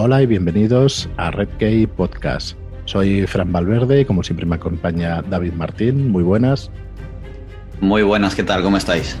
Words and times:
Hola 0.00 0.22
y 0.22 0.26
bienvenidos 0.26 1.08
a 1.16 1.32
Red 1.32 1.48
Key 1.58 1.88
Podcast. 1.88 2.56
Soy 2.84 3.26
Fran 3.26 3.50
Valverde 3.50 4.02
y 4.02 4.04
como 4.04 4.22
siempre 4.22 4.46
me 4.46 4.54
acompaña 4.54 5.22
David 5.22 5.54
Martín. 5.54 6.12
Muy 6.12 6.22
buenas. 6.22 6.70
Muy 7.80 8.04
buenas, 8.04 8.36
¿qué 8.36 8.44
tal? 8.44 8.62
¿Cómo 8.62 8.76
estáis? 8.76 9.16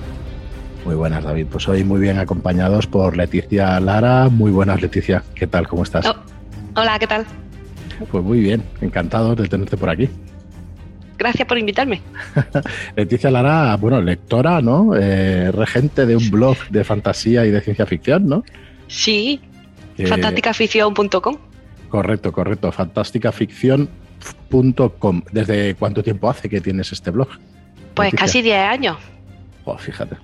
Muy 0.84 0.94
buenas, 0.94 1.24
David. 1.24 1.46
Pues 1.50 1.66
hoy 1.66 1.82
muy 1.82 1.98
bien 1.98 2.20
acompañados 2.20 2.86
por 2.86 3.16
Leticia 3.16 3.80
Lara. 3.80 4.28
Muy 4.28 4.52
buenas, 4.52 4.80
Leticia. 4.80 5.24
¿Qué 5.34 5.48
tal? 5.48 5.66
¿Cómo 5.66 5.82
estás? 5.82 6.06
Oh, 6.06 6.14
hola, 6.76 6.96
¿qué 7.00 7.08
tal? 7.08 7.26
Pues 8.12 8.22
muy 8.22 8.38
bien, 8.38 8.62
encantado 8.80 9.34
de 9.34 9.48
tenerte 9.48 9.76
por 9.76 9.90
aquí. 9.90 10.08
Gracias 11.18 11.48
por 11.48 11.58
invitarme. 11.58 12.02
Leticia 12.96 13.32
Lara, 13.32 13.76
bueno, 13.78 14.00
lectora, 14.00 14.62
¿no? 14.62 14.94
Eh, 14.94 15.50
regente 15.50 16.06
de 16.06 16.14
un 16.14 16.30
blog 16.30 16.56
de 16.70 16.84
fantasía 16.84 17.44
y 17.46 17.50
de 17.50 17.62
ciencia 17.62 17.84
ficción, 17.84 18.28
¿no? 18.28 18.44
Sí, 18.86 19.40
eh, 19.98 20.06
Fantásticaafición.com. 20.06 21.36
Correcto, 21.88 22.32
correcto. 22.32 22.72
Fantásticaafición.com. 22.72 25.22
¿Desde 25.32 25.74
cuánto 25.74 26.02
tiempo 26.02 26.30
hace 26.30 26.48
que 26.48 26.60
tienes 26.60 26.92
este 26.92 27.10
blog? 27.10 27.28
Pues 27.94 28.14
casi 28.14 28.42
10 28.42 28.56
años. 28.56 28.96
Oh, 29.64 29.76
fíjate. 29.76 30.16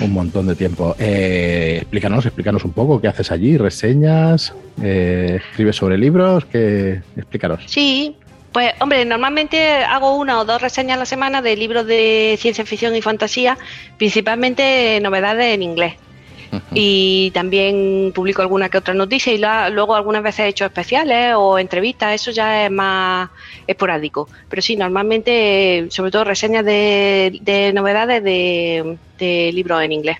Un 0.00 0.12
montón 0.12 0.46
de 0.46 0.56
tiempo. 0.56 0.96
Eh, 0.98 1.78
explícanos, 1.82 2.26
explícanos 2.26 2.64
un 2.64 2.72
poco 2.72 3.00
qué 3.00 3.08
haces 3.08 3.30
allí, 3.30 3.56
reseñas, 3.56 4.52
eh, 4.82 5.40
escribes 5.40 5.76
sobre 5.76 5.96
libros, 5.96 6.44
qué 6.46 7.00
explícanos. 7.16 7.62
Sí, 7.66 8.16
pues 8.52 8.72
hombre, 8.80 9.04
normalmente 9.04 9.84
hago 9.84 10.16
una 10.16 10.40
o 10.40 10.44
dos 10.44 10.60
reseñas 10.60 10.96
a 10.96 11.00
la 11.00 11.06
semana 11.06 11.42
de 11.42 11.56
libros 11.56 11.86
de 11.86 12.36
ciencia 12.40 12.64
ficción 12.64 12.96
y 12.96 13.02
fantasía, 13.02 13.56
principalmente 13.98 14.98
novedades 15.00 15.54
en 15.54 15.62
inglés. 15.62 15.94
Y 16.72 17.30
también 17.32 18.12
publico 18.14 18.42
alguna 18.42 18.68
que 18.68 18.78
otra 18.78 18.94
noticia 18.94 19.32
y 19.32 19.38
luego 19.72 19.94
algunas 19.94 20.22
veces 20.22 20.40
he 20.40 20.48
hecho 20.48 20.64
especiales 20.64 21.34
o 21.36 21.58
entrevistas, 21.58 22.14
eso 22.14 22.30
ya 22.30 22.64
es 22.64 22.70
más 22.70 23.30
esporádico. 23.66 24.28
Pero 24.48 24.62
sí, 24.62 24.76
normalmente, 24.76 25.86
sobre 25.90 26.10
todo 26.10 26.24
reseñas 26.24 26.64
de, 26.64 27.72
novedades 27.74 28.22
de, 28.22 29.50
libros 29.52 29.82
en 29.82 29.92
inglés. 29.92 30.18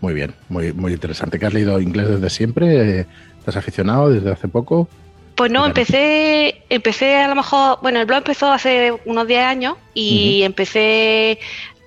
Muy 0.00 0.14
bien, 0.14 0.34
muy, 0.48 0.72
muy 0.72 0.92
interesante. 0.92 1.38
¿Que 1.38 1.46
has 1.46 1.54
leído 1.54 1.80
inglés 1.80 2.08
desde 2.08 2.30
siempre? 2.30 3.06
¿Estás 3.38 3.56
aficionado 3.56 4.10
desde 4.10 4.32
hace 4.32 4.48
poco? 4.48 4.88
Pues 5.34 5.50
no, 5.50 5.64
empecé, 5.64 6.62
empecé 6.68 7.16
a 7.16 7.28
lo 7.28 7.34
mejor, 7.34 7.78
bueno, 7.82 8.00
el 8.00 8.06
blog 8.06 8.18
empezó 8.18 8.52
hace 8.52 8.92
unos 9.06 9.26
10 9.26 9.40
años 9.44 9.76
y 9.94 10.42
empecé 10.42 11.38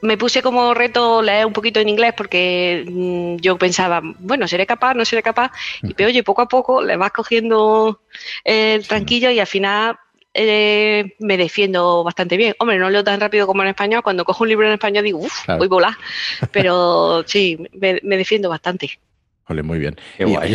me 0.05 0.17
puse 0.17 0.41
como 0.41 0.73
reto 0.73 1.21
leer 1.21 1.45
un 1.45 1.53
poquito 1.53 1.79
en 1.79 1.89
inglés 1.89 2.13
porque 2.15 2.85
mm, 2.87 3.37
yo 3.37 3.57
pensaba, 3.57 4.01
bueno, 4.19 4.47
seré 4.47 4.65
capaz, 4.65 4.93
no 4.93 5.05
seré 5.05 5.23
capaz. 5.23 5.51
Y 5.83 5.93
pero 5.93 6.09
oye, 6.09 6.23
poco 6.23 6.41
a 6.41 6.47
poco 6.47 6.81
le 6.81 6.97
vas 6.97 7.11
cogiendo 7.11 8.01
el 8.43 8.87
tranquillo 8.87 9.31
y 9.31 9.39
al 9.39 9.47
final 9.47 9.97
eh, 10.33 11.15
me 11.19 11.37
defiendo 11.37 12.03
bastante 12.03 12.35
bien. 12.35 12.53
Hombre, 12.59 12.77
no 12.77 12.89
leo 12.89 13.03
tan 13.03 13.19
rápido 13.19 13.47
como 13.47 13.63
en 13.63 13.69
español. 13.69 14.03
Cuando 14.03 14.25
cojo 14.25 14.43
un 14.43 14.49
libro 14.49 14.67
en 14.67 14.73
español 14.73 15.03
digo, 15.03 15.19
uff, 15.19 15.47
voy 15.47 15.65
a 15.65 15.69
volar. 15.69 15.93
Pero 16.51 17.23
sí, 17.25 17.57
me, 17.73 17.99
defiendo 18.17 18.49
bastante. 18.49 18.99
Vale, 19.47 19.63
muy 19.63 19.79
bien. 19.79 19.95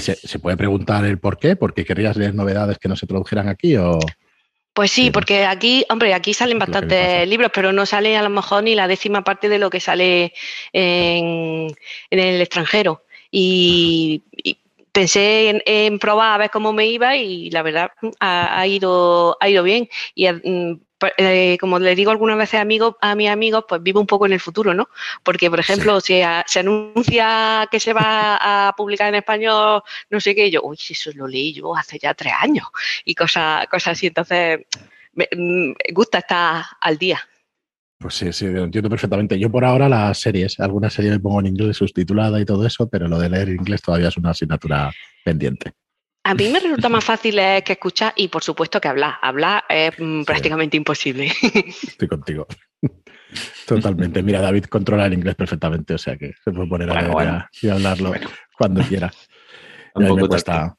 ¿se, 0.01 0.17
¿se, 0.17 0.39
puede 0.39 0.57
preguntar 0.57 1.05
el 1.05 1.19
por 1.19 1.39
qué? 1.39 1.57
¿Porque 1.57 1.85
querías 1.85 2.17
leer 2.17 2.35
novedades 2.35 2.79
que 2.79 2.89
no 2.89 2.97
se 2.97 3.07
tradujeran 3.07 3.49
aquí 3.49 3.77
o...? 3.77 3.99
Pues 4.73 4.93
sí, 4.93 5.11
porque 5.11 5.45
aquí, 5.45 5.85
hombre, 5.91 6.15
aquí 6.15 6.33
salen 6.33 6.59
bastantes 6.59 7.27
libros, 7.29 7.51
pero 7.53 7.73
no 7.73 7.87
sale 7.87 8.17
a 8.17 8.23
lo 8.23 8.31
mejor 8.31 8.63
ni 8.63 8.75
la 8.75 8.87
décima 8.87 9.25
parte 9.25 9.49
de 9.49 9.59
lo 9.59 9.69
que 9.69 9.81
sale 9.81 10.33
en, 10.73 11.75
el 12.11 12.41
extranjero. 12.41 13.03
Y, 13.31 14.23
pensé 14.93 15.63
en, 15.65 15.99
probar 15.99 16.35
a 16.35 16.39
ver 16.39 16.51
cómo 16.51 16.73
me 16.73 16.87
iba 16.87 17.17
y 17.17 17.51
la 17.51 17.63
verdad 17.63 17.91
ha, 18.21 18.67
ido, 18.67 19.37
ha 19.41 19.49
ido 19.49 19.63
bien. 19.65 19.89
Y 20.15 20.29
mm, 20.31 20.81
eh, 21.17 21.57
como 21.59 21.79
le 21.79 21.95
digo 21.95 22.11
algunas 22.11 22.37
veces 22.37 22.61
a 22.61 23.15
mis 23.15 23.29
amigos, 23.29 23.65
pues 23.69 23.83
vivo 23.83 24.01
un 24.01 24.07
poco 24.07 24.27
en 24.27 24.33
el 24.33 24.41
futuro, 24.41 24.75
¿no? 24.75 24.89
Porque, 25.23 25.51
por 25.51 25.61
ejemplo, 25.61 26.01
si 26.01 26.21
se 26.47 26.61
anuncia 26.61 27.69
que 27.71 27.81
se 27.81 27.93
va 27.93 28.69
a 28.69 28.73
publicar 28.77 29.09
en 29.09 29.17
español, 29.17 29.83
no 30.11 30.21
sé 30.21 30.35
qué, 30.35 30.51
yo, 30.51 30.61
uy, 30.63 30.79
eso 30.89 31.11
lo 31.15 31.27
leí 31.27 31.53
yo 31.53 31.77
hace 31.77 31.99
ya 31.99 32.15
tres 32.15 32.33
años 32.39 32.67
y 33.05 33.15
cosas, 33.15 33.67
cosas 33.69 33.93
así. 33.93 34.09
Entonces, 34.09 34.61
me, 35.13 35.29
mm, 35.35 35.73
gusta 35.93 36.19
estar 36.19 36.65
al 36.81 36.99
día. 36.99 37.21
Pues 37.99 38.15
sí, 38.15 38.33
sí, 38.33 38.47
lo 38.47 38.65
entiendo 38.65 38.89
perfectamente. 38.89 39.39
Yo 39.39 39.51
por 39.51 39.65
ahora 39.65 39.89
las 39.89 40.19
series, 40.19 40.59
algunas 40.59 40.93
series 40.95 41.13
me 41.13 41.21
pongo 41.21 41.41
en 41.41 41.49
inglés 41.49 41.77
subtitulada 41.77 42.41
y 42.41 42.47
todo 42.47 42.67
eso, 42.67 42.89
pero 42.89 43.07
lo 43.09 43.19
de 43.19 43.29
leer 43.29 43.51
inglés 43.51 43.83
todavía 43.83 44.09
es 44.09 44.17
una 44.17 44.31
asignatura 44.31 44.91
pendiente. 45.23 45.73
A 46.25 46.35
mí 46.35 46.49
me 46.49 46.61
resulta 46.61 46.89
más 46.89 47.05
fácil 47.05 47.37
que 47.65 47.73
escuchar 47.73 48.13
y 48.17 48.29
por 48.29 48.43
supuesto 48.43 48.81
que 48.81 48.89
hablar. 48.89 49.15
Hablar 49.23 49.65
es 49.69 49.93
mm, 49.99 50.25
prácticamente 50.25 50.77
imposible. 50.77 51.33
Estoy 51.43 52.09
contigo. 52.09 52.47
Totalmente. 53.67 54.23
Mira, 54.23 54.41
David 54.41 54.65
controla 54.65 55.07
el 55.07 55.15
inglés 55.15 55.35
perfectamente, 55.35 55.95
o 55.95 55.99
sea 55.99 56.17
que 56.17 56.33
se 56.45 56.51
puede 56.51 56.69
poner 56.69 56.91
a 56.91 57.49
y 57.63 57.69
hablarlo 57.69 58.13
cuando 58.57 58.83
quiera. 58.83 59.11
Tampoco 59.95 60.29
cuesta. 60.29 60.77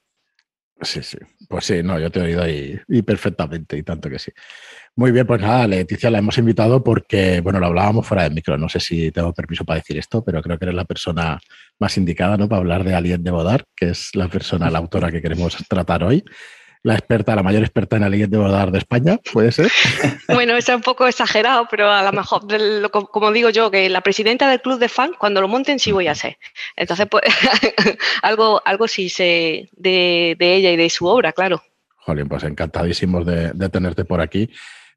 Sí, 0.83 1.03
sí. 1.03 1.17
Pues 1.47 1.65
sí, 1.65 1.83
no, 1.83 1.99
yo 1.99 2.09
te 2.09 2.19
he 2.19 2.23
oído 2.23 2.41
ahí 2.41 2.79
perfectamente, 3.05 3.77
y 3.77 3.83
tanto 3.83 4.09
que 4.09 4.17
sí. 4.17 4.31
Muy 4.95 5.11
bien, 5.11 5.27
pues 5.27 5.39
nada, 5.39 5.67
Leticia 5.67 6.09
la 6.09 6.17
hemos 6.17 6.37
invitado 6.37 6.83
porque, 6.83 7.39
bueno, 7.41 7.59
lo 7.59 7.67
hablábamos 7.67 8.05
fuera 8.07 8.23
del 8.23 8.33
micro. 8.33 8.57
No 8.57 8.67
sé 8.67 8.79
si 8.79 9.11
tengo 9.11 9.33
permiso 9.33 9.63
para 9.63 9.79
decir 9.79 9.97
esto, 9.97 10.23
pero 10.23 10.41
creo 10.41 10.57
que 10.57 10.65
eres 10.65 10.75
la 10.75 10.85
persona 10.85 11.39
más 11.79 11.97
indicada, 11.97 12.35
¿no? 12.35 12.49
Para 12.49 12.59
hablar 12.59 12.83
de 12.83 12.95
Alien 12.95 13.23
de 13.23 13.31
Bodar, 13.31 13.63
que 13.75 13.89
es 13.89 14.09
la 14.15 14.27
persona, 14.27 14.69
la 14.71 14.79
autora 14.79 15.11
que 15.11 15.21
queremos 15.21 15.55
tratar 15.69 16.03
hoy. 16.03 16.23
La 16.83 16.95
experta, 16.95 17.35
la 17.35 17.43
mayor 17.43 17.61
experta 17.61 17.97
en 17.97 18.03
Alien 18.03 18.29
de 18.29 18.37
Bodar 18.37 18.71
de 18.71 18.79
España, 18.79 19.19
¿puede 19.31 19.51
ser? 19.51 19.71
Bueno, 20.27 20.55
es 20.55 20.67
un 20.69 20.81
poco 20.81 21.07
exagerado, 21.07 21.67
pero 21.69 21.91
a 21.91 22.03
lo 22.03 22.11
mejor, 22.11 22.41
como 22.89 23.31
digo 23.31 23.49
yo, 23.49 23.69
que 23.69 23.89
la 23.89 24.01
presidenta 24.01 24.49
del 24.49 24.61
club 24.61 24.79
de 24.79 24.89
fans, 24.89 25.17
cuando 25.19 25.41
lo 25.41 25.47
monten, 25.47 25.77
sí 25.77 25.91
voy 25.91 26.07
a 26.07 26.15
ser. 26.15 26.37
Entonces, 26.75 27.05
pues, 27.09 27.23
algo, 28.23 28.61
algo 28.65 28.87
sí 28.87 29.09
sé 29.09 29.69
de, 29.73 30.37
ella 30.39 30.71
y 30.71 30.77
de 30.77 30.89
su 30.89 31.05
obra, 31.05 31.33
claro. 31.33 31.61
Jolín, 31.97 32.27
pues 32.27 32.43
encantadísimos 32.43 33.25
de, 33.25 33.51
de 33.53 33.69
tenerte 33.69 34.05
por 34.05 34.21
aquí 34.21 34.49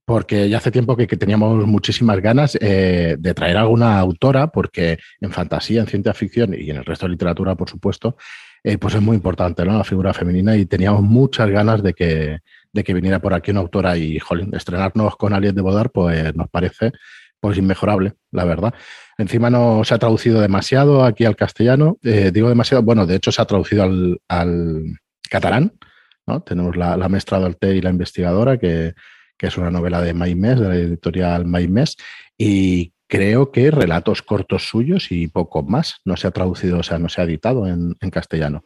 porque 0.05 0.49
ya 0.49 0.59
hace 0.59 0.71
tiempo 0.71 0.97
que, 0.97 1.06
teníamos 1.06 1.67
muchísimas 1.67 2.21
ganas 2.21 2.59
eh, 2.61 3.17
de 3.19 3.34
traer 3.34 3.56
alguna 3.56 3.99
autora, 3.99 4.49
porque 4.49 4.99
en 5.21 5.33
fantasía, 5.33 5.81
en 5.81 5.87
ciencia 5.87 6.12
ficción 6.12 6.55
y 6.55 6.71
en 6.71 6.77
el 6.77 6.84
resto 6.84 7.06
de 7.06 7.12
literatura, 7.12 7.55
por 7.55 7.71
supuesto, 7.71 8.17
eh, 8.64 8.78
pues 8.78 8.94
es 8.94 9.02
muy 9.02 9.14
importante 9.14 9.64
¿no? 9.64 9.78
la 9.78 9.84
figura 9.84 10.12
femenina 10.12 10.56
y 10.56 10.66
teníamos 10.66 11.02
muchas 11.02 11.48
ganas 11.50 11.82
de 11.82 11.94
que, 11.94 12.38
de 12.72 12.84
que 12.84 12.94
viniera 12.94 13.20
por 13.20 13.34
aquí 13.34 13.50
una 13.52 13.60
autora 13.60 13.97
y, 13.97 14.19
jolín, 14.19 14.54
estrenarnos 14.54 15.16
con 15.16 15.32
Aliet 15.32 15.54
de 15.54 15.62
Bodar, 15.62 15.91
pues 15.91 16.34
nos 16.34 16.48
parece 16.50 16.92
pues 17.38 17.58
inmejorable, 17.58 18.14
la 18.32 18.44
verdad. 18.44 18.75
Encima 19.19 19.50
no 19.50 19.84
se 19.84 19.94
ha 19.94 19.98
traducido 19.98 20.41
demasiado 20.41 21.04
aquí 21.04 21.25
al 21.26 21.36
castellano, 21.36 21.98
eh, 22.02 22.30
digo 22.32 22.48
demasiado, 22.48 22.82
bueno, 22.82 23.06
de 23.06 23.16
hecho 23.16 23.30
se 23.30 23.42
ha 23.42 23.44
traducido 23.44 23.84
al, 23.84 24.20
al 24.28 24.82
catalán, 25.31 25.75
¿no? 26.26 26.41
Tenemos 26.42 26.75
la, 26.75 26.96
la 26.96 27.08
maestra 27.08 27.38
Dolte 27.38 27.76
y 27.76 27.82
la 27.82 27.91
investigadora 27.91 28.56
que 28.56 28.94
que 29.36 29.48
es 29.48 29.56
una 29.56 29.70
novela 29.70 30.00
de 30.00 30.14
Maimés, 30.14 30.60
de 30.60 30.69
la 30.69 30.76
editorial 30.76 31.44
Maimés, 31.44 31.96
y 32.38 32.92
creo 33.14 33.52
que 33.52 33.70
relatos 33.70 34.22
cortos 34.22 34.66
suyos 34.66 35.12
y 35.12 35.28
poco 35.28 35.62
más. 35.62 36.00
No 36.04 36.16
se 36.16 36.26
ha 36.26 36.32
traducido, 36.32 36.78
o 36.78 36.82
sea, 36.82 36.98
no 36.98 37.08
se 37.08 37.20
ha 37.20 37.25
editado 37.25 37.66
en, 37.66 37.94
castellano. 38.10 38.64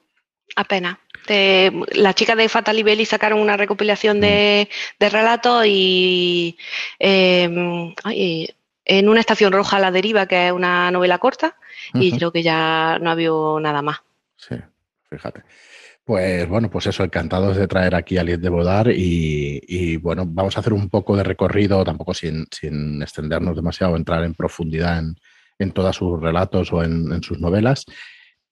Apenas. 0.56 0.97
la 1.28 2.14
chica 2.14 2.34
de 2.34 2.48
Fatal 2.48 2.82
Belli 2.82 3.04
sacaron 3.04 3.41
una 3.41 3.59
recopilación 3.59 4.20
de, 4.20 4.69
mm. 4.98 5.04
relatos 5.04 5.66
y 5.66 6.56
em, 6.98 7.94
en 8.84 9.09
una 9.09 9.21
estación 9.21 9.53
roja 9.53 9.78
la 9.78 9.91
deriva, 9.91 10.27
que 10.27 10.47
es 10.47 10.53
una 10.53 10.91
novela 10.91 11.18
corta, 11.18 11.56
y 11.92 12.12
creo 12.12 12.33
que 12.33 12.42
ya 12.42 12.98
no 13.01 13.10
ha 13.10 13.12
habido 13.12 13.60
nada 13.60 13.83
más. 13.83 13.98
Sí, 14.36 14.56
fíjate. 15.10 15.42
Pues 16.09 16.49
bueno, 16.49 16.71
pues 16.71 16.87
eso, 16.87 17.05
encantados 17.05 17.59
de 17.59 17.69
traer 17.69 17.95
aquí 17.95 18.16
a 18.16 18.25
Liet 18.25 18.41
de 18.41 18.49
Bodar 18.49 18.91
y, 18.91 19.99
bueno, 19.99 20.25
vamos 20.27 20.57
a 20.57 20.60
hacer 20.60 20.72
un 20.72 20.89
poco 20.89 21.15
de 21.15 21.22
recorrido, 21.22 21.84
tampoco 21.84 22.15
sin, 22.15 22.47
extendernos 23.03 23.55
demasiado, 23.55 23.95
entrar 23.95 24.25
en 24.25 24.33
profundidad 24.33 25.05
en, 25.59 25.72
todos 25.72 25.97
sus 25.97 26.19
relatos 26.19 26.72
o 26.72 26.83
en, 26.83 27.22
sus 27.22 27.39
novelas, 27.41 27.84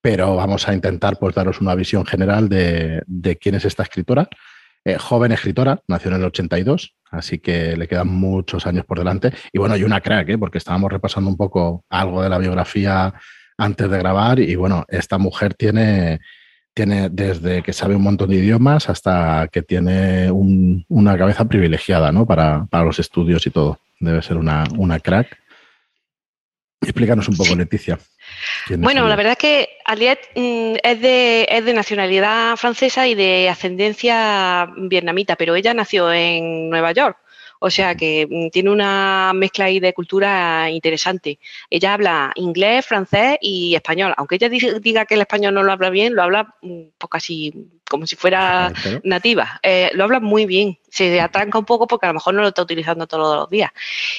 pero 0.03 0.37
vamos 0.37 0.69
a 0.69 0.75
intentar 0.75 1.19
pues 1.19 1.35
daros 1.35 1.63
una 1.63 1.75
visión 1.75 2.05
general 2.05 2.51
de, 2.51 3.39
quién 3.41 3.55
es 3.55 3.65
esta 3.65 3.85
escritora. 3.85 4.29
Eh, 4.85 4.99
joven 4.99 5.33
escritora, 5.33 5.81
nació 5.89 6.11
en 6.11 6.19
el 6.19 6.25
82, 6.25 6.95
así 7.11 7.39
que 7.39 7.75
le 7.75 7.89
quedan 7.89 8.09
muchos 8.09 8.67
años 8.67 8.85
por 8.85 8.99
delante. 8.99 9.33
Y 9.51 9.59
bueno, 9.59 9.79
y 9.79 9.83
una 9.83 10.03
crack, 10.03 10.29
¿eh? 10.29 10.37
porque 10.37 10.59
estábamos 10.59 10.93
repasando 10.93 11.31
un 11.31 11.39
poco 11.39 11.87
algo 11.89 12.23
de 12.23 12.29
la 12.29 12.37
biografía 12.37 13.15
antes 13.57 13.91
de 13.91 13.97
grabar 13.97 14.41
y 14.41 14.55
bueno, 14.57 14.85
esta 14.89 15.17
mujer 15.17 15.55
tiene 15.55 16.21
tiene 16.77 17.09
desde 17.09 17.63
que 17.63 17.73
sabe 17.73 17.97
un 17.97 18.03
montón 18.03 18.29
de 18.29 18.37
idiomas 18.37 18.91
hasta 18.91 19.49
que 19.51 19.63
tiene 19.63 20.31
una 20.31 21.17
cabeza 21.17 21.47
privilegiada 21.47 22.13
¿no? 22.13 22.27
para, 22.27 22.69
los 22.85 22.99
estudios 22.99 23.47
y 23.47 23.51
todo. 23.51 23.81
Debe 23.99 24.21
ser 24.21 24.37
una, 24.37 25.01
crack. 25.03 25.39
Explícanos 26.83 27.29
un 27.29 27.37
poco, 27.39 27.57
Leticia. 27.57 27.99
Bueno, 28.69 29.09
la 29.09 29.17
verdad 29.17 29.33
es 29.33 29.39
que 29.39 29.69
Aliet 29.87 30.19
mm, 30.35 30.75
es, 30.83 31.01
de, 31.01 31.49
es 31.51 31.65
de 31.65 31.73
nacionalidad 31.73 32.57
francesa 32.57 33.09
y 33.09 33.15
de 33.15 33.49
ascendencia 33.49 34.71
vietnamita, 34.77 35.37
pero 35.37 35.57
ella 35.57 35.73
nació 35.73 36.13
en 36.13 36.69
Nueva 36.69 36.93
York. 36.93 37.17
O 37.61 37.71
sea 37.71 37.95
que 37.95 38.27
mm, 38.29 38.51
tiene 38.51 38.71
una 38.71 39.33
mezcla 39.35 39.67
ahí 39.67 39.81
de 39.81 39.93
cultura 39.95 40.71
interesante. 40.71 41.39
Ella 41.71 41.95
habla 41.95 42.33
inglés, 42.37 42.87
francés 42.87 43.39
y 43.41 43.75
español. 43.75 44.15
Aunque 44.17 44.37
ella 44.37 44.49
diga 44.49 45.05
que 45.07 45.15
el 45.15 45.23
español 45.23 45.55
no 45.55 45.63
lo 45.63 45.73
habla 45.73 45.91
bien, 45.91 46.15
lo 46.15 46.23
habla 46.23 46.55
mm, 46.63 46.83
pues 46.99 47.11
casi 47.11 47.53
como 47.89 48.07
si 48.07 48.17
fuera 48.17 48.73
nativa. 49.05 49.61
Eh, 49.63 49.91
lo 49.95 50.05
habla 50.05 50.21
muy 50.21 50.47
bien. 50.47 50.79
Se 50.89 51.21
atranca 51.21 51.59
un 51.59 51.65
poco 51.65 51.87
porque 51.87 52.07
a 52.07 52.11
lo 52.11 52.15
mejor 52.15 52.35
no 52.35 52.43
lo 52.43 52.49
está 52.49 52.63
utilizando 52.63 53.07
todos 53.07 53.37
los 53.37 53.51
días. 53.51 53.71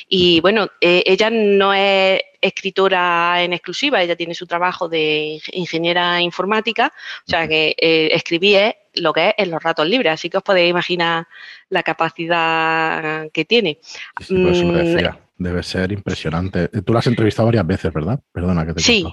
Y 0.08 0.40
bueno, 0.42 0.68
eh, 0.80 1.04
ella 1.06 1.30
no 1.30 1.74
es 1.74 2.22
escritora 2.48 3.44
en 3.44 3.54
exclusiva, 3.54 4.02
ella 4.02 4.16
tiene 4.16 4.34
su 4.34 4.48
trabajo 4.48 4.90
de 4.90 5.40
ingeniera 5.52 6.22
informática, 6.22 6.94
o 7.26 7.30
sea 7.30 7.48
que 7.48 7.76
eh, 7.78 8.10
escribía 8.12 8.76
lo 8.96 9.14
que 9.14 9.30
es 9.30 9.36
en 9.38 9.52
los 9.52 9.62
ratos 9.62 9.88
libres, 9.88 10.14
así 10.14 10.30
que 10.30 10.38
os 10.38 10.44
podéis 10.44 10.70
imaginar 10.70 11.28
la 11.70 11.84
capacidad 11.84 13.30
que 13.32 13.46
tiene. 13.46 13.80
Pues 14.16 14.32
mm, 14.32 14.74
debe 15.38 15.64
ser 15.64 15.92
impresionante. 15.92 16.68
Tú 16.68 16.94
la 16.94 17.00
has 17.00 17.08
entrevistado 17.08 17.48
varias 17.48 17.68
veces, 17.68 17.94
¿verdad? 17.94 18.20
Perdona 18.32 18.66
que 18.66 18.74
te 18.74 18.82
Sí. 18.82 19.06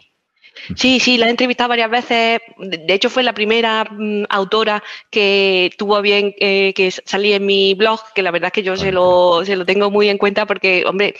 Sí, 0.76 1.00
sí, 1.00 1.18
la 1.18 1.26
he 1.26 1.30
entrevistado 1.30 1.68
varias 1.68 1.90
veces. 1.90 2.40
De 2.58 2.94
hecho, 2.94 3.10
fue 3.10 3.22
la 3.22 3.32
primera 3.32 3.84
mm, 3.84 4.24
autora 4.28 4.82
que 5.10 5.70
tuvo 5.76 6.00
bien 6.00 6.34
eh, 6.38 6.72
que 6.74 6.90
salí 6.90 7.32
en 7.32 7.44
mi 7.44 7.74
blog, 7.74 8.00
que 8.14 8.22
la 8.22 8.30
verdad 8.30 8.48
es 8.48 8.52
que 8.52 8.62
yo 8.62 8.76
se 8.76 8.92
lo, 8.92 9.44
se 9.44 9.56
lo 9.56 9.66
tengo 9.66 9.90
muy 9.90 10.08
en 10.08 10.16
cuenta 10.16 10.46
porque, 10.46 10.84
hombre, 10.86 11.16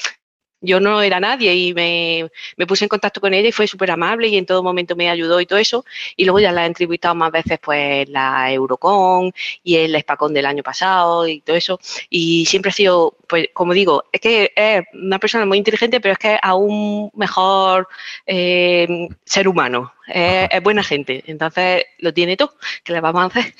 yo 0.64 0.80
no 0.80 1.02
era 1.02 1.20
nadie 1.20 1.54
y 1.54 1.74
me, 1.74 2.30
puse 2.66 2.84
en 2.84 2.88
contacto 2.88 3.20
con 3.20 3.34
ella 3.34 3.48
y 3.48 3.52
fue 3.52 3.66
súper 3.66 3.90
amable 3.90 4.28
y 4.28 4.36
en 4.36 4.46
todo 4.46 4.62
momento 4.62 4.96
me 4.96 5.10
ayudó 5.10 5.40
y 5.40 5.46
todo 5.46 5.58
eso. 5.58 5.84
Y 6.16 6.24
luego 6.24 6.40
ya 6.40 6.52
la 6.52 6.64
he 6.64 6.66
entrevistado 6.66 7.14
más 7.14 7.30
veces, 7.30 7.58
pues 7.62 8.08
la 8.08 8.52
Eurocon 8.52 9.32
y 9.62 9.76
el 9.76 9.94
Espacón 9.94 10.34
del 10.34 10.46
año 10.46 10.62
pasado 10.62 11.28
y 11.28 11.40
todo 11.40 11.56
eso. 11.56 11.78
Y 12.10 12.46
siempre 12.46 12.70
ha 12.70 12.72
sido, 12.72 13.16
pues 13.28 13.48
como 13.52 13.74
digo, 13.74 14.04
es 14.12 14.20
que 14.20 14.52
es 14.54 14.82
una 14.94 15.18
persona 15.18 15.46
muy 15.46 15.58
inteligente, 15.58 16.00
pero 16.00 16.12
es 16.12 16.18
que 16.18 16.34
es 16.34 16.40
aún 16.42 17.10
mejor 17.14 17.88
eh, 18.26 19.08
ser 19.24 19.48
humano. 19.48 19.92
Es, 20.06 20.62
buena 20.62 20.82
gente. 20.82 21.22
Entonces 21.26 21.84
lo 21.98 22.12
tiene 22.12 22.36
todo. 22.36 22.54
¿Qué 22.82 22.92
le 22.92 23.00
vamos 23.00 23.22
a 23.22 23.26
hacer? 23.26 23.54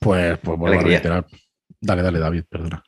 pues, 0.00 0.38
pues 0.38 0.58
bueno, 0.58 0.80
a 0.80 1.24
Dale, 1.80 2.02
dale, 2.02 2.18
David, 2.18 2.44
perdona. 2.48 2.82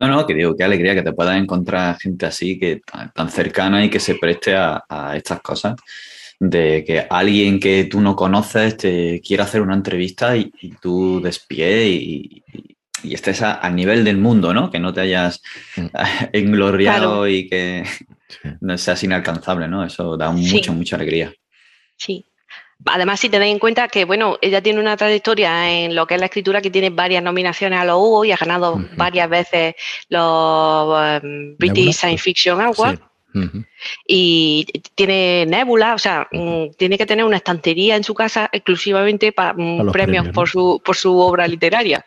No, 0.00 0.08
no, 0.08 0.26
que 0.26 0.34
digo, 0.34 0.56
qué 0.56 0.64
alegría 0.64 0.94
que 0.94 1.02
te 1.02 1.12
puedas 1.12 1.36
encontrar 1.36 1.98
gente 1.98 2.26
así, 2.26 2.58
que 2.58 2.80
tan 3.14 3.30
cercana 3.30 3.84
y 3.84 3.90
que 3.90 4.00
se 4.00 4.16
preste 4.16 4.54
a, 4.56 4.82
estas 5.14 5.40
cosas. 5.40 5.76
De 6.40 6.84
que 6.84 7.06
alguien 7.08 7.60
que 7.60 7.84
tú 7.84 8.00
no 8.00 8.16
conoces 8.16 8.76
te 8.76 9.20
quiera 9.20 9.44
hacer 9.44 9.62
una 9.62 9.74
entrevista 9.74 10.36
y, 10.36 10.50
tú 10.80 11.20
despié 11.22 11.88
y, 11.88 12.44
estés 13.02 13.42
al 13.42 13.76
nivel 13.76 14.02
del 14.04 14.18
mundo, 14.18 14.52
¿no? 14.52 14.70
Que 14.70 14.80
no 14.80 14.92
te 14.92 15.02
hayas 15.02 15.42
mm. 15.76 15.86
engloriado 16.32 17.28
y 17.28 17.48
que 17.48 17.84
no 18.60 18.76
seas 18.76 19.04
inalcanzable, 19.04 19.68
¿no? 19.68 19.84
Eso 19.84 20.16
da 20.16 20.32
mucha, 20.32 20.72
mucha 20.72 20.96
alegría. 20.96 21.32
Sí, 21.96 22.26
Además, 22.86 23.20
si 23.20 23.28
tenéis 23.28 23.52
en 23.52 23.58
cuenta 23.58 23.88
que, 23.88 24.04
bueno, 24.04 24.36
ella 24.42 24.62
tiene 24.62 24.80
una 24.80 24.96
trayectoria 24.96 25.70
en 25.70 25.94
lo 25.94 26.06
que 26.06 26.14
es 26.14 26.20
la 26.20 26.26
escritura 26.26 26.60
que 26.60 26.70
tiene 26.70 26.90
varias 26.90 27.22
nominaciones 27.22 27.78
a 27.78 27.84
los 27.84 27.96
Hugo 27.96 28.24
y 28.24 28.32
ha 28.32 28.36
ganado 28.36 28.82
varias 28.96 29.28
veces 29.28 29.74
los 30.08 31.22
um, 31.22 31.56
British 31.56 31.94
Science 31.94 32.22
Fiction 32.22 32.60
Awards. 32.60 33.00
Y 34.06 34.66
tiene 34.94 35.44
Nebula, 35.46 35.94
o 35.94 35.98
sea, 35.98 36.28
mm, 36.30 36.76
tiene 36.76 36.96
que 36.96 37.06
tener 37.06 37.24
una 37.24 37.38
estantería 37.38 37.96
en 37.96 38.04
su 38.04 38.14
casa 38.14 38.48
exclusivamente 38.52 39.32
para, 39.32 39.54
mm, 39.54 39.90
premios, 39.90 40.28
por, 40.28 40.48
su, 40.48 40.80
por 40.84 40.94
su 40.94 41.18
obra 41.18 41.48
literaria. 41.48 42.04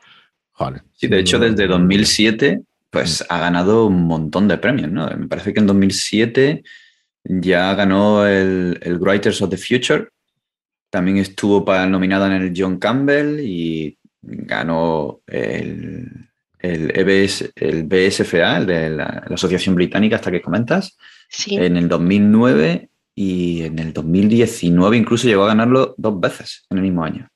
Sí, 0.94 1.08
de 1.08 1.20
hecho, 1.20 1.38
desde 1.38 1.68
2007, 1.68 2.62
pues 2.90 3.26
ha 3.28 3.40
ganado 3.40 3.88
un 3.88 4.04
montón 4.06 4.48
de 4.48 4.58
premios, 4.58 4.90
¿no? 4.90 5.08
Me 5.18 5.28
parece 5.28 5.54
que 5.54 5.60
en 5.60 5.68
2007 5.68 6.64
ya 7.26 7.74
ganó 7.76 8.26
el, 8.26 8.80
el 8.82 8.98
Writers 8.98 9.42
of 9.42 9.50
the 9.50 9.58
Future, 9.58 10.08
también 10.90 11.18
estuvo 11.18 11.64
nominada 11.88 12.28
en 12.28 12.42
el 12.42 12.54
John 12.56 12.80
Campbell 12.80 13.40
y 13.40 13.98
ganó 14.22 15.22
el, 15.28 16.30
el, 16.60 16.92
EBS, 16.96 17.52
el 17.56 17.84
BSFA, 17.84 18.58
el 18.58 18.66
de 18.66 18.90
la, 18.92 19.06
Asociación 19.30 19.76
Británica, 19.76 20.16
hasta 20.18 20.32
que 20.32 20.42
comentas, 20.42 20.98
en 21.48 21.78
el 21.78 21.88
2009 21.88 22.90
y 23.16 23.64
en 23.64 23.80
el 23.80 23.94
2019 23.94 24.98
incluso 24.98 25.28
llegó 25.28 25.44
a 25.44 25.48
ganarlo 25.48 25.96
dos 25.98 26.20
veces 26.20 26.66
en 26.70 26.78
el 26.78 26.84
mismo 26.84 27.04
año. 27.04 27.28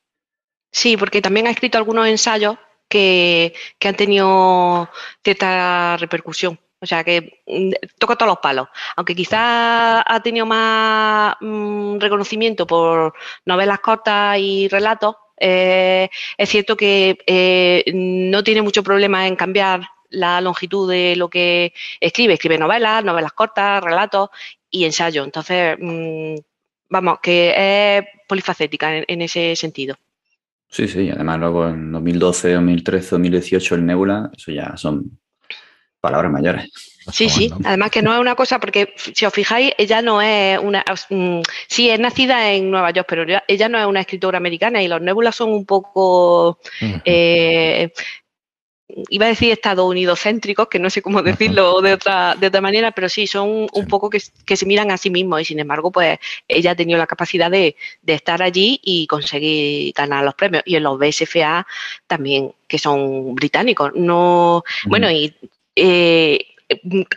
Sí, 0.71 0.95
porque 0.95 1.21
también 1.21 1.47
ha 1.47 1.51
escrito 1.51 1.77
algunos 1.77 2.07
ensayos 2.07 2.57
que, 2.87 3.53
que 3.77 3.87
han 3.87 3.95
tenido 3.95 4.89
cierta 5.23 5.97
repercusión. 5.97 6.59
O 6.81 6.85
sea 6.85 7.03
que 7.03 7.43
mm, 7.45 7.71
toca 7.99 8.15
todos 8.15 8.31
los 8.31 8.39
palos. 8.39 8.67
Aunque 8.95 9.15
quizás 9.15 10.03
ha 10.05 10.19
tenido 10.23 10.45
más 10.45 11.35
mm, 11.39 11.99
reconocimiento 11.99 12.65
por 12.65 13.13
novelas 13.45 13.79
cortas 13.79 14.37
y 14.39 14.67
relatos, 14.67 15.15
eh, 15.37 16.09
es 16.37 16.49
cierto 16.49 16.75
que 16.75 17.17
eh, 17.25 17.83
no 17.93 18.43
tiene 18.43 18.61
mucho 18.61 18.83
problema 18.83 19.27
en 19.27 19.35
cambiar 19.35 19.81
la 20.09 20.41
longitud 20.41 20.89
de 20.89 21.15
lo 21.15 21.29
que 21.29 21.73
escribe. 21.99 22.33
Escribe 22.33 22.57
novelas, 22.57 23.03
novelas 23.03 23.33
cortas, 23.33 23.83
relatos 23.83 24.29
y 24.69 24.85
ensayos. 24.85 25.25
Entonces, 25.25 25.77
mm, 25.79 26.35
vamos, 26.89 27.19
que 27.21 27.53
es 27.97 28.05
polifacética 28.27 28.97
en, 28.97 29.21
ese 29.21 29.55
sentido. 29.55 29.95
Sí, 30.67 30.87
sí, 30.87 31.09
además 31.09 31.39
luego 31.39 31.67
en 31.67 31.91
2012, 31.91 32.53
2013, 32.53 33.09
2018 33.11 33.75
el 33.75 33.85
Nebula, 33.85 34.31
eso 34.35 34.51
ya 34.51 34.77
son 34.77 35.19
palabras 36.01 36.31
mayores. 36.31 36.69
Sí, 37.11 37.29
sí, 37.29 37.51
además 37.63 37.89
que 37.89 38.01
no 38.01 38.13
es 38.13 38.19
una 38.19 38.35
cosa, 38.35 38.59
porque 38.59 38.93
si 38.95 39.25
os 39.25 39.33
fijáis, 39.33 39.73
ella 39.77 40.01
no 40.01 40.21
es 40.21 40.59
una. 40.59 40.83
Mm, 41.09 41.41
sí, 41.67 41.89
es 41.89 41.99
nacida 41.99 42.51
en 42.51 42.69
Nueva 42.69 42.91
York, 42.91 43.07
pero 43.09 43.41
ella 43.47 43.69
no 43.69 43.79
es 43.79 43.85
una 43.85 44.01
escritora 44.01 44.37
americana 44.37 44.83
y 44.83 44.87
los 44.87 45.01
Nébulas 45.01 45.35
son 45.35 45.51
un 45.51 45.65
poco. 45.65 46.59
Eh, 47.05 47.91
iba 49.09 49.25
a 49.25 49.29
decir 49.29 49.51
Estados 49.51 49.89
Unidos 49.89 50.19
céntricos, 50.21 50.67
que 50.67 50.79
no 50.79 50.89
sé 50.89 51.01
cómo 51.01 51.21
decirlo 51.21 51.81
de 51.81 51.93
otra, 51.93 52.35
de 52.35 52.47
otra 52.47 52.61
manera, 52.61 52.91
pero 52.91 53.09
sí, 53.09 53.27
son 53.27 53.67
un 53.71 53.87
poco 53.87 54.09
que, 54.09 54.19
se 54.19 54.65
miran 54.65 54.91
a 54.91 54.97
sí 54.97 55.09
mismos 55.09 55.41
y 55.41 55.45
sin 55.45 55.59
embargo, 55.59 55.91
pues 55.91 56.19
ella 56.47 56.71
ha 56.71 56.75
tenido 56.75 56.99
la 56.99 57.07
capacidad 57.07 57.49
de, 57.49 57.75
estar 58.05 58.43
allí 58.43 58.79
y 58.83 59.07
conseguir 59.07 59.93
ganar 59.93 60.23
los 60.23 60.35
premios. 60.35 60.63
Y 60.65 60.75
en 60.75 60.83
los 60.83 60.99
BSFA 60.99 61.65
también, 62.07 62.53
que 62.67 62.77
son 62.77 63.33
británicos. 63.35 63.91
No, 63.95 64.63
bueno, 64.85 65.09
y 65.09 65.33
eh, 65.75 66.39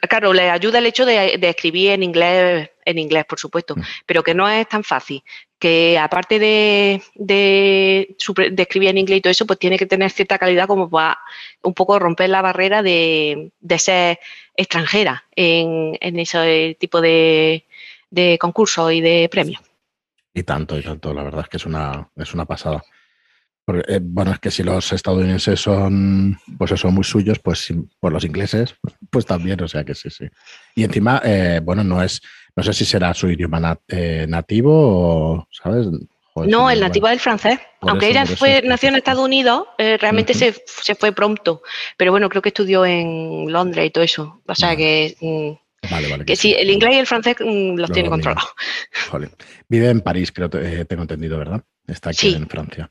claro, 0.09 0.33
le 0.33 0.51
ayuda 0.51 0.79
el 0.79 0.87
hecho 0.87 1.07
de, 1.07 1.39
escribir 1.43 1.91
en 1.91 2.03
inglés, 2.03 2.71
en 2.85 2.99
inglés, 2.99 3.25
por 3.25 3.39
supuesto, 3.39 3.77
mm. 3.77 3.83
pero 4.07 4.23
que 4.23 4.35
no 4.35 4.49
es 4.49 4.69
tan 4.69 4.85
fácil. 4.85 5.23
Que 5.59 5.99
aparte 5.99 6.39
de, 6.39 7.03
de, 7.15 8.17
escribir 8.59 8.91
en 8.91 8.99
inglés 8.99 9.19
y 9.19 9.21
todo 9.23 9.31
eso, 9.31 9.47
pues 9.47 9.59
tiene 9.59 9.79
que 9.79 9.87
tener 9.87 10.11
cierta 10.11 10.39
calidad 10.39 10.67
como 10.67 10.91
para 10.91 11.19
un 11.63 11.73
poco 11.73 11.99
romper 11.99 12.29
la 12.31 12.43
barrera 12.43 12.83
de, 12.83 13.51
ser 13.79 14.19
extranjera 14.57 15.25
en, 15.35 16.19
ese 16.19 16.77
tipo 16.79 17.01
de, 17.01 17.65
de 18.11 18.39
concursos 18.39 18.93
y 18.93 19.01
de 19.01 19.29
premios. 19.31 19.63
Y 20.35 20.43
tanto, 20.43 20.77
y 20.79 20.83
tanto, 20.83 21.15
la 21.15 21.23
verdad 21.23 21.43
es 21.43 21.49
que 21.49 21.57
es 21.57 21.67
una, 21.67 22.11
es 22.17 22.35
una 22.35 22.45
pasada. 22.45 22.83
Eh, 23.66 24.00
bueno, 24.02 24.33
es 24.33 24.38
que 24.40 24.50
si 24.50 24.62
los 24.62 24.92
estadounidenses 24.92 25.59
son, 25.59 26.38
pues 26.59 26.78
son 26.78 26.94
muy 26.94 27.04
suyos, 27.04 27.38
pues 27.38 27.73
por 27.99 28.12
los 28.12 28.25
ingleses, 28.25 28.75
pues 29.11 29.25
también, 29.25 29.62
o 29.62 29.68
sea 29.68 29.85
que 29.85 29.94
sí, 29.94 30.11
sí. 30.11 30.26
Y 30.75 30.85
encima, 30.85 31.23
eh, 31.25 31.61
bueno, 31.62 31.83
no 31.83 32.02
es, 32.02 32.21
no 32.54 32.62
sé 32.62 32.75
si 32.75 32.85
será 32.85 33.14
su 33.14 33.30
idioma 33.30 33.78
eh, 33.88 34.26
nativo 34.28 34.71
o, 34.73 35.49
¿sabes? 35.50 35.87
no, 36.37 36.68
el 36.68 36.80
nativo 36.80 37.06
es 37.06 37.14
el 37.14 37.21
francés. 37.21 37.59
Aunque 37.80 38.09
ella 38.09 38.26
fue, 38.26 38.61
nació 38.64 38.88
en 38.90 38.97
Estados 38.97 39.25
Unidos, 39.25 39.66
realmente 39.78 40.35
se, 40.35 40.52
fue 40.94 41.12
pronto. 41.12 41.62
Pero 41.97 42.11
bueno, 42.11 42.28
creo 42.28 42.42
que 42.42 42.49
estudió 42.49 42.85
en 42.85 43.50
Londres 43.52 43.87
y 43.87 43.90
todo 43.90 44.04
eso. 44.04 44.42
O 44.47 44.54
sea 44.54 44.75
que, 44.75 45.16
mm, 45.21 46.25
que, 46.25 46.35
sí, 46.35 46.52
el 46.52 46.71
inglés 46.71 46.94
y 46.94 46.99
el 46.99 47.06
francés 47.06 47.37
mm, 47.38 47.76
los 47.76 47.92
tiene 47.92 48.09
controlados. 48.09 48.50
Vive 49.68 49.88
en 49.90 50.00
París, 50.00 50.33
creo, 50.33 50.50
tengo 50.50 51.02
entendido, 51.02 51.38
¿verdad? 51.38 51.62
Está 51.87 52.11
aquí 52.11 52.35
en 52.35 52.49
Francia. 52.49 52.90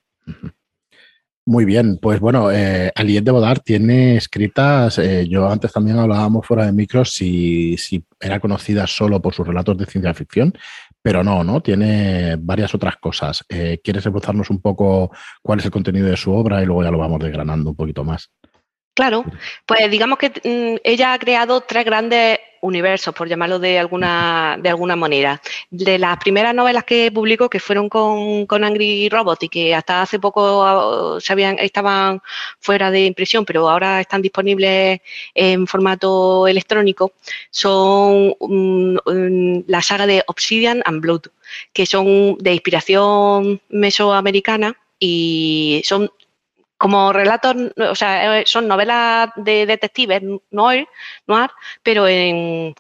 Muy 1.46 1.66
bien, 1.66 1.98
pues 2.02 2.22
bueno, 2.22 2.50
eh, 2.52 2.90
Aliette 2.96 3.26
de 3.26 3.32
Bodar 3.32 3.60
tiene 3.60 4.16
escritas, 4.16 4.98
eh, 4.98 5.28
yo 5.28 5.50
antes 5.50 5.74
también 5.74 6.00
hablábamos 6.00 6.48
fuera 6.48 6.66
de 6.66 6.72
micros 6.72 7.12
si, 7.12 7.76
si, 7.78 8.06
era 8.18 8.40
conocida 8.40 8.88
solo 8.88 9.22
por 9.22 9.34
sus 9.34 9.46
relatos 9.46 9.78
de 9.78 9.86
ciencia 9.86 10.14
ficción, 10.14 10.54
pero 11.02 11.22
no, 11.22 11.44
¿no? 11.44 11.60
Tiene 11.62 12.38
varias 12.40 12.74
otras 12.74 12.96
cosas. 12.96 13.44
Eh, 13.50 13.82
¿Quieres 13.84 14.06
esbozarnos 14.06 14.50
un 14.50 14.62
poco 14.62 15.12
cuál 15.42 15.60
es 15.60 15.66
el 15.66 15.72
contenido 15.72 16.08
de 16.08 16.16
su 16.16 16.32
obra 16.32 16.64
y 16.64 16.66
luego 16.66 16.82
ya 16.82 16.92
lo 16.92 16.98
vamos 16.98 17.20
desgranando 17.20 17.72
un 17.72 17.76
poquito 17.76 18.06
más? 18.06 18.32
Claro, 18.94 19.26
pues 19.66 19.92
digamos 19.92 20.18
que 20.20 20.30
mm, 20.30 20.80
ella 20.86 21.12
ha 21.12 21.20
creado 21.20 21.60
tres 21.62 21.84
grandes 21.84 22.40
universos, 22.64 23.14
por 23.14 23.28
llamarlo 23.28 23.60
de 23.60 23.78
alguna, 23.78 24.58
de 24.60 24.70
alguna 24.70 24.96
manera. 24.96 25.42
De 25.70 26.00
las 26.00 26.18
primeras 26.18 26.56
novelas 26.56 26.86
que 26.86 27.12
publicó, 27.12 27.50
que 27.50 27.60
fueron 27.60 27.90
con, 27.90 28.64
Angry 28.64 29.10
Robot 29.10 29.44
y 29.44 29.50
que 29.50 29.76
hasta 29.76 30.02
hace 30.02 30.20
poco 30.20 30.64
ah, 30.64 31.18
estaban 31.60 32.22
fuera 32.60 32.90
de 32.90 33.06
impresión, 33.06 33.46
pero 33.46 33.70
ahora 33.70 34.00
están 34.00 34.22
disponibles 34.22 35.02
en 35.36 35.68
formato 35.68 36.48
electrónico, 36.48 37.12
son 37.52 38.36
mm, 38.40 38.98
mm, 39.06 39.64
la 39.68 39.82
saga 39.82 40.08
de 40.08 40.24
Obsidian 40.28 40.82
and 40.86 41.02
Blood, 41.02 41.24
que 41.74 41.86
son 41.86 42.38
de 42.40 42.54
inspiración 42.54 43.62
mesoamericana 43.70 44.78
y 45.00 45.82
son 45.86 46.10
como 46.84 47.14
relatos, 47.14 47.56
o 47.78 47.96
sea, 47.96 48.42
eh, 48.42 48.44
son 48.46 48.68
novelas 48.68 49.30
de 49.38 49.66
detectives 49.66 50.22
noir, 50.52 50.86
noir 51.26 51.50
pero 51.82 52.10
en, 52.10 52.76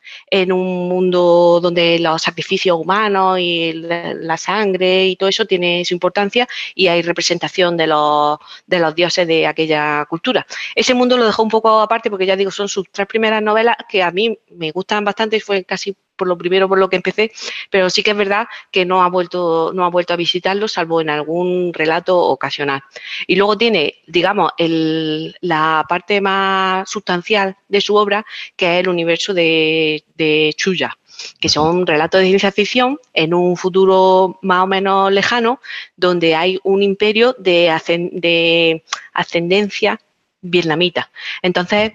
un 0.51 0.89
mundo 0.89 1.61
donde 1.61 1.97
los 1.99 2.21
sacrificios 2.21 2.77
humanos 2.77 3.39
y 3.39 3.71
la, 3.71 4.35
sangre 4.35 5.07
y 5.07 5.15
todo 5.15 5.29
eso 5.29 5.45
tiene 5.45 5.85
su 5.85 5.93
importancia 5.93 6.45
y 6.75 6.87
hay 6.87 7.01
representación 7.01 7.77
de 7.77 7.87
los, 7.87 8.39
de 8.67 8.79
los 8.79 8.93
dioses 8.93 9.25
de 9.25 9.47
aquella 9.47 10.05
cultura. 10.09 10.45
Ese 10.75 10.93
mundo 10.93 11.17
lo 11.17 11.25
dejó 11.25 11.41
un 11.41 11.49
poco 11.49 11.79
aparte 11.79 12.09
porque 12.09 12.25
ya 12.25 12.35
digo, 12.35 12.51
son 12.51 12.67
sus 12.67 12.85
tres 12.91 13.07
primeras 13.07 13.41
novelas 13.41 13.77
que 13.87 14.03
a 14.03 14.11
mí 14.11 14.37
me 14.51 14.71
gustan 14.71 15.05
bastante 15.05 15.37
y 15.37 15.39
fue 15.39 15.63
casi 15.63 15.95
por 16.15 16.27
lo 16.27 16.37
primero 16.37 16.69
por 16.69 16.77
lo 16.77 16.89
que 16.89 16.95
empecé, 16.95 17.31
pero 17.69 17.89
sí 17.89 18.03
que 18.03 18.11
es 18.11 18.17
verdad 18.17 18.47
que 18.71 18.85
no 18.85 19.03
ha 19.03 19.09
vuelto, 19.09 19.71
no 19.73 19.85
ha 19.85 19.89
vuelto 19.89 20.13
a 20.13 20.17
visitarlo, 20.17 20.67
salvo 20.67 21.01
en 21.01 21.09
algún 21.09 21.73
relato 21.73 22.17
ocasional. 22.19 22.81
Y 23.27 23.35
luego 23.35 23.57
tiene, 23.57 23.95
digamos, 24.07 24.51
la 24.57 25.85
parte 25.87 26.21
más 26.21 26.89
sustancial 26.89 27.57
de 27.67 27.81
su 27.81 27.95
obra, 27.95 28.25
que 28.55 28.75
es 28.75 28.79
el 28.81 28.89
universo 28.89 29.33
de, 29.33 30.03
de 30.15 30.53
Chuya 30.55 30.97
que 31.39 31.49
son 31.49 31.85
relatos 31.85 32.21
de 32.21 32.27
ciencia 32.27 32.51
ficción 32.51 32.99
en 33.13 33.33
un 33.33 33.55
futuro 33.55 34.39
más 34.41 34.63
o 34.63 34.67
menos 34.67 35.11
lejano, 35.11 35.59
donde 35.95 36.35
hay 36.35 36.59
un 36.63 36.81
imperio 36.83 37.35
de, 37.37 37.71
de 38.13 38.83
ascendencia 39.13 39.99
vietnamita. 40.41 41.11
Entonces, 41.41 41.91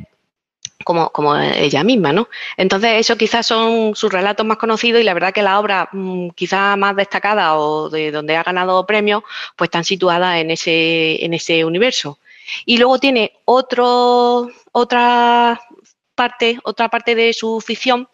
como, 1.12 1.37
ella 1.37 1.85
misma, 1.85 2.12
¿no? 2.12 2.28
Entonces, 2.57 2.92
eso 2.95 3.16
quizás 3.16 3.47
son 3.47 3.95
sus 3.95 4.12
relatos 4.12 4.47
más 4.47 4.57
conocidos 4.57 5.00
y 5.00 5.04
la 5.04 5.14
verdad 5.14 5.33
que 5.35 5.42
la 5.42 5.61
obra 5.61 5.88
mm, 5.92 6.30
quizás 6.30 6.78
más 6.78 6.97
destacada 6.97 7.57
o 7.59 7.90
de 7.90 8.11
donde 8.11 8.37
ha 8.37 8.42
ganado 8.42 8.87
premios, 8.87 9.23
pues 9.57 9.68
están 9.68 9.85
situadas 9.85 10.38
en 10.38 10.50
ese, 10.50 11.25
en 11.25 11.35
ese 11.35 11.64
universo. 11.64 12.18
Y 12.64 12.78
luego 12.78 12.99
tiene 12.99 13.33
otro, 13.45 14.49
otra 14.73 15.61
parte, 16.14 16.59
otra 16.64 16.88
parte 16.88 17.14
de 17.14 17.33
su 17.33 17.61
ficción, 17.61 18.09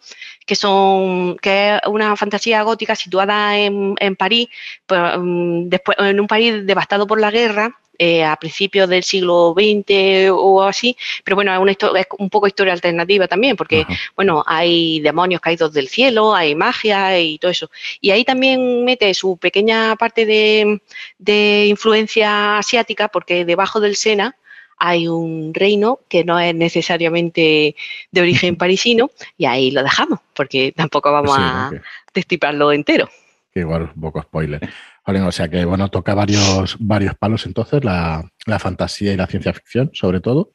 que 0.45 0.55
son, 0.55 1.37
que 1.37 1.75
es 1.75 1.81
una 1.87 2.15
fantasía 2.15 2.61
gótica 2.63 2.95
situada 2.95 3.57
en, 3.57 3.95
en 3.99 4.15
París, 4.15 4.49
pues, 4.85 5.01
mm, 5.17 5.69
después, 5.69 5.97
en 5.99 6.19
un 6.19 6.27
país 6.27 6.65
devastado 6.65 7.07
por 7.07 7.21
la 7.21 7.31
guerra, 7.31 7.79
eh, 7.97 8.23
a 8.23 8.35
principios 8.35 8.89
del 8.89 9.03
siglo 9.03 9.53
XX 9.57 10.29
o 10.31 10.61
así, 10.63 10.97
pero 11.23 11.35
bueno, 11.35 11.53
es, 11.53 11.59
una 11.59 11.71
es 11.71 12.07
un 12.17 12.29
poco 12.29 12.47
historia 12.47 12.73
alternativa 12.73 13.27
también, 13.27 13.55
porque 13.55 13.85
bueno, 14.15 14.43
hay 14.45 14.99
demonios 14.99 15.41
caídos 15.41 15.73
del 15.73 15.87
cielo, 15.87 16.35
hay 16.35 16.55
magia 16.55 17.19
y 17.19 17.37
todo 17.37 17.51
eso. 17.51 17.69
Y 18.01 18.11
ahí 18.11 18.23
también 18.23 18.83
mete 18.83 19.13
su 19.13 19.37
pequeña 19.37 19.95
parte 19.95 20.25
de, 20.25 20.81
de 21.17 21.65
influencia 21.67 22.57
asiática, 22.57 23.07
porque 23.07 23.45
debajo 23.45 23.79
del 23.79 23.95
Sena 23.95 24.35
hay 24.77 25.07
un 25.07 25.53
reino 25.53 25.99
que 26.09 26.23
no 26.23 26.39
es 26.39 26.53
necesariamente 26.53 27.75
de 28.11 28.21
origen 28.21 28.55
parisino, 28.57 29.11
y 29.37 29.45
ahí 29.45 29.71
lo 29.71 29.83
dejamos, 29.83 30.19
porque 30.33 30.73
tampoco 30.75 31.11
vamos 31.11 31.35
a 31.37 31.71
destiparlo 32.13 32.71
entero. 32.71 33.09
igual 33.53 33.91
un 33.95 34.01
poco 34.01 34.21
spoiler 34.21 34.69
o 35.07 35.31
sea 35.31 35.49
que, 35.49 35.65
bueno, 35.65 35.89
toca 35.89 36.15
varios, 36.15 36.77
varios 36.79 37.15
palos 37.15 37.45
entonces, 37.45 37.83
la, 37.83 38.29
fantasía 38.59 39.13
y 39.13 39.17
la 39.17 39.27
ciencia 39.27 39.53
ficción, 39.53 39.91
sobre 39.93 40.19
todo. 40.19 40.53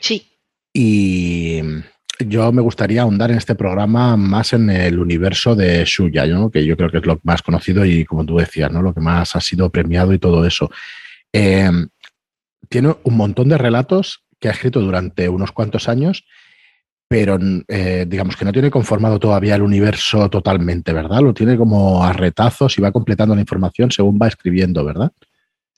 Sí. 0.00 0.38
Y 0.72 1.62
yo 2.18 2.52
me 2.52 2.60
gustaría 2.60 3.02
ahondar 3.02 3.30
en 3.30 3.38
este 3.38 3.54
programa 3.54 4.16
más 4.16 4.52
en 4.52 4.68
el 4.68 4.98
universo 4.98 5.54
de 5.54 5.84
Shuya, 5.86 6.24
que 6.52 6.64
yo 6.64 6.76
creo 6.76 6.90
que 6.90 6.98
es 6.98 7.06
lo 7.06 7.20
más 7.22 7.40
conocido 7.40 7.84
y, 7.86 8.04
como 8.04 8.26
tú 8.26 8.36
decías, 8.36 8.70
¿no? 8.70 8.82
lo 8.82 8.92
que 8.92 9.00
más 9.00 9.34
ha 9.34 9.40
sido 9.40 9.70
premiado 9.70 10.12
y 10.12 10.18
todo 10.18 10.44
eso. 10.44 10.70
Eh, 11.32 11.70
tiene 12.68 12.94
un 13.02 13.16
montón 13.16 13.48
de 13.48 13.58
relatos 13.58 14.24
que 14.40 14.48
ha 14.48 14.52
escrito 14.52 14.80
durante 14.80 15.28
unos 15.28 15.52
cuantos 15.52 15.88
años 15.88 16.24
pero 17.08 17.38
eh, 17.68 18.06
digamos 18.08 18.36
que 18.36 18.44
no 18.44 18.52
tiene 18.52 18.70
conformado 18.70 19.18
todavía 19.18 19.54
el 19.54 19.62
universo 19.62 20.28
totalmente, 20.28 20.92
¿verdad? 20.92 21.20
Lo 21.20 21.34
tiene 21.34 21.56
como 21.56 22.04
a 22.04 22.12
retazos 22.12 22.76
y 22.78 22.82
va 22.82 22.92
completando 22.92 23.34
la 23.34 23.40
información 23.40 23.90
según 23.90 24.18
va 24.20 24.28
escribiendo, 24.28 24.84
¿verdad? 24.84 25.12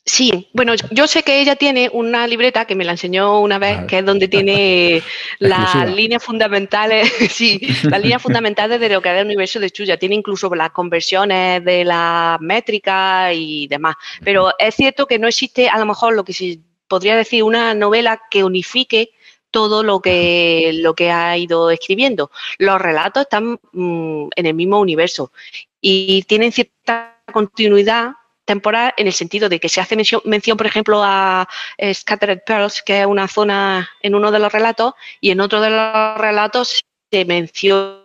Sí, 0.08 0.48
bueno, 0.52 0.72
yo 0.92 1.08
sé 1.08 1.24
que 1.24 1.40
ella 1.40 1.56
tiene 1.56 1.90
una 1.92 2.28
libreta 2.28 2.64
que 2.64 2.76
me 2.76 2.84
la 2.84 2.92
enseñó 2.92 3.40
una 3.40 3.58
vez, 3.58 3.86
que 3.88 3.98
es 3.98 4.04
donde 4.04 4.28
tiene 4.28 5.02
las 5.40 5.90
líneas 5.90 6.22
fundamentales, 6.22 7.12
sí, 7.30 7.60
las 7.82 8.00
líneas 8.00 8.22
fundamentales 8.22 8.78
de 8.78 8.88
lo 8.88 9.02
que 9.02 9.12
es 9.12 9.16
el 9.18 9.26
universo 9.26 9.58
de 9.58 9.68
Chuya. 9.68 9.96
Tiene 9.96 10.14
incluso 10.14 10.54
las 10.54 10.70
conversiones 10.70 11.64
de 11.64 11.84
la 11.84 12.38
métrica 12.40 13.32
y 13.34 13.66
demás. 13.66 13.96
Pero 14.22 14.52
es 14.60 14.76
cierto 14.76 15.06
que 15.06 15.18
no 15.18 15.26
existe, 15.26 15.68
a 15.68 15.76
lo 15.76 15.86
mejor, 15.86 16.14
lo 16.14 16.24
que 16.24 16.32
se 16.32 16.60
podría 16.86 17.16
decir, 17.16 17.42
una 17.42 17.74
novela 17.74 18.22
que 18.30 18.44
unifique 18.44 19.10
todo 19.56 19.82
lo 19.82 20.00
que, 20.00 20.72
lo 20.82 20.94
que 20.94 21.10
ha 21.10 21.34
ido 21.38 21.70
escribiendo. 21.70 22.30
Los 22.58 22.78
relatos 22.78 23.22
están 23.22 23.58
mm, 23.72 24.28
en 24.36 24.44
el 24.44 24.52
mismo 24.52 24.78
universo 24.78 25.32
y 25.80 26.24
tienen 26.24 26.52
cierta 26.52 27.22
continuidad 27.32 28.16
temporal 28.44 28.92
en 28.98 29.06
el 29.06 29.14
sentido 29.14 29.48
de 29.48 29.58
que 29.58 29.70
se 29.70 29.80
hace 29.80 29.96
mención, 29.96 30.58
por 30.58 30.66
ejemplo, 30.66 31.00
a 31.02 31.48
Scattered 31.90 32.42
Pearls, 32.44 32.82
que 32.82 33.00
es 33.00 33.06
una 33.06 33.28
zona 33.28 33.88
en 34.02 34.14
uno 34.14 34.30
de 34.30 34.40
los 34.40 34.52
relatos, 34.52 34.92
y 35.22 35.30
en 35.30 35.40
otro 35.40 35.62
de 35.62 35.70
los 35.70 36.18
relatos 36.18 36.84
se 37.10 37.24
menciona 37.24 38.04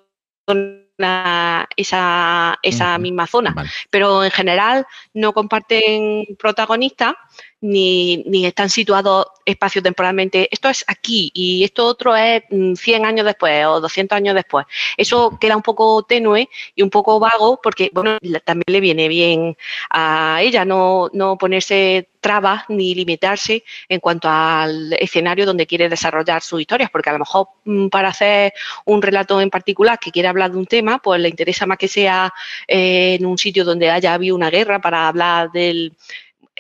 esa, 1.75 2.60
esa 2.63 2.98
misma 2.98 3.27
zona. 3.27 3.53
Pero 3.89 4.24
en 4.24 4.31
general 4.31 4.88
no 5.13 5.34
comparten 5.34 6.27
protagonistas 6.39 7.15
ni, 7.61 8.17
ni 8.25 8.45
están 8.45 8.69
situados 8.69 9.27
espacio-temporalmente. 9.45 10.49
Esto 10.51 10.69
es 10.69 10.83
aquí 10.87 11.31
y 11.33 11.63
esto 11.63 11.85
otro 11.85 12.15
es 12.15 12.43
100 12.49 13.01
mm, 13.01 13.05
años 13.05 13.25
después 13.25 13.65
o 13.65 13.79
200 13.79 14.15
años 14.15 14.35
después. 14.35 14.65
Eso 14.97 15.37
queda 15.39 15.55
un 15.55 15.61
poco 15.61 16.03
tenue 16.03 16.49
y 16.75 16.81
un 16.81 16.89
poco 16.89 17.19
vago 17.19 17.59
porque, 17.61 17.89
bueno, 17.93 18.17
también 18.43 18.65
le 18.67 18.79
viene 18.79 19.07
bien 19.07 19.57
a 19.89 20.39
ella 20.41 20.65
no, 20.65 21.09
no 21.13 21.37
ponerse 21.37 22.09
trabas 22.19 22.63
ni 22.69 22.93
limitarse 22.93 23.63
en 23.89 23.99
cuanto 23.99 24.29
al 24.29 24.93
escenario 24.93 25.45
donde 25.45 25.65
quiere 25.65 25.89
desarrollar 25.89 26.41
sus 26.41 26.61
historias, 26.61 26.89
porque 26.91 27.09
a 27.09 27.13
lo 27.13 27.19
mejor 27.19 27.47
mm, 27.65 27.87
para 27.87 28.09
hacer 28.09 28.53
un 28.85 29.01
relato 29.01 29.41
en 29.41 29.49
particular 29.49 29.99
que 29.99 30.11
quiere 30.11 30.29
hablar 30.29 30.51
de 30.51 30.57
un 30.57 30.67
tema, 30.67 30.99
pues 30.99 31.19
le 31.19 31.29
interesa 31.29 31.65
más 31.65 31.77
que 31.77 31.87
sea 31.87 32.31
eh, 32.67 33.17
en 33.19 33.25
un 33.25 33.37
sitio 33.37 33.65
donde 33.65 33.89
haya 33.89 34.13
habido 34.13 34.35
una 34.35 34.49
guerra 34.49 34.79
para 34.79 35.07
hablar 35.07 35.51
del 35.51 35.93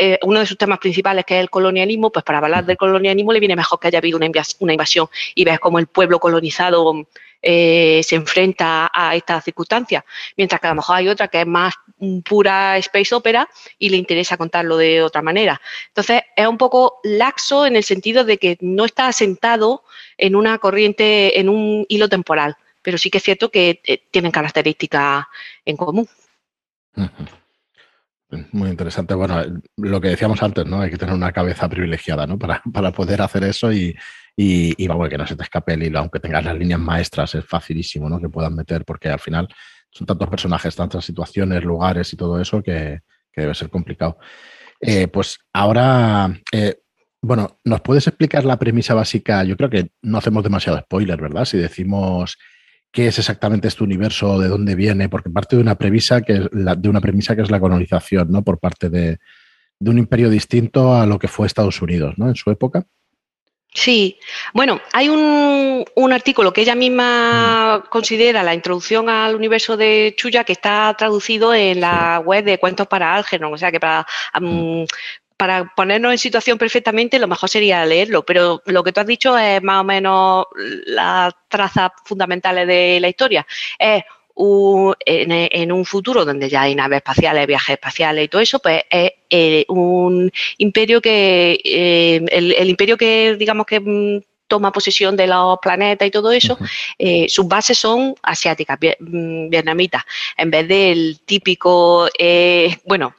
eh, 0.03 0.17
uno 0.23 0.39
de 0.39 0.47
sus 0.47 0.57
temas 0.57 0.79
principales, 0.79 1.23
que 1.25 1.35
es 1.35 1.41
el 1.41 1.51
colonialismo, 1.51 2.11
pues 2.11 2.25
para 2.25 2.39
hablar 2.39 2.65
del 2.65 2.75
colonialismo 2.75 3.31
le 3.33 3.39
viene 3.39 3.55
mejor 3.55 3.79
que 3.79 3.85
haya 3.85 3.99
habido 3.99 4.17
una, 4.17 4.25
invasión 4.73 5.07
y 5.35 5.45
ves 5.45 5.59
cómo 5.59 5.77
el 5.77 5.85
pueblo 5.85 6.19
colonizado 6.19 7.05
eh, 7.39 8.01
se 8.03 8.15
enfrenta 8.15 8.89
a 8.91 9.15
estas 9.15 9.43
circunstancias, 9.43 10.03
mientras 10.35 10.59
que 10.59 10.65
a 10.65 10.71
lo 10.71 10.77
mejor 10.77 10.95
hay 10.95 11.07
otra 11.07 11.27
que 11.27 11.41
es 11.41 11.45
más 11.45 11.75
pura 12.27 12.79
space 12.79 13.13
opera 13.13 13.47
y 13.77 13.89
le 13.89 13.97
interesa 13.97 14.37
contarlo 14.37 14.75
de 14.75 15.03
otra 15.03 15.21
manera. 15.21 15.61
Entonces, 15.89 16.23
es 16.35 16.47
un 16.47 16.57
poco 16.57 16.99
laxo 17.03 17.67
en 17.67 17.75
el 17.75 17.83
sentido 17.83 18.23
de 18.23 18.39
que 18.39 18.57
no 18.59 18.85
está 18.85 19.05
asentado 19.05 19.83
en 20.17 20.35
una 20.35 20.57
corriente, 20.57 21.39
en 21.39 21.47
un 21.47 21.85
hilo 21.89 22.09
temporal, 22.09 22.57
pero 22.81 22.97
sí 22.97 23.11
que 23.11 23.19
es 23.19 23.23
cierto 23.23 23.51
que 23.51 23.81
eh, 23.83 24.01
tienen 24.09 24.31
características 24.31 25.25
en 25.63 25.77
común. 25.77 26.09
Muy 28.51 28.69
interesante. 28.69 29.13
Bueno, 29.13 29.43
lo 29.77 29.99
que 29.99 30.09
decíamos 30.09 30.41
antes, 30.41 30.65
¿no? 30.65 30.81
Hay 30.81 30.89
que 30.89 30.97
tener 30.97 31.13
una 31.13 31.31
cabeza 31.31 31.67
privilegiada, 31.67 32.25
¿no? 32.25 32.37
Para, 32.39 32.61
para 32.73 32.91
poder 32.91 33.21
hacer 33.21 33.43
eso 33.43 33.71
y, 33.71 33.95
y, 34.35 34.87
vamos, 34.87 35.09
que 35.09 35.17
no 35.17 35.27
se 35.27 35.35
te 35.35 35.43
escape 35.43 35.73
el 35.73 35.83
hilo, 35.83 35.99
aunque 35.99 36.19
tengas 36.19 36.45
las 36.45 36.57
líneas 36.57 36.79
maestras, 36.79 37.35
es 37.35 37.45
facilísimo, 37.45 38.09
¿no? 38.09 38.19
Que 38.19 38.29
puedan 38.29 38.55
meter, 38.55 38.85
porque 38.85 39.09
al 39.09 39.19
final 39.19 39.47
son 39.89 40.07
tantos 40.07 40.29
personajes, 40.29 40.75
tantas 40.75 41.03
situaciones, 41.03 41.63
lugares 41.63 42.11
y 42.13 42.17
todo 42.17 42.39
eso 42.39 42.61
que, 42.63 43.01
debe 43.35 43.53
ser 43.53 43.69
complicado. 43.69 44.17
Eh, 44.79 45.07
pues 45.07 45.37
ahora, 45.53 46.33
eh, 46.51 46.77
bueno, 47.21 47.59
¿nos 47.63 47.81
puedes 47.81 48.07
explicar 48.07 48.45
la 48.45 48.57
premisa 48.57 48.93
básica? 48.93 49.43
Yo 49.43 49.55
creo 49.57 49.69
que 49.69 49.91
no 50.01 50.17
hacemos 50.17 50.43
demasiado 50.43 50.79
spoiler, 50.79 51.21
¿verdad? 51.21 51.45
Si 51.45 51.57
decimos 51.57 52.37
qué 52.91 53.07
es 53.07 53.17
exactamente 53.17 53.67
este 53.67 53.83
universo, 53.83 54.39
de 54.39 54.49
dónde 54.49 54.75
viene, 54.75 55.09
porque 55.09 55.29
parte 55.29 55.55
de 55.55 55.61
una 55.61 55.75
premisa 55.75 56.21
que 56.21 56.33
es 56.33 56.41
la, 56.51 56.75
de 56.75 56.89
una 56.89 57.01
premisa 57.01 57.35
que 57.35 57.41
es 57.41 57.51
la 57.51 57.59
colonización, 57.59 58.31
¿no? 58.31 58.43
Por 58.43 58.59
parte 58.59 58.89
de, 58.89 59.19
un 59.79 59.97
imperio 59.97 60.29
distinto 60.29 60.95
a 60.95 61.05
lo 61.05 61.17
que 61.17 61.27
fue 61.27 61.47
Estados 61.47 61.81
Unidos, 61.81 62.13
¿no? 62.17 62.27
En 62.27 62.35
su 62.35 62.51
época. 62.51 62.85
Sí, 63.73 64.19
bueno, 64.53 64.81
hay 64.91 65.07
un, 65.07 65.85
artículo 66.11 66.51
que 66.51 66.61
ella 66.61 66.75
misma 66.75 67.77
mm. 67.77 67.89
considera 67.89 68.43
la 68.43 68.53
introducción 68.53 69.07
al 69.07 69.33
universo 69.33 69.77
de 69.77 70.13
Chuya 70.17 70.43
que 70.43 70.51
está 70.51 70.93
traducido 70.97 71.53
en 71.53 71.79
la 71.79 72.19
web 72.19 72.43
de 72.43 72.59
Cuentos 72.59 72.87
para 72.87 73.15
Algernon, 73.15 73.53
o 73.53 73.57
sea 73.57 73.71
que 73.71 73.79
para, 73.79 74.05
mm. 74.39 74.83
Para 75.41 75.73
ponernos 75.75 76.11
en 76.11 76.19
situación 76.19 76.59
perfectamente 76.59 77.17
lo 77.17 77.27
mejor 77.27 77.49
sería 77.49 77.83
leerlo, 77.83 78.23
pero 78.23 78.61
lo 78.67 78.83
que 78.83 78.91
tú 78.91 78.99
has 78.99 79.07
dicho 79.07 79.35
es 79.35 79.59
más 79.63 79.81
o 79.81 79.83
menos 79.83 80.45
las 80.85 81.33
trazas 81.47 81.89
fundamentales 82.05 82.67
de 82.67 82.99
la 83.01 83.09
historia. 83.09 83.47
Es 83.79 84.03
en, 84.37 85.71
un 85.71 85.83
futuro 85.83 86.25
donde 86.25 86.47
ya 86.47 86.61
hay 86.61 86.75
naves 86.75 86.97
espaciales, 86.97 87.47
viajes 87.47 87.73
espaciales 87.73 88.25
y 88.25 88.27
todo 88.27 88.39
eso, 88.39 88.59
pues 88.59 88.83
es 88.87 89.13
eh, 89.31 89.65
un 89.69 90.31
imperio 90.59 91.01
que, 91.01 91.59
eh, 91.65 92.23
el, 92.29 92.69
imperio 92.69 92.95
que 92.95 93.35
digamos 93.35 93.65
que 93.65 93.79
mm, 93.79 94.21
toma 94.51 94.73
posesión 94.73 95.15
de 95.15 95.27
los 95.27 95.57
planetas 95.61 96.05
y 96.05 96.11
todo 96.11 96.29
eso, 96.29 96.57
eh, 96.99 97.25
sus 97.29 97.47
bases 97.47 97.77
son 97.77 98.13
asiáticas, 98.21 98.77
mm, 98.99 99.47
vietnamitas, 99.47 100.03
en 100.35 100.51
vez 100.51 100.67
del 100.67 101.21
típico, 101.23 102.09
bueno, 102.85 103.15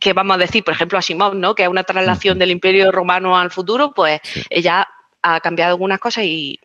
que 0.00 0.12
vamos 0.12 0.34
a 0.34 0.38
decir, 0.38 0.64
por 0.64 0.74
ejemplo, 0.74 0.98
Asimov, 0.98 1.36
¿no? 1.36 1.54
que 1.54 1.62
es 1.62 1.68
una 1.68 1.84
traslación 1.84 2.36
del 2.40 2.50
imperio 2.50 2.90
romano 2.90 3.38
al 3.38 3.52
futuro, 3.52 3.92
pues 3.94 4.20
ella 4.50 4.88
ha 5.22 5.40
cambiado 5.40 5.70
algunas 5.70 6.00
cosas 6.00 6.24
y, 6.24 6.58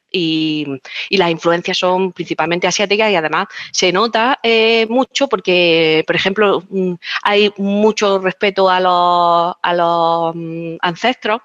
las 1.12 1.30
influencias 1.30 1.78
son 1.78 2.12
principalmente 2.12 2.66
asiáticas 2.66 3.12
y 3.12 3.16
además 3.16 3.48
se 3.72 3.92
nota 3.92 4.40
eh, 4.42 4.88
mucho 4.90 5.28
porque, 5.28 6.04
por 6.08 6.16
ejemplo, 6.16 6.64
mm, 6.68 6.94
hay 7.22 7.54
mucho 7.58 8.18
respeto 8.18 8.68
a 8.68 8.80
los, 8.80 9.56
a 9.62 9.74
los 9.76 10.36
mm, 10.36 10.78
ancestros. 10.82 11.42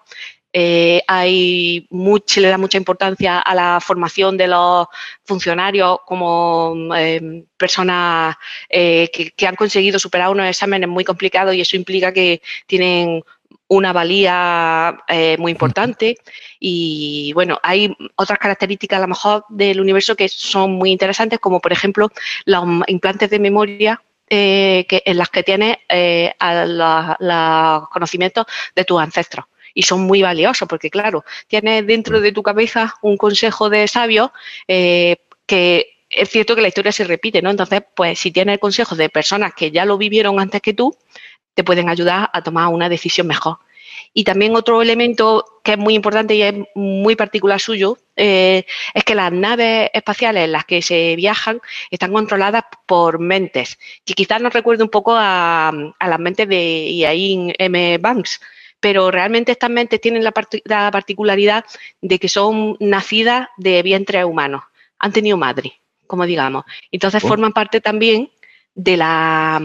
Eh, 0.52 1.02
hay 1.06 1.88
se 2.26 2.40
le 2.40 2.48
da 2.48 2.58
mucha 2.58 2.78
importancia 2.78 3.38
a 3.38 3.54
la 3.54 3.80
formación 3.80 4.36
de 4.36 4.48
los 4.48 4.86
funcionarios 5.24 5.98
como 6.04 6.94
eh, 6.96 7.44
personas 7.56 8.36
que, 8.68 9.32
que 9.36 9.46
han 9.46 9.56
conseguido 9.56 9.98
superar 9.98 10.30
unos 10.30 10.46
exámenes 10.46 10.88
muy 10.88 11.04
complicados 11.04 11.54
y 11.54 11.60
eso 11.60 11.76
implica 11.76 12.12
que 12.12 12.42
tienen 12.66 13.22
una 13.72 13.92
valía 13.92 14.98
eh, 15.08 15.36
muy 15.38 15.52
importante. 15.52 16.16
Y 16.60 17.32
bueno, 17.34 17.58
hay 17.62 17.96
otras 18.16 18.38
características 18.38 18.98
a 18.98 19.02
lo 19.02 19.08
mejor 19.08 19.44
del 19.48 19.80
universo 19.80 20.14
que 20.14 20.28
son 20.28 20.72
muy 20.72 20.90
interesantes, 20.90 21.38
como 21.38 21.60
por 21.60 21.72
ejemplo 21.72 22.10
los 22.44 22.64
implantes 22.86 23.30
de 23.30 23.38
memoria 23.38 24.02
eh, 24.28 24.84
que, 24.88 25.02
en 25.06 25.16
las 25.16 25.30
que 25.30 25.42
tienes 25.42 25.78
eh, 25.88 26.34
los 26.38 27.88
conocimientos 27.88 28.44
de 28.74 28.84
tus 28.84 29.00
ancestros. 29.00 29.46
Y 29.74 29.82
son 29.82 30.02
muy 30.02 30.22
valiosos 30.22 30.68
porque, 30.68 30.90
claro, 30.90 31.24
tienes 31.48 31.86
dentro 31.86 32.20
de 32.20 32.32
tu 32.32 32.42
cabeza 32.42 32.94
un 33.02 33.16
consejo 33.16 33.70
de 33.70 33.88
sabios 33.88 34.30
que 34.66 35.92
es 36.12 36.28
cierto 36.28 36.54
que 36.54 36.60
la 36.60 36.68
historia 36.68 36.92
se 36.92 37.04
repite, 37.04 37.42
¿no? 37.42 37.50
Entonces, 37.50 37.82
pues 37.94 38.18
si 38.18 38.30
tienes 38.30 38.58
consejos 38.58 38.98
de 38.98 39.08
personas 39.08 39.54
que 39.54 39.70
ya 39.70 39.84
lo 39.84 39.96
vivieron 39.96 40.38
antes 40.38 40.60
que 40.60 40.74
tú, 40.74 40.94
te 41.54 41.64
pueden 41.64 41.88
ayudar 41.88 42.30
a 42.32 42.42
tomar 42.42 42.68
una 42.68 42.88
decisión 42.88 43.26
mejor. 43.26 43.58
Y 44.14 44.24
también 44.24 44.54
otro 44.54 44.82
elemento 44.82 45.60
que 45.64 45.72
es 45.72 45.78
muy 45.78 45.94
importante 45.94 46.34
y 46.34 46.42
es 46.42 46.54
muy 46.74 47.16
particular 47.16 47.60
suyo 47.60 47.96
eh, 48.16 48.64
es 48.92 49.04
que 49.04 49.14
las 49.14 49.32
naves 49.32 49.90
espaciales 49.94 50.44
en 50.44 50.52
las 50.52 50.66
que 50.66 50.82
se 50.82 51.16
viajan 51.16 51.60
están 51.90 52.12
controladas 52.12 52.64
por 52.84 53.18
mentes, 53.18 53.78
que 54.04 54.12
quizás 54.12 54.42
nos 54.42 54.52
recuerde 54.52 54.82
un 54.82 54.90
poco 54.90 55.14
a, 55.16 55.72
las 55.98 56.18
mentes 56.20 56.46
de 56.46 56.90
Iain 56.90 57.54
M. 57.58 57.98
Banks, 57.98 58.40
pero 58.82 59.12
realmente 59.12 59.52
estas 59.52 59.70
mentes 59.70 60.00
tienen 60.00 60.24
la, 60.24 60.32
particularidad 60.90 61.64
de 62.00 62.18
que 62.18 62.28
son 62.28 62.76
nacidas 62.80 63.48
de 63.56 63.80
vientre 63.80 64.24
humanos, 64.24 64.64
han 64.98 65.12
tenido 65.12 65.36
madre, 65.36 65.80
como 66.08 66.26
digamos. 66.26 66.64
Entonces 66.90 67.22
oh. 67.22 67.28
forman 67.28 67.52
parte 67.52 67.80
también 67.80 68.32
de 68.74 68.96
la 68.96 69.62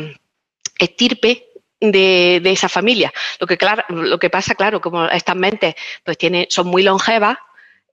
estirpe 0.78 1.48
de, 1.82 2.40
esa 2.46 2.70
familia. 2.70 3.12
Lo 3.40 3.48
que, 3.48 3.58
claro, 3.58 3.84
lo 3.90 4.20
que 4.20 4.30
pasa, 4.30 4.54
claro, 4.54 4.82
como 4.82 5.06
estas 5.08 5.36
mentes 5.36 5.74
pues 6.04 6.16
tiene, 6.20 6.46
son 6.52 6.68
muy 6.68 6.84
longevas, 6.84 7.40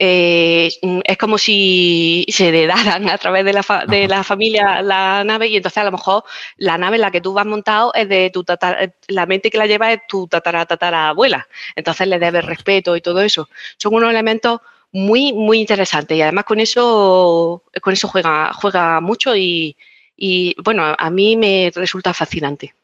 eh, 0.07 0.71
es 1.05 1.19
como 1.19 1.38
si 1.38 2.27
se 2.29 2.49
heredaran 2.49 3.09
a 3.09 3.19
través 3.19 3.45
de 3.45 3.53
la, 3.53 3.85
de 3.88 4.09
la 4.09 4.23
familia 4.23 4.83
la 4.83 5.25
nave 5.25 5.49
y 5.49 5.57
entonces 5.57 5.79
a 5.79 5.85
lo 5.85 5.93
mejor 5.93 6.25
la 6.57 6.77
nave 6.79 6.97
en 6.97 7.03
la 7.03 7.11
que 7.11 7.21
tú 7.21 7.33
vas 7.33 7.47
montado 7.47 7.93
es 7.95 8.09
de 8.09 8.31
tu 8.31 8.45
tatara, 8.45 8.93
la 9.09 9.27
mente 9.27 9.51
que 9.51 9.59
la 9.59 9.67
lleva 9.67 9.93
es 9.93 10.01
tu 10.09 10.27
tatara, 10.27 10.67
tatara 10.67 11.09
abuela. 11.09 11.47
Entonces 11.75 12.07
le 12.09 12.19
debes 12.19 12.45
respeto 12.45 12.97
y 12.97 13.01
todo 13.01 13.21
eso. 13.21 13.49
Son 13.77 13.95
unos 13.95 14.11
elementos 14.11 14.61
muy, 14.93 15.33
muy 15.33 15.61
interesantes 15.61 16.17
y 16.17 16.23
además 16.23 16.45
con 16.45 16.61
eso, 16.61 17.62
con 17.81 17.93
eso 17.93 18.09
juega, 18.09 18.53
juega 18.53 19.01
mucho 19.01 19.35
y, 19.35 19.77
y 20.17 20.55
bueno, 20.62 20.95
a 20.97 21.11
mí 21.11 21.37
me 21.37 21.73
resulta 21.75 22.14
fascinante 22.14 22.75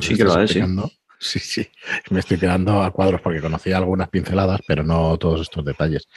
sí 0.00 0.16
que 0.16 0.24
lo 0.24 0.48
sí. 0.48 0.62
Sí, 1.22 1.68
Me 2.10 2.20
estoy 2.20 2.36
quedando 2.36 2.82
a 2.82 2.90
cuadros 2.90 3.20
porque 3.20 3.40
conocía 3.40 3.76
algunas 3.76 4.08
pinceladas, 4.08 4.60
pero 4.66 4.82
no 4.82 5.16
todos 5.18 5.42
estos 5.42 5.64
detalles. 5.64 6.08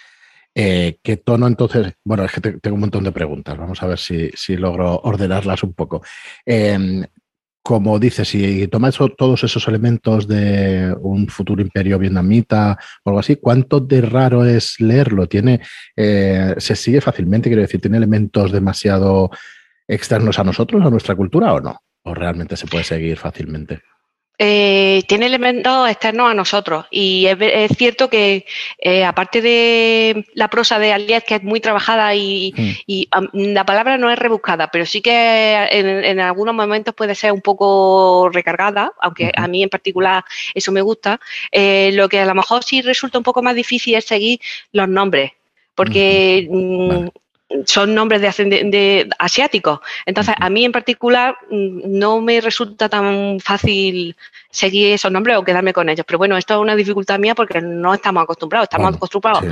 Eh, 0.56 0.98
¿Qué 1.04 1.18
tono 1.18 1.48
entonces? 1.48 1.94
Bueno, 2.04 2.24
es 2.26 2.32
que 2.32 2.41
tengo 2.41 2.76
un 2.76 2.82
montón 2.82 3.04
de 3.04 3.12
preguntas. 3.12 3.58
Vamos 3.58 3.84
a 3.84 3.88
ver 3.88 4.00
si, 4.00 4.32
logro 4.58 5.00
ordenarlas 5.04 5.63
un 5.63 5.74
poco. 5.74 6.02
Em, 6.46 7.06
como 7.62 8.00
dices, 8.00 8.28
si 8.30 8.68
tomas 8.68 8.98
todos 9.18 9.44
esos 9.44 9.68
elementos 9.68 10.28
de 10.28 10.96
un 11.02 11.28
futuro 11.28 11.62
imperio 11.62 12.00
vietnamita 12.00 12.78
o 13.04 13.10
algo 13.10 13.20
así, 13.20 13.36
¿cuánto 13.38 13.80
de 13.80 14.02
raro 14.02 14.46
es 14.46 14.80
leerlo? 14.80 15.28
¿Tiene, 15.28 15.62
eh, 15.96 16.56
¿Se 16.58 16.76
sigue 16.76 17.02
fácilmente? 17.02 17.50
Quiero 17.50 17.62
decir, 17.63 17.82
¿tiene 17.82 17.98
elementos 17.98 18.52
demasiado 18.52 19.30
externos 19.88 20.39
a 20.39 20.44
nosotros, 20.44 20.86
a 20.86 20.89
nuestra 20.89 21.15
cultura 21.15 21.54
o 21.54 21.62
no? 21.62 21.80
¿O 22.04 22.13
realmente 22.13 22.56
se 22.58 22.68
puede 22.68 22.84
seguir 22.84 23.18
fácilmente? 23.18 23.82
Eh, 24.38 25.04
tiene 25.08 25.28
elementos 25.28 25.89
externos 25.89 26.30
a 26.30 26.34
nosotros. 26.34 26.86
Y 26.91 27.28
es, 27.28 27.78
cierto 27.78 28.10
que 28.10 28.45
eh, 28.80 29.06
aparte 29.06 29.41
de 29.41 30.26
la 30.34 30.50
prosa 30.50 30.78
de 30.80 30.91
Aliet 30.93 31.24
que 31.24 31.36
es 31.36 31.43
muy 31.43 31.60
trabajada 31.60 32.13
y, 32.15 32.54
hmm. 32.56 33.54
la 33.54 33.65
palabra 33.65 33.98
no 33.98 34.10
es 34.10 34.19
rebuscada 34.19 34.69
pero 34.71 34.86
sí 34.86 35.02
que 35.02 35.67
en, 35.71 36.19
algunos 36.19 36.54
momentos 36.56 36.93
puede 36.93 37.15
ser 37.15 37.32
un 37.32 37.41
poco 37.41 38.30
recargada 38.32 38.91
aunque 39.02 39.32
a 39.36 39.48
mí 39.48 39.63
en 39.63 39.69
particular 39.69 40.24
eso 40.54 40.71
me 40.71 40.82
gusta. 40.82 41.19
Eh, 41.52 41.91
lo 41.93 42.10
que 42.10 42.19
a 42.19 42.26
lo 42.26 42.36
mejor 42.36 42.63
sí 42.63 42.82
resulta 42.82 43.17
un 43.17 43.24
poco 43.24 43.41
más 43.41 43.56
difícil 43.56 43.95
es 43.95 44.06
seguir 44.06 44.39
los 44.71 44.88
nombres 44.88 45.32
porque 45.76 46.48
son 47.65 47.96
nombres 47.96 48.22
de, 48.22 48.46
de, 48.46 49.10
asiáticos. 49.20 49.80
Entonces, 50.06 50.36
a 50.38 50.50
mí 50.50 50.65
en 50.65 50.72
particular 50.72 51.38
mm, 51.50 51.98
no 52.00 52.22
me 52.22 52.41
resulta 52.41 52.89
tan 52.89 53.39
fácil 53.39 54.15
seguir 54.50 54.94
esos 54.94 55.12
nombres 55.12 55.38
o 55.38 55.44
quedarme 55.44 55.74
con 55.74 55.89
ellos. 55.89 56.06
Pero 56.06 56.18
bueno, 56.18 56.38
esto 56.38 56.56
es 56.56 56.60
una 56.60 56.76
dificultad 56.76 57.20
mía 57.20 57.36
porque 57.36 57.62
no 57.62 57.94
estamos 57.94 58.24
acostumbrados. 58.24 58.65
Estamos 58.65 58.96
acostumbrados 58.96 59.44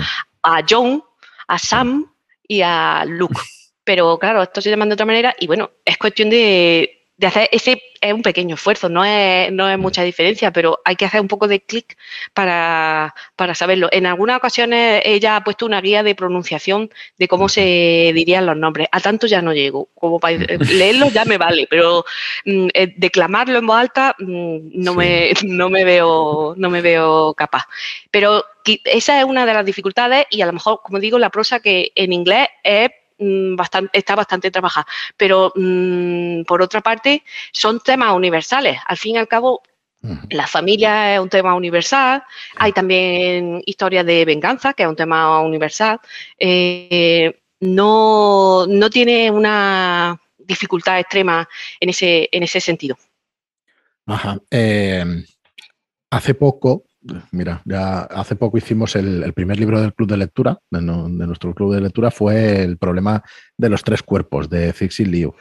a 0.41 0.63
John, 0.67 1.03
a 1.47 1.59
Sam 1.59 2.11
y 2.47 2.61
a 2.61 3.03
Luke. 3.05 3.39
Pero 3.83 4.17
claro, 4.17 4.41
esto 4.43 4.61
se 4.61 4.69
llama 4.69 4.85
de 4.85 4.93
otra 4.93 5.05
manera 5.05 5.35
y 5.39 5.47
bueno, 5.47 5.71
es 5.83 5.97
cuestión 5.97 6.29
de, 6.29 7.02
de 7.23 7.27
hacer 7.27 7.49
ese 7.53 7.81
es 8.01 8.13
un 8.13 8.21
pequeño 8.21 8.55
esfuerzo, 8.55 8.89
no 8.89 9.05
es, 9.05 9.49
no 9.49 9.69
es 9.69 9.79
mucha 9.79 10.03
diferencia, 10.03 10.51
pero 10.51 10.81
hay 10.83 10.97
que 10.97 11.05
hacer 11.05 11.21
un 11.21 11.29
poco 11.29 11.47
de 11.47 11.61
clic 11.61 11.97
para, 12.33 13.15
saberlo. 13.53 13.87
En 13.93 14.05
algunas 14.05 14.35
ocasiones 14.35 15.01
ella 15.05 15.37
ha 15.37 15.43
puesto 15.45 15.65
una 15.65 15.79
guía 15.79 16.03
de 16.03 16.15
pronunciación 16.15 16.89
de 17.17 17.29
cómo 17.29 17.47
se 17.47 18.11
dirían 18.13 18.45
los 18.45 18.57
nombres. 18.57 18.89
A 18.91 18.99
tanto 18.99 19.25
ya 19.25 19.41
no 19.41 19.53
llego, 19.53 19.87
como 19.95 20.19
para 20.19 20.35
leerlo 20.69 21.07
ya 21.11 21.23
me 21.23 21.37
vale, 21.37 21.65
pero 21.69 22.03
mm, 22.43 22.67
eh, 22.73 22.93
declamarlo 22.97 23.57
en 23.57 23.67
voz 23.67 23.77
alta 23.77 24.15
mm, 24.19 24.57
no, 24.73 24.93
me, 24.93 25.31
no, 25.45 25.69
me 25.69 25.85
veo, 25.85 26.55
no 26.57 26.69
me 26.69 26.81
veo 26.81 27.33
capaz. 27.35 27.63
Pero 28.11 28.43
esa 28.83 29.19
es 29.19 29.25
una 29.25 29.45
de 29.45 29.53
las 29.53 29.65
dificultades 29.65 30.25
y 30.29 30.41
a 30.41 30.45
lo 30.45 30.51
mejor, 30.51 30.81
como 30.83 30.99
digo, 30.99 31.17
la 31.19 31.29
prosa 31.29 31.61
que 31.61 31.93
en 31.95 32.11
inglés 32.11 32.49
es 32.63 32.89
bastante, 33.17 33.97
está 33.97 34.15
bastante 34.15 34.51
trabajada. 34.51 34.87
Pero 35.17 35.51
mm, 35.55 36.43
por 36.43 36.61
otra 36.61 36.81
parte, 36.81 37.23
son 37.51 37.79
temas 37.79 38.13
universales. 38.13 38.79
Al 38.85 38.97
fin 38.97 39.15
y 39.15 39.17
al 39.17 39.27
cabo, 39.27 39.61
la 40.29 40.47
familia 40.47 41.13
es 41.13 41.19
un 41.19 41.29
tema 41.29 41.55
universal. 41.55 42.23
Hay 42.57 42.73
también 42.73 43.61
historias 43.65 44.05
de 44.05 44.25
venganza, 44.25 44.73
que 44.73 44.83
es 44.83 44.89
un 44.89 44.95
tema 44.95 45.39
universal. 45.41 45.99
Eh, 46.37 47.39
no, 47.61 48.65
no 48.67 48.89
tiene 48.89 49.31
una 49.31 50.19
dificultad 50.37 50.99
extrema 50.99 51.47
en 51.79 51.89
ese, 51.89 52.27
en 52.31 52.43
ese 52.43 52.59
sentido. 52.59 52.97
Ajá. 54.05 54.37
Eh, 54.51 55.05
hace 56.09 56.33
poco 56.33 56.83
mira, 57.31 57.61
ya 57.65 58.01
hace 58.01 58.35
poco 58.35 58.57
hicimos 58.57 58.95
el, 58.95 59.31
primer 59.33 59.59
libro 59.59 59.81
del 59.81 59.93
club 59.93 60.09
de 60.09 60.17
lectura, 60.17 60.59
de, 60.69 60.81
nuestro 60.81 61.53
club 61.53 61.73
de 61.73 61.81
lectura, 61.81 62.11
fue 62.11 62.63
el 62.63 62.77
problema 62.77 63.23
de 63.57 63.69
los 63.69 63.83
tres 63.83 64.03
cuerpos 64.03 64.49
de 64.49 64.73
Cixi 64.73 65.05
Liu. 65.05 65.33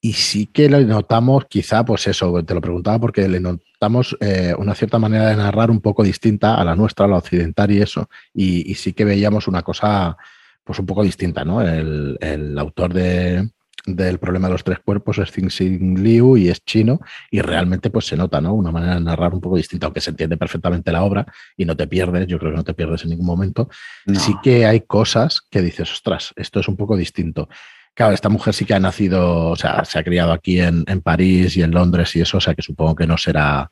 y 0.00 0.12
sí 0.12 0.46
que 0.46 0.68
le 0.68 0.84
notamos, 0.84 1.46
quizá, 1.46 1.84
pues 1.84 2.06
eso, 2.06 2.44
te 2.44 2.54
lo 2.54 2.60
preguntaba 2.60 2.98
porque 2.98 3.28
le 3.28 3.40
notamos 3.40 4.16
eh, 4.20 4.54
una 4.58 4.74
cierta 4.74 4.98
manera 4.98 5.28
de 5.28 5.36
narrar 5.36 5.70
un 5.70 5.80
poco 5.80 6.02
distinta 6.02 6.54
a 6.56 6.64
la 6.64 6.74
nuestra, 6.74 7.06
a 7.06 7.08
la 7.08 7.16
occidental 7.18 7.70
y 7.70 7.82
eso. 7.82 8.08
Y, 8.34 8.74
sí 8.74 8.92
que 8.92 9.04
veíamos 9.04 9.48
una 9.48 9.62
cosa, 9.62 10.16
pues 10.64 10.78
un 10.78 10.86
poco 10.86 11.02
distinta, 11.02 11.44
¿no? 11.44 11.60
El, 11.62 12.56
autor 12.58 12.92
de, 12.94 13.50
del 13.96 14.18
problema 14.18 14.48
de 14.48 14.52
los 14.52 14.64
tres 14.64 14.78
cuerpos 14.80 15.18
es 15.18 15.30
Xing 15.30 16.02
Liu 16.02 16.36
y 16.36 16.48
es 16.48 16.64
chino 16.64 17.00
y 17.30 17.40
realmente 17.40 17.90
pues 17.90 18.06
se 18.06 18.16
nota, 18.16 18.40
¿no? 18.40 18.54
Una 18.54 18.70
manera 18.70 18.94
de 18.94 19.00
narrar 19.00 19.34
un 19.34 19.40
poco 19.40 19.56
distinta, 19.56 19.86
aunque 19.86 20.00
se 20.00 20.10
entiende 20.10 20.36
perfectamente 20.36 20.92
la 20.92 21.02
obra 21.02 21.26
y 21.56 21.64
no 21.64 21.76
te 21.76 21.86
pierdes, 21.86 22.26
yo 22.26 22.38
creo 22.38 22.52
que 22.52 22.56
no 22.56 22.64
te 22.64 22.74
pierdes 22.74 23.02
en 23.04 23.10
ningún 23.10 23.26
momento. 23.26 23.68
Sí 24.14 24.34
que 24.42 24.66
hay 24.66 24.82
cosas 24.82 25.40
que 25.50 25.62
dices, 25.62 25.90
ostras, 25.92 26.32
esto 26.36 26.60
es 26.60 26.68
un 26.68 26.76
poco 26.76 26.96
distinto. 26.96 27.48
Claro, 27.94 28.14
esta 28.14 28.28
mujer 28.28 28.54
sí 28.54 28.64
que 28.64 28.74
ha 28.74 28.80
nacido, 28.80 29.50
o 29.50 29.56
sea, 29.56 29.84
se 29.84 29.98
ha 29.98 30.04
criado 30.04 30.32
aquí 30.32 30.60
en, 30.60 30.84
París 31.02 31.56
y 31.56 31.62
en 31.62 31.72
Londres 31.72 32.14
y 32.14 32.20
eso, 32.20 32.38
o 32.38 32.40
sea 32.40 32.54
que 32.54 32.62
supongo 32.62 32.94
que 32.94 33.06
no 33.06 33.18
será, 33.18 33.70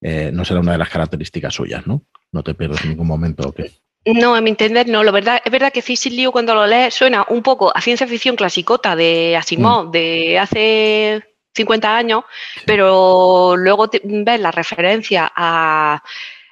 eh, 0.00 0.30
no 0.32 0.44
será 0.44 0.60
una 0.60 0.72
de 0.72 0.78
las 0.78 0.88
características 0.88 1.54
suyas, 1.54 1.86
¿no? 1.86 2.04
No 2.30 2.42
te 2.42 2.54
pierdes 2.54 2.82
en 2.84 2.90
ningún 2.90 3.08
momento, 3.08 3.48
¿o 3.48 3.52
qué? 3.52 3.72
No, 4.06 4.34
a 4.34 4.40
mi 4.40 4.50
entender, 4.50 4.88
no. 4.88 5.02
Lo 5.02 5.12
verdad, 5.12 5.40
es 5.44 5.50
verdad 5.50 5.72
que 5.72 5.82
Cecil 5.82 6.16
Liu 6.16 6.32
cuando 6.32 6.54
lo 6.54 6.66
lees 6.66 6.94
suena 6.94 7.26
un 7.28 7.42
poco 7.42 7.76
a 7.76 7.80
ciencia 7.80 8.06
ficción 8.06 8.36
clasicota 8.36 8.94
de 8.94 9.36
Asimov, 9.36 9.88
mm. 9.88 9.90
de 9.90 10.38
hace 10.38 11.22
50 11.54 11.96
años, 11.96 12.24
pero 12.64 13.56
luego 13.56 13.90
ves 14.04 14.40
la 14.40 14.50
referencia 14.50 15.30
a 15.34 16.02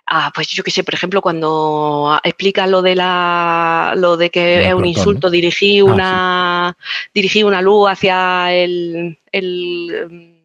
Ah, 0.07 0.31
pues 0.35 0.49
yo 0.49 0.63
qué 0.63 0.71
sé, 0.71 0.85
por 0.85 0.95
ejemplo, 0.95 1.23
cuando 1.23 2.21
explica 2.23 2.67
lo 2.67 2.83
de 2.83 2.95
la 2.95 3.95
lo 3.97 4.19
de 4.19 4.29
que 4.29 4.67
es 4.69 4.75
un 4.75 4.85
insulto, 4.85 5.31
dirigir 5.31 5.83
ah, 5.89 5.93
una 5.93 6.77
dirigir 7.15 7.47
una 7.47 7.63
luz 7.63 7.89
hacia 7.91 8.53
el, 8.53 9.19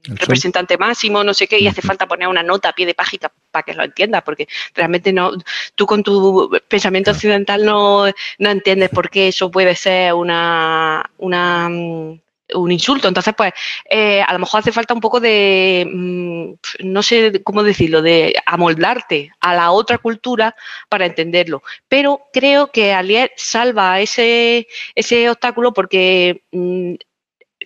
representante 0.03 0.77
máximo, 0.77 1.23
no 1.23 1.33
sé 1.33 1.47
qué, 1.47 1.59
y 1.59 1.67
hace 1.67 1.81
falta 1.81 2.07
poner 2.07 2.27
una 2.27 2.43
nota 2.43 2.69
a 2.69 2.73
pie 2.73 2.85
de 2.85 2.93
página 2.93 3.31
para 3.51 3.63
que 3.63 3.73
lo 3.73 3.83
entienda, 3.83 4.21
porque 4.21 4.47
realmente 4.73 5.12
no, 5.12 5.31
tú 5.75 5.85
con 5.85 6.03
tu 6.03 6.49
pensamiento 6.67 7.12
occidental 7.12 7.65
no, 7.65 8.05
no 8.38 8.49
entiendes 8.49 8.89
por 8.89 9.09
qué 9.09 9.29
eso 9.29 9.51
puede 9.51 9.75
ser 9.75 10.13
una, 10.13 11.09
una 11.17 11.69
mm, 11.69 12.19
un 12.55 12.71
insulto. 12.71 13.07
Entonces, 13.07 13.33
pues, 13.35 13.53
eh, 13.89 14.21
a 14.21 14.33
lo 14.33 14.39
mejor 14.39 14.59
hace 14.59 14.71
falta 14.71 14.93
un 14.93 14.99
poco 14.99 15.19
de, 15.19 15.88
mm, 15.91 16.53
no 16.85 17.03
sé 17.03 17.41
cómo 17.43 17.63
decirlo, 17.63 18.01
de 18.01 18.35
amoldarte 18.45 19.31
a 19.39 19.55
la 19.55 19.71
otra 19.71 19.97
cultura 19.97 20.55
para 20.89 21.05
entenderlo. 21.05 21.63
Pero 21.88 22.21
creo 22.33 22.71
que 22.71 22.93
Aliet 22.93 23.31
salva 23.38 23.99
ese, 23.99 24.67
ese 24.95 25.29
obstáculo 25.29 25.73
porque 25.73 26.43
mm, 26.51 26.95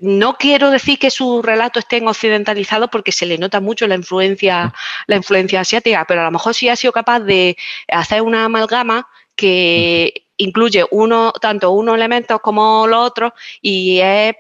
no 0.04 0.38
quiero 0.38 0.70
decir 0.70 1.00
que 1.00 1.10
su 1.10 1.42
relato 1.42 1.80
esté 1.80 2.06
occidentalizado 2.06 2.90
porque 2.90 3.14
se 3.14 3.26
le 3.26 3.38
nota 3.38 3.62
mucho 3.62 3.88
la 3.88 3.96
influencia, 3.96 4.74
la 5.08 5.16
influencia 5.16 5.62
asiática, 5.62 6.04
pero 6.06 6.20
a 6.22 6.26
lo 6.26 6.32
mejor 6.32 6.54
sí 6.54 6.68
ha 6.68 6.76
sido 6.76 6.92
capaz 6.92 7.22
de 7.22 7.56
hacer 7.88 8.22
una 8.22 8.44
amalgama 8.44 9.08
que 9.38 10.26
incluye 10.36 10.84
uno, 10.92 11.32
tanto 11.32 11.72
unos 11.72 11.96
elementos 11.96 12.42
como 12.42 12.86
los 12.86 13.00
otros, 13.00 13.32
y 13.62 14.02
es 14.02 14.36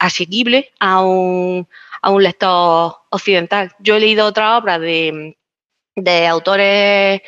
asequible 0.00 0.72
a 0.80 1.02
un, 1.02 1.68
a 2.02 2.10
un 2.10 2.24
lector 2.24 2.96
occidental. 3.10 3.76
Yo 3.78 3.94
he 3.94 4.00
leído 4.00 4.26
otra 4.26 4.58
obra 4.58 4.80
de, 4.80 5.36
de 5.94 6.26
autores 6.26 7.22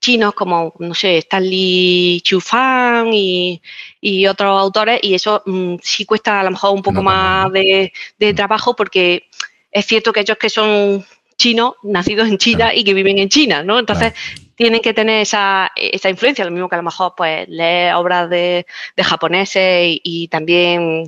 chinos 0.00 0.34
como, 0.34 0.72
no 0.78 0.94
sé, 0.94 1.18
Stanley 1.18 2.20
Chufang 2.22 3.12
y, 3.12 3.60
y 4.00 4.26
otros 4.26 4.58
autores, 4.58 5.00
y 5.02 5.14
eso 5.14 5.42
mm, 5.46 5.76
sí 5.82 6.04
cuesta 6.04 6.40
a 6.40 6.44
lo 6.44 6.52
mejor 6.52 6.74
un 6.74 6.82
poco 6.82 7.02
más 7.02 7.52
de, 7.52 7.92
de, 8.18 8.32
mm. 8.32 8.36
trabajo 8.36 8.74
porque 8.74 9.28
es 9.70 9.86
cierto 9.86 10.12
que 10.12 10.20
ellos 10.20 10.38
que 10.38 10.50
son 10.50 11.04
chinos, 11.36 11.74
nacidos 11.82 12.28
en 12.28 12.38
China 12.38 12.74
y 12.74 12.84
que 12.84 12.94
viven 12.94 13.18
en 13.18 13.28
China, 13.28 13.62
¿no? 13.62 13.78
Entonces 13.78 14.12
tienen 14.56 14.80
que 14.80 14.92
tener 14.92 15.22
esa, 15.22 15.70
esa, 15.76 16.10
influencia, 16.10 16.44
lo 16.44 16.50
mismo 16.50 16.68
que 16.68 16.74
a 16.74 16.78
lo 16.78 16.84
mejor 16.84 17.14
pues 17.16 17.48
leer 17.48 17.94
obras 17.94 18.28
de, 18.28 18.66
de 18.96 19.04
japoneses 19.04 19.86
y, 19.86 20.00
y 20.04 20.28
también 20.28 21.06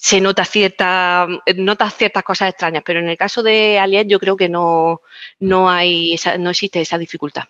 se 0.00 0.20
nota 0.20 0.44
cierta, 0.44 1.28
nota 1.56 1.90
ciertas 1.90 2.22
cosas 2.22 2.48
extrañas, 2.50 2.82
pero 2.84 3.00
en 3.00 3.08
el 3.08 3.18
caso 3.18 3.42
de 3.42 3.78
Alien 3.78 4.08
yo 4.08 4.18
creo 4.18 4.36
que 4.36 4.48
no, 4.48 5.02
no, 5.38 5.70
hay 5.70 6.16
no 6.38 6.50
existe 6.50 6.80
esa 6.80 6.96
dificultad. 6.96 7.44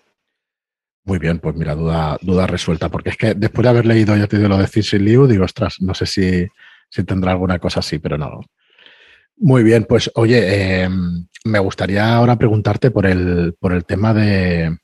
Muy 1.10 1.18
bien, 1.18 1.40
pues 1.40 1.56
mira, 1.56 1.74
duda, 1.74 2.18
duda 2.22 2.46
resuelta, 2.46 2.88
porque 2.88 3.10
es 3.10 3.16
que 3.16 3.34
después 3.34 3.64
de 3.64 3.70
haber 3.70 3.84
leído, 3.84 4.16
ya 4.16 4.28
te 4.28 4.36
digo 4.36 4.48
lo 4.48 4.58
de 4.58 4.68
Cecil 4.68 5.04
Liu, 5.04 5.26
digo, 5.26 5.44
ostras, 5.44 5.78
no 5.80 5.92
sé 5.92 6.06
si, 6.06 6.46
si, 6.88 7.02
tendrá 7.02 7.32
alguna 7.32 7.58
cosa 7.58 7.80
así, 7.80 7.98
pero 7.98 8.16
no. 8.16 8.42
Muy 9.36 9.64
bien, 9.64 9.86
pues 9.88 10.08
oye, 10.14 10.82
em, 10.82 11.26
me 11.44 11.58
gustaría 11.58 12.14
ahora 12.14 12.36
preguntarte 12.36 12.92
por 12.92 13.06
el, 13.06 13.56
por 13.58 13.72
el 13.72 13.84
tema 13.86 14.14
de, 14.14 14.78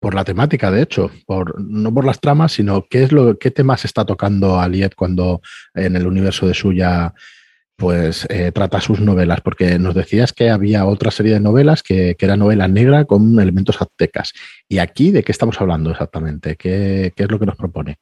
por 0.00 0.14
la 0.14 0.24
temática, 0.24 0.70
de 0.70 0.80
hecho, 0.80 1.10
por, 1.26 1.60
no 1.60 1.92
por 1.92 2.06
las 2.06 2.20
tramas, 2.20 2.52
sino 2.52 2.86
qué 2.88 3.02
es 3.02 3.12
lo, 3.12 3.38
qué 3.38 3.50
temas 3.50 3.84
está 3.84 4.06
tocando 4.06 4.58
Aliet 4.58 4.94
cuando 4.94 5.42
en 5.74 5.94
el 5.94 6.06
universo 6.06 6.46
de 6.46 6.54
suya 6.54 7.12
pues 7.76 8.26
eh, 8.30 8.52
trata 8.52 8.80
sus 8.80 9.00
novelas, 9.00 9.40
porque 9.42 9.78
nos 9.78 9.94
decías 9.94 10.32
que 10.32 10.50
había 10.50 10.86
otra 10.86 11.10
serie 11.10 11.34
de 11.34 11.40
novelas 11.40 11.82
que, 11.82 12.16
que 12.18 12.24
era 12.24 12.36
novela 12.36 12.68
negra 12.68 13.04
con 13.04 13.38
elementos 13.38 13.80
aztecas. 13.80 14.32
¿Y 14.68 14.78
aquí 14.78 15.10
de 15.10 15.22
qué 15.22 15.32
estamos 15.32 15.60
hablando 15.60 15.90
exactamente? 15.90 16.56
¿Qué, 16.56 17.12
qué 17.14 17.22
es 17.24 17.30
lo 17.30 17.38
que 17.38 17.46
nos 17.46 17.56
propone? 17.56 17.98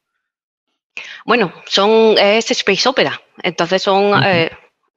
Bueno, 1.25 1.51
son 1.65 2.15
es 2.17 2.49
space 2.51 2.87
opera, 2.87 3.21
entonces 3.43 3.81
son 3.81 4.13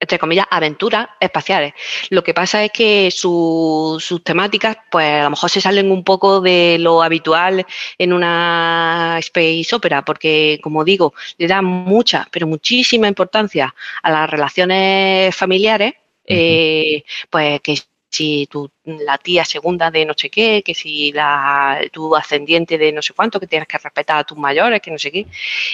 entre 0.01 0.19
comillas, 0.19 0.47
aventuras 0.51 1.09
espaciales. 1.19 1.75
Lo 2.11 2.23
que 2.23 2.35
pasa 2.35 2.65
es 2.65 2.71
que 2.73 3.11
sus 3.11 4.23
temáticas, 4.23 4.77
pues 4.91 5.21
a 5.21 5.25
lo 5.25 5.31
mejor 5.31 5.51
se 5.51 5.61
salen 5.61 5.91
un 5.91 6.05
poco 6.05 6.41
de 6.41 6.77
lo 6.79 7.03
habitual 7.03 7.67
en 7.99 8.13
una 8.13 9.17
space 9.19 9.69
opera, 9.73 10.05
porque, 10.05 10.61
como 10.63 10.85
digo, 10.85 11.15
le 11.37 11.49
da 11.49 11.63
mucha, 11.63 12.29
pero 12.31 12.47
muchísima 12.47 13.09
importancia 13.09 13.75
a 14.03 14.11
las 14.11 14.31
relaciones 14.31 15.35
familiares, 15.35 15.95
eh, 16.25 17.05
pues 17.31 17.61
que 17.63 17.79
si 18.11 18.47
tu, 18.51 18.71
la 18.85 19.19
tía 19.19 19.45
segunda 19.45 19.91
de 19.91 20.05
no 20.05 20.15
sé 20.17 20.31
qué, 20.31 20.63
que 20.65 20.75
si 20.75 21.13
la, 21.13 21.81
tu 21.93 22.15
ascendiente 22.17 22.79
de 22.79 22.93
no 22.93 23.03
sé 23.03 23.13
cuánto, 23.13 23.39
que 23.39 23.47
tienes 23.47 23.69
que 23.69 23.79
respetar 23.79 24.19
a 24.19 24.25
tus 24.25 24.39
mayores, 24.39 24.81
que 24.81 24.91
no 24.91 24.99
sé 24.99 25.13
qué. 25.13 25.27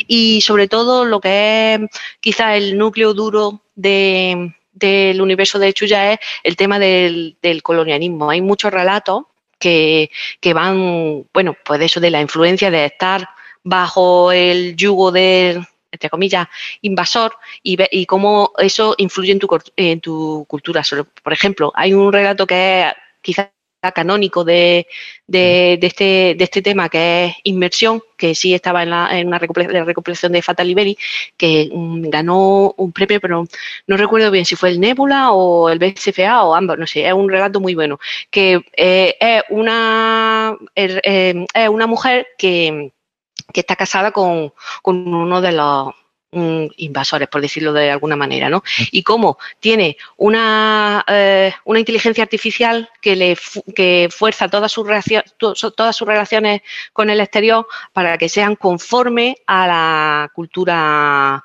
Y 0.08 0.40
sobre 0.40 0.68
todo 0.68 1.04
lo 1.04 1.20
que 1.20 1.74
es 1.74 1.80
quizá 2.20 2.56
el 2.56 2.76
núcleo 2.76 3.14
duro 3.14 3.62
de, 3.74 4.54
del 4.72 5.20
universo 5.20 5.58
de 5.58 5.72
Chuya 5.72 6.12
es 6.12 6.18
el 6.42 6.56
tema 6.56 6.78
del, 6.78 7.36
del 7.40 7.62
colonialismo. 7.62 8.30
Hay 8.30 8.40
muchos 8.40 8.72
relatos 8.72 9.24
que, 9.58 10.10
que, 10.40 10.52
van, 10.52 11.26
bueno, 11.32 11.56
pues 11.64 11.80
eso 11.80 12.00
de 12.00 12.10
la 12.10 12.20
influencia 12.20 12.70
de 12.70 12.86
estar 12.86 13.28
bajo 13.62 14.32
el 14.32 14.76
yugo 14.76 15.10
del 15.10 15.64
entre 15.94 16.10
comillas, 16.10 16.46
invasor 16.82 17.36
y, 17.62 17.76
y 17.90 18.06
cómo 18.06 18.52
eso 18.58 18.94
influye 18.98 19.32
en 19.32 19.38
tu, 19.38 19.48
en 19.76 20.00
tu 20.00 20.44
cultura. 20.48 20.82
Por 21.22 21.32
ejemplo, 21.32 21.72
hay 21.74 21.94
un 21.94 22.12
relato 22.12 22.46
que 22.46 22.82
es 22.82 22.94
quizás 23.22 23.48
canónico 23.92 24.44
de, 24.44 24.86
de, 25.26 25.78
este, 25.82 26.34
de 26.36 26.44
este 26.44 26.62
tema, 26.62 26.88
que 26.88 27.26
es 27.26 27.34
Inmersión, 27.44 28.02
que 28.16 28.34
sí 28.34 28.54
estaba 28.54 28.82
en, 28.82 28.90
la, 28.90 29.18
en 29.18 29.26
una 29.28 29.38
recopilación 29.38 30.32
de 30.32 30.42
Fatal 30.42 30.66
Liberi, 30.66 30.96
que 31.36 31.70
mm, 31.72 32.08
ganó 32.08 32.74
un 32.76 32.92
premio, 32.92 33.20
pero 33.20 33.44
no 33.86 33.96
recuerdo 33.96 34.30
bien 34.30 34.44
si 34.44 34.56
fue 34.56 34.70
el 34.70 34.80
Nebula 34.80 35.32
o 35.32 35.68
el 35.68 35.78
BCFA 35.78 36.44
o 36.44 36.54
ambos, 36.54 36.78
no 36.78 36.86
sé, 36.86 37.06
es 37.06 37.12
un 37.12 37.28
relato 37.28 37.60
muy 37.60 37.74
bueno, 37.74 37.98
que 38.30 38.60
eh, 38.76 39.16
es, 39.20 39.42
una, 39.50 40.56
er, 40.74 41.00
eh, 41.04 41.44
es 41.54 41.68
una 41.68 41.86
mujer 41.86 42.26
que 42.38 42.92
que 43.52 43.60
está 43.60 43.76
casada 43.76 44.10
con, 44.12 44.52
uno 44.84 45.40
de 45.40 45.52
los 45.52 45.94
invasores, 46.76 47.28
por 47.28 47.40
decirlo 47.40 47.72
de 47.72 47.92
alguna 47.92 48.16
manera, 48.16 48.48
¿no? 48.48 48.64
Y 48.90 49.04
cómo 49.04 49.38
tiene 49.60 49.96
una, 50.16 51.04
eh, 51.06 51.52
una 51.64 51.78
inteligencia 51.78 52.24
artificial 52.24 52.90
que 53.00 53.14
le 53.14 53.38
que 53.72 54.08
fuerza 54.10 54.48
todas 54.48 54.72
sus, 54.72 54.84
todas 55.38 55.96
sus 55.96 56.08
relaciones 56.08 56.62
con 56.92 57.08
el 57.08 57.20
exterior 57.20 57.68
para 57.92 58.18
que 58.18 58.28
sean 58.28 58.56
conforme 58.56 59.36
a 59.46 59.66
la 59.68 60.30
cultura 60.34 61.44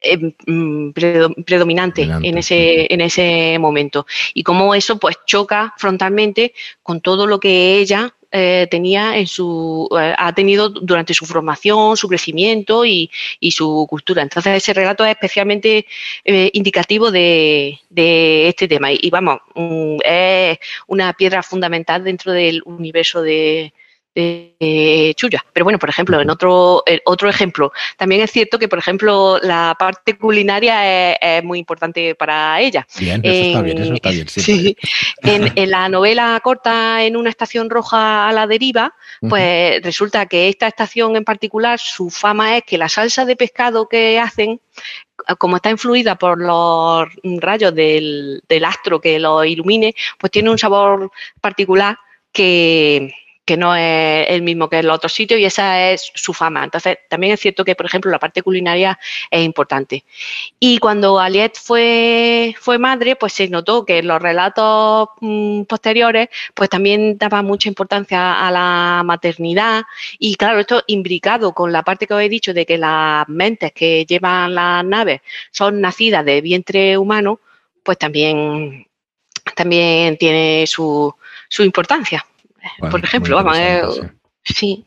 eh, 0.00 0.36
mm, 0.46 0.90
predominante 0.92 2.02
en 2.02 2.38
ese, 2.38 2.92
en 2.92 3.00
ese 3.00 3.58
momento. 3.58 4.06
Y 4.34 4.42
cómo 4.44 4.74
eso 4.74 4.98
pues 4.98 5.16
choca 5.26 5.74
frontalmente 5.78 6.54
con 6.82 7.00
todo 7.00 7.26
lo 7.26 7.40
que 7.40 7.78
ella 7.78 8.14
eh, 8.38 8.66
tenía 8.70 9.16
en 9.16 9.26
su, 9.26 9.88
eh, 9.98 10.14
ha 10.18 10.34
tenido 10.34 10.68
durante 10.68 11.14
su 11.14 11.24
formación, 11.24 11.96
su 11.96 12.06
crecimiento 12.06 12.84
y, 12.84 13.10
su 13.50 13.86
cultura. 13.88 14.20
Entonces 14.20 14.58
ese 14.58 14.74
relato 14.74 15.06
es 15.06 15.12
especialmente 15.12 15.86
eh, 16.22 16.50
indicativo 16.52 17.10
de, 17.10 17.80
este 18.46 18.68
tema 18.68 18.92
y, 18.92 19.08
vamos, 19.08 19.38
mm, 19.54 19.96
es 20.04 20.58
una 20.86 21.14
piedra 21.14 21.42
fundamental 21.42 22.04
dentro 22.04 22.32
del 22.32 22.60
universo 22.66 23.22
de, 23.22 23.72
Chuya. 24.16 25.44
Pero 25.52 25.64
bueno, 25.64 25.78
por 25.78 25.90
ejemplo, 25.90 26.20
en 26.20 26.30
otro, 26.30 26.82
otro 27.04 27.28
ejemplo, 27.28 27.72
también 27.98 28.22
es 28.22 28.30
cierto 28.30 28.58
que, 28.58 28.66
por 28.66 28.78
ejemplo, 28.78 29.38
la 29.42 29.76
parte 29.78 30.16
culinaria 30.16 31.14
es, 31.16 31.44
muy 31.44 31.58
importante 31.58 32.14
para 32.14 32.58
ella. 32.60 32.86
Bien, 32.98 33.20
eso 33.22 33.46
está 33.48 33.62
bien, 33.62 33.78
eso 33.78 33.94
está 33.94 34.10
bien. 34.10 34.28
Sí. 34.28 34.76
En, 35.22 35.70
la 35.70 35.88
novela 35.88 36.38
corta 36.42 37.02
En 37.02 37.16
una 37.16 37.30
estación 37.30 37.68
roja 37.68 38.28
a 38.28 38.32
la 38.32 38.46
deriva, 38.46 38.94
pues 39.20 39.82
resulta 39.82 40.26
que 40.26 40.48
esta 40.48 40.68
estación 40.68 41.16
en 41.16 41.24
particular, 41.24 41.78
su 41.78 42.10
fama 42.10 42.56
es 42.56 42.64
que 42.64 42.78
la 42.78 42.88
salsa 42.88 43.24
de 43.24 43.36
pescado 43.36 43.88
que 43.88 44.18
hacen 44.18 44.60
como 45.38 45.56
está 45.56 45.70
influida 45.70 46.16
por 46.16 46.38
los 46.38 47.08
rayos 47.40 47.74
del, 47.74 48.42
del 48.48 48.64
astro 48.64 49.00
que 49.00 49.18
lo 49.18 49.44
ilumine, 49.44 49.94
pues 50.18 50.30
tiene 50.30 50.50
un 50.50 50.58
sabor 50.58 51.10
particular 51.40 51.98
que, 52.32 53.12
que 53.46 53.56
no 53.56 53.76
es 53.76 54.26
el 54.28 54.42
mismo 54.42 54.68
que 54.68 54.80
en 54.80 54.88
los 54.88 54.96
otros 54.96 55.12
sitios 55.14 55.40
y 55.40 55.44
esa 55.44 55.90
es 55.90 56.10
su 56.14 56.34
fama. 56.34 56.64
Entonces, 56.64 56.98
también 57.08 57.32
es 57.32 57.40
cierto 57.40 57.64
que, 57.64 57.76
por 57.76 57.86
ejemplo, 57.86 58.10
la 58.10 58.18
parte 58.18 58.42
culinaria 58.42 58.98
es 59.30 59.44
importante. 59.44 60.04
Y 60.58 60.78
cuando 60.78 61.20
Aliette 61.20 61.56
fue, 61.56 62.56
fue 62.60 62.78
madre, 62.78 63.14
pues 63.14 63.32
se 63.34 63.48
notó 63.48 63.86
que 63.86 64.02
los 64.02 64.20
relatos 64.20 65.10
mm, 65.20 65.62
posteriores, 65.62 66.28
pues 66.54 66.68
también 66.68 67.18
daba 67.18 67.42
mucha 67.42 67.68
importancia 67.68 68.46
a 68.46 68.50
la 68.50 69.02
maternidad 69.04 69.84
y, 70.18 70.34
claro, 70.34 70.58
esto 70.58 70.82
imbricado 70.88 71.54
con 71.54 71.72
la 71.72 71.84
parte 71.84 72.08
que 72.08 72.14
os 72.14 72.22
he 72.22 72.28
dicho 72.28 72.52
de 72.52 72.66
que 72.66 72.78
las 72.78 73.28
mentes 73.28 73.72
que 73.72 74.04
llevan 74.06 74.56
las 74.56 74.84
naves 74.84 75.20
son 75.52 75.80
nacidas 75.80 76.24
de 76.24 76.40
vientre 76.40 76.98
humano, 76.98 77.38
pues 77.84 77.96
también, 77.96 78.88
también 79.54 80.16
tiene 80.18 80.66
su, 80.66 81.14
su 81.48 81.62
importancia 81.62 82.26
por 82.90 83.02
ejemplo, 83.02 83.36
vamos, 83.36 83.58
eh, 83.58 83.82
sí. 84.44 84.86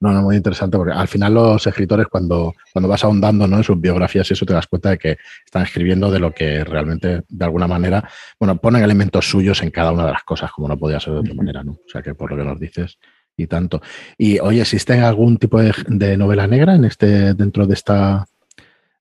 No, 0.00 0.12
no, 0.12 0.22
muy 0.22 0.36
interesante, 0.36 0.78
porque 0.78 0.94
al 0.94 1.08
final 1.08 1.34
los 1.34 1.66
escritores, 1.66 2.06
cuando, 2.06 2.54
cuando 2.72 2.88
vas 2.88 3.04
ahondando 3.04 3.46
¿no? 3.46 3.58
en 3.58 3.64
sus 3.64 3.78
biografías, 3.78 4.30
eso 4.30 4.46
te 4.46 4.54
das 4.54 4.66
cuenta 4.66 4.90
de 4.90 4.98
que 4.98 5.18
están 5.44 5.62
escribiendo 5.62 6.10
de 6.10 6.20
lo 6.20 6.32
que 6.32 6.64
realmente, 6.64 7.22
de 7.28 7.44
alguna 7.44 7.66
manera, 7.66 8.08
bueno, 8.40 8.56
ponen 8.56 8.82
elementos 8.82 9.28
suyos 9.28 9.62
en 9.62 9.70
cada 9.70 9.92
una 9.92 10.06
de 10.06 10.12
las 10.12 10.22
cosas, 10.22 10.50
como 10.52 10.68
no 10.68 10.78
podía 10.78 11.00
ser 11.00 11.12
de 11.14 11.20
otra 11.20 11.34
manera, 11.34 11.62
¿no? 11.62 11.72
O 11.72 11.88
sea 11.90 12.00
que 12.00 12.14
por 12.14 12.30
lo 12.30 12.36
que 12.38 12.44
nos 12.44 12.58
dices, 12.58 12.98
y 13.36 13.46
tanto. 13.46 13.80
Y 14.18 14.38
oye, 14.40 14.60
¿existe 14.60 14.98
algún 14.98 15.38
tipo 15.38 15.60
de, 15.60 16.16
novela 16.16 16.46
negra 16.46 16.74
en 16.74 16.84
este, 16.84 17.34
dentro 17.34 17.66
de 17.66 17.74
esta, 17.74 18.26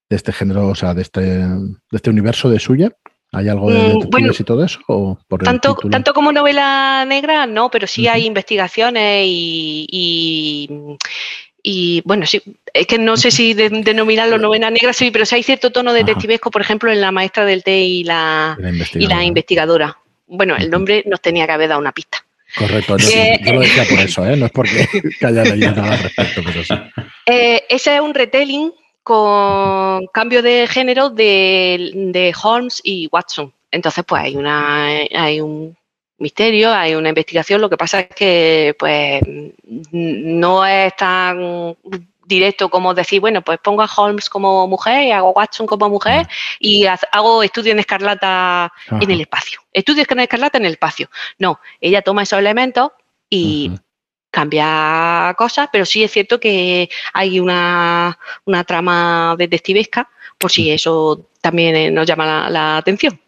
de 0.10 0.16
este 0.16 0.32
género, 0.32 0.68
o 0.68 0.76
sea, 0.76 0.94
de 0.94 1.02
este, 1.02 1.22
de 1.22 1.76
este 1.92 2.10
universo 2.10 2.50
de 2.50 2.60
suya? 2.60 2.92
¿Hay 3.38 3.50
algo 3.50 3.72
de 3.72 3.78
mm, 3.78 4.00
detectives 4.00 4.40
y 4.40 4.44
todo 4.44 4.64
eso? 4.64 4.80
tanto, 5.44 5.76
tanto 5.90 6.14
como 6.14 6.32
novela 6.32 7.06
negra, 7.08 7.46
no, 7.46 7.70
pero 7.70 7.86
sí 7.86 8.08
hay 8.08 8.26
investigaciones 8.26 9.26
y, 9.28 10.80
y, 11.64 12.02
bueno, 12.06 12.26
sí, 12.26 12.42
es 12.74 12.88
que 12.88 12.98
no 12.98 13.16
sé 13.16 13.30
si 13.30 13.54
denominarlo 13.54 14.38
novela 14.38 14.72
negra, 14.72 14.94
sí, 14.94 15.12
pero 15.12 15.26
sí 15.26 15.36
hay 15.36 15.44
cierto 15.44 15.72
tono 15.72 15.94
detectivesco, 15.94 16.50
por 16.50 16.62
ejemplo, 16.62 16.92
en 16.92 17.02
La 17.02 17.12
maestra 17.12 17.46
del 17.46 17.64
té 17.64 17.80
y 17.80 18.04
la, 18.04 18.58
y 18.94 19.08
la 19.08 19.24
investigadora. 19.24 19.98
Bueno, 20.28 20.56
el 20.58 20.70
nombre 20.70 21.04
nos 21.06 21.22
tenía 21.22 21.46
que 21.46 21.52
haber 21.54 21.70
dado 21.70 21.80
una 21.80 21.92
pista. 21.92 22.24
Correcto, 22.58 22.98
yo, 22.98 23.54
lo 23.54 23.60
decía 23.60 23.86
por 23.90 24.00
eso, 24.00 24.26
¿eh? 24.26 24.36
no 24.38 24.46
es 24.46 24.52
porque 24.52 24.88
haya 25.22 25.44
leído 25.44 25.72
nada 25.72 25.94
al 25.94 26.00
respecto, 26.00 26.42
pero 26.44 26.64
sí. 26.64 26.74
Eh, 27.26 27.64
ese 27.70 27.96
es 27.96 28.02
un 28.02 28.14
retelling 28.14 28.72
con 29.08 30.06
cambio 30.08 30.42
de 30.42 30.68
género 30.68 31.10
de, 31.10 32.36
Holmes 32.44 32.82
y 32.84 33.08
Watson. 33.10 33.54
Entonces, 33.72 34.04
pues 34.06 34.22
hay 34.22 34.36
una 34.36 34.88
hay 35.16 35.40
un 35.40 35.78
misterio, 36.18 36.74
hay 36.74 36.94
una 36.94 37.08
investigación. 37.08 37.62
Lo 37.62 37.70
que 37.70 37.78
pasa 37.78 38.02
es 38.02 38.10
que, 38.10 38.76
pues, 38.78 39.22
no 39.94 40.66
es 40.66 40.94
tan 40.98 41.78
directo 42.26 42.68
como 42.68 42.94
decir, 42.94 43.22
bueno, 43.22 43.42
pues 43.42 43.60
pongo 43.60 43.82
a 43.82 43.90
Holmes 43.96 44.30
como 44.30 44.68
mujer 44.68 45.06
y 45.06 45.12
hago 45.12 45.30
a 45.30 45.32
Watson 45.32 45.68
como 45.68 45.88
mujer 45.88 46.28
y 46.60 46.86
hago 46.86 47.44
estudio 47.44 47.72
en 47.72 47.80
escarlata 47.80 48.74
en 48.90 49.10
el 49.10 49.22
espacio. 49.22 49.62
Estudio 49.72 50.04
en 50.10 50.20
escarlata 50.20 50.58
en 50.58 50.66
el 50.66 50.74
espacio. 50.74 51.10
No, 51.40 51.62
ella 51.80 52.02
toma 52.02 52.24
esos 52.24 52.40
elementos 52.40 52.92
y 53.30 53.72
cambia 54.38 55.34
cosas, 55.36 55.68
pero 55.72 55.84
sí 55.84 56.04
es 56.04 56.12
cierto 56.12 56.40
que 56.40 56.88
hay 57.12 57.40
una, 57.40 58.16
trama 58.68 59.36
detectivesca, 59.36 60.08
por 60.38 60.52
si 60.52 60.70
eso 60.70 61.32
también 61.42 61.76
eh, 61.76 61.90
nos 61.90 62.06
llama 62.06 62.48
la, 62.48 62.78
atención. 62.78 63.20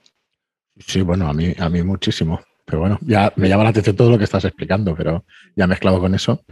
Sí, 0.77 1.01
bueno, 1.01 1.27
a 1.27 1.33
mí, 1.33 1.51
a 1.57 1.67
mí 1.67 1.81
muchísimo. 1.81 2.41
Pero 2.63 2.81
bueno, 2.81 2.99
ya 3.01 3.33
me 3.37 3.49
llama 3.49 3.63
la 3.63 3.71
atención 3.71 3.95
todo 3.95 4.11
lo 4.11 4.19
que 4.19 4.25
estás 4.25 4.45
explicando, 4.45 4.95
pero 4.95 5.25
ya 5.55 5.65
mezclado 5.65 5.99
con 5.99 6.13
eso. 6.13 6.43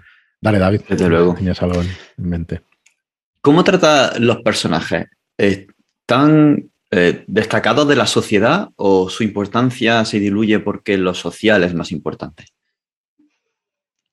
Dale, 0.42 0.58
David. 0.58 0.82
Desde 0.90 1.08
luego. 1.08 1.36
Tenías 1.36 1.62
algo 1.62 1.80
en 1.84 1.90
mente. 2.18 2.62
¿Cómo 3.42 3.64
trata 3.64 4.18
los 4.18 4.38
personajes? 4.38 5.06
¿Están 5.38 6.72
eh, 6.90 7.24
destacados 7.28 7.88
de 7.88 7.96
la 7.96 8.08
sociedad 8.08 8.70
o 8.76 9.08
su 9.12 9.22
importancia 9.22 10.04
se 10.04 10.20
diluye 10.20 10.58
porque 10.58 10.98
lo 10.98 11.14
social 11.14 11.64
es 11.64 11.76
más 11.76 11.92
importante? 11.92 12.46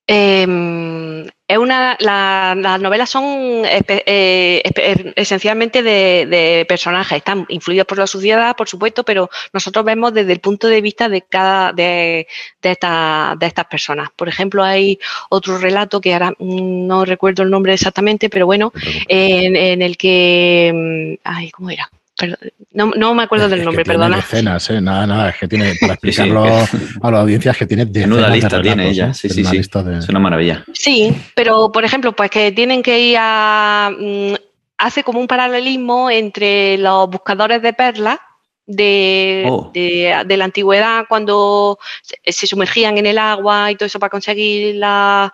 Em, 0.07 1.27
es 1.49 1.59
una, 1.59 1.97
las 1.99 2.81
novelas 2.81 3.09
son 3.09 3.25
eh, 3.64 4.62
esencialmente 5.17 5.83
de, 5.83 6.67
personajes, 6.69 7.19
están 7.19 7.47
influidos 7.49 7.87
por 7.87 7.99
la 7.99 8.07
sociedad, 8.07 8.55
por 8.55 8.69
supuesto, 8.69 9.03
pero 9.05 9.31
nosotros 9.53 9.85
vemos 9.85 10.12
desde 10.12 10.33
el 10.33 10.40
punto 10.40 10.69
de 10.69 10.83
vista 10.83 11.09
de 11.09 11.23
cada 11.23 11.73
de, 11.73 12.27
de, 12.61 12.79
de 13.38 13.47
estas 13.47 13.64
personas. 13.67 14.11
Por 14.14 14.29
ejemplo, 14.29 14.62
hay 14.62 14.99
otro 15.31 15.57
relato 15.59 16.01
que 16.03 16.12
ahora 16.12 16.35
no 16.38 17.05
recuerdo 17.07 17.43
el 17.43 17.51
nombre 17.51 17.73
exactamente, 17.73 18.29
pero 18.29 18.45
bueno, 18.47 18.73
en, 19.09 19.57
en 19.57 19.81
el 19.81 19.97
que, 19.97 21.19
mm, 21.23 21.29
ay, 21.29 21.51
¿cómo 21.51 21.71
era? 21.71 21.90
No, 22.72 22.92
no, 22.96 23.14
me 23.14 23.24
acuerdo 23.24 23.48
del 23.48 23.64
nombre, 23.64 23.85
perdona. 23.85 24.18
Escenas, 24.18 24.70
¿eh? 24.70 24.81
nada, 24.81 25.07
nada, 25.07 25.31
es 25.31 25.37
que 25.37 25.48
tiene, 25.48 25.74
para 25.81 25.94
explicarlo 25.94 26.44
a 26.44 27.11
la 27.11 27.20
audiencia, 27.20 27.50
es 27.50 27.59
que 27.59 27.66
tiene 27.66 27.85
una 28.07 28.29
lista 28.29 28.62
tiene 28.62 28.90
ella, 28.90 29.09
¿eh? 29.09 29.14
sí, 29.14 29.29
sí, 29.29 29.44
sí. 29.44 29.57
Es 29.57 30.09
una 30.09 30.20
maravilla. 30.20 30.64
Sí, 30.72 31.14
pero 31.35 31.72
por 31.72 31.85
ejemplo, 31.85 32.14
pues 32.14 32.31
que 32.31 32.53
tienen 32.53 32.83
que 32.83 33.00
ir 33.00 33.16
a. 33.18 33.90
Mm, 33.98 34.35
hace 34.79 35.03
como 35.03 35.20
un 35.20 35.27
paralelismo 35.27 36.11
entre 36.11 36.79
los 36.79 37.09
buscadores 37.09 37.62
de 37.62 37.72
perlas 37.72 38.18
de, 38.66 39.46
oh. 39.48 39.70
de, 39.72 40.37
la 40.37 40.44
antigüedad 40.44 41.05
cuando 41.09 41.79
se, 42.03 42.46
sumergían 42.46 42.98
en 42.98 43.07
el 43.07 43.18
agua 43.18 43.70
y 43.70 43.77
todo 43.77 43.87
eso 43.87 43.98
para 43.98 44.11
conseguir 44.11 44.77
las 44.77 45.33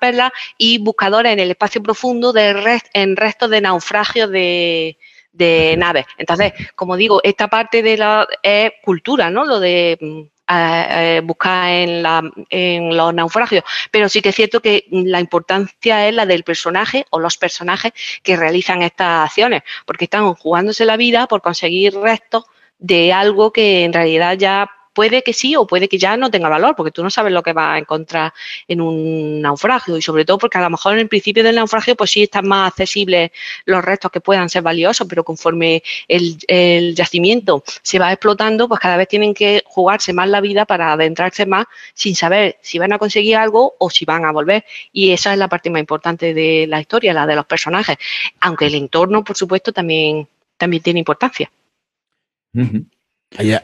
perlas 0.00 0.32
y 0.56 0.78
buscadores 0.78 1.32
en 1.32 1.40
el 1.40 1.50
espacio 1.50 1.82
profundo 1.82 2.32
de 2.32 2.52
rest, 2.52 2.86
en 2.94 3.16
restos 3.16 3.50
de 3.50 3.60
naufragios 3.60 4.30
de, 4.30 4.98
de 5.32 5.76
naves. 5.78 6.06
Entonces, 6.18 6.52
como 6.74 6.96
digo, 6.96 7.20
esta 7.22 7.48
parte 7.48 7.82
de 7.82 7.96
la 7.96 8.26
es 8.42 8.72
cultura, 8.82 9.30
¿no? 9.30 9.44
Lo 9.44 9.60
de 9.60 9.98
mm, 10.00 11.26
buscar 11.26 11.70
en, 11.70 12.02
la, 12.02 12.22
en 12.48 12.96
los 12.96 13.14
naufragios, 13.14 13.64
pero 13.90 14.08
sí 14.08 14.20
que 14.20 14.30
es 14.30 14.34
cierto 14.34 14.60
que 14.60 14.86
la 14.90 15.20
importancia 15.20 16.08
es 16.08 16.14
la 16.14 16.26
del 16.26 16.42
personaje 16.42 17.06
o 17.10 17.20
los 17.20 17.38
personajes 17.38 17.92
que 18.22 18.36
realizan 18.36 18.82
estas 18.82 19.28
acciones, 19.28 19.62
porque 19.86 20.06
están 20.06 20.34
jugándose 20.34 20.84
la 20.84 20.96
vida 20.96 21.26
por 21.28 21.40
conseguir 21.40 21.94
restos 21.94 22.44
de 22.78 23.12
algo 23.12 23.52
que 23.52 23.84
en 23.84 23.92
realidad 23.92 24.36
ya 24.36 24.70
puede 24.92 25.22
que 25.22 25.32
sí 25.32 25.56
o 25.56 25.66
puede 25.66 25.88
que 25.88 25.98
ya 25.98 26.16
no 26.16 26.30
tenga 26.30 26.48
valor, 26.48 26.74
porque 26.76 26.90
tú 26.90 27.02
no 27.02 27.10
sabes 27.10 27.32
lo 27.32 27.42
que 27.42 27.52
vas 27.52 27.74
a 27.76 27.78
encontrar 27.78 28.32
en 28.66 28.80
un 28.80 29.40
naufragio 29.40 29.96
y 29.96 30.02
sobre 30.02 30.24
todo 30.24 30.38
porque 30.38 30.58
a 30.58 30.62
lo 30.62 30.70
mejor 30.70 30.94
en 30.94 31.00
el 31.00 31.08
principio 31.08 31.42
del 31.42 31.56
naufragio 31.56 31.96
pues 31.96 32.10
sí 32.10 32.24
están 32.24 32.48
más 32.48 32.68
accesibles 32.68 33.30
los 33.64 33.84
restos 33.84 34.10
que 34.10 34.20
puedan 34.20 34.48
ser 34.48 34.62
valiosos, 34.62 35.06
pero 35.08 35.24
conforme 35.24 35.82
el, 36.08 36.94
yacimiento 36.94 37.62
se 37.82 37.98
va 37.98 38.12
explotando, 38.12 38.68
pues 38.68 38.80
cada 38.80 38.96
vez 38.96 39.08
tienen 39.08 39.34
que 39.34 39.62
jugarse 39.66 40.12
más 40.12 40.28
la 40.28 40.40
vida 40.40 40.64
para 40.64 40.92
adentrarse 40.92 41.46
más 41.46 41.66
sin 41.94 42.14
saber 42.14 42.56
si 42.60 42.78
van 42.78 42.92
a 42.92 42.98
conseguir 42.98 43.36
algo 43.36 43.74
o 43.78 43.90
si 43.90 44.04
van 44.04 44.24
a 44.24 44.32
volver. 44.32 44.64
Y 44.92 45.12
esa 45.12 45.32
es 45.32 45.38
la 45.38 45.48
parte 45.48 45.70
más 45.70 45.80
importante 45.80 46.34
de 46.34 46.66
la 46.66 46.80
historia, 46.80 47.14
la 47.14 47.26
de 47.26 47.36
los 47.36 47.46
personajes, 47.46 47.96
aunque 48.40 48.66
el 48.66 48.74
entorno, 48.74 49.22
por 49.22 49.36
supuesto, 49.36 49.72
también, 49.72 50.26
también 50.56 50.82
tiene 50.82 50.98
importancia. 50.98 51.50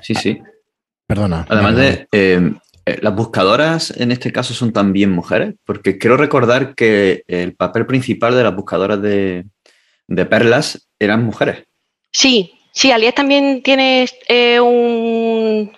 Sí, 0.02 0.14
sí. 0.14 0.40
Perdona. 1.06 1.46
Además 1.48 1.76
de, 1.76 2.08
eh, 2.12 2.52
eh, 2.88 2.98
las 3.02 3.14
buscadoras 3.16 3.92
en 3.96 4.12
este 4.12 4.32
caso 4.32 4.54
son 4.54 4.72
también 4.72 5.10
mujeres, 5.10 5.54
porque 5.64 5.98
quiero 5.98 6.16
recordar 6.16 6.76
que 6.76 7.24
el 7.26 7.54
papel 7.54 7.84
principal 7.84 8.36
de 8.36 8.44
las 8.44 8.54
buscadoras 8.54 9.02
de, 9.02 9.44
perlas 10.30 10.88
eran 11.00 11.24
mujeres. 11.24 11.64
Sí, 12.12 12.54
sí, 12.72 12.92
Alias 12.92 13.14
también 13.14 13.62
tiene 13.62 14.08
eh, 14.28 14.60
un, 14.60 15.72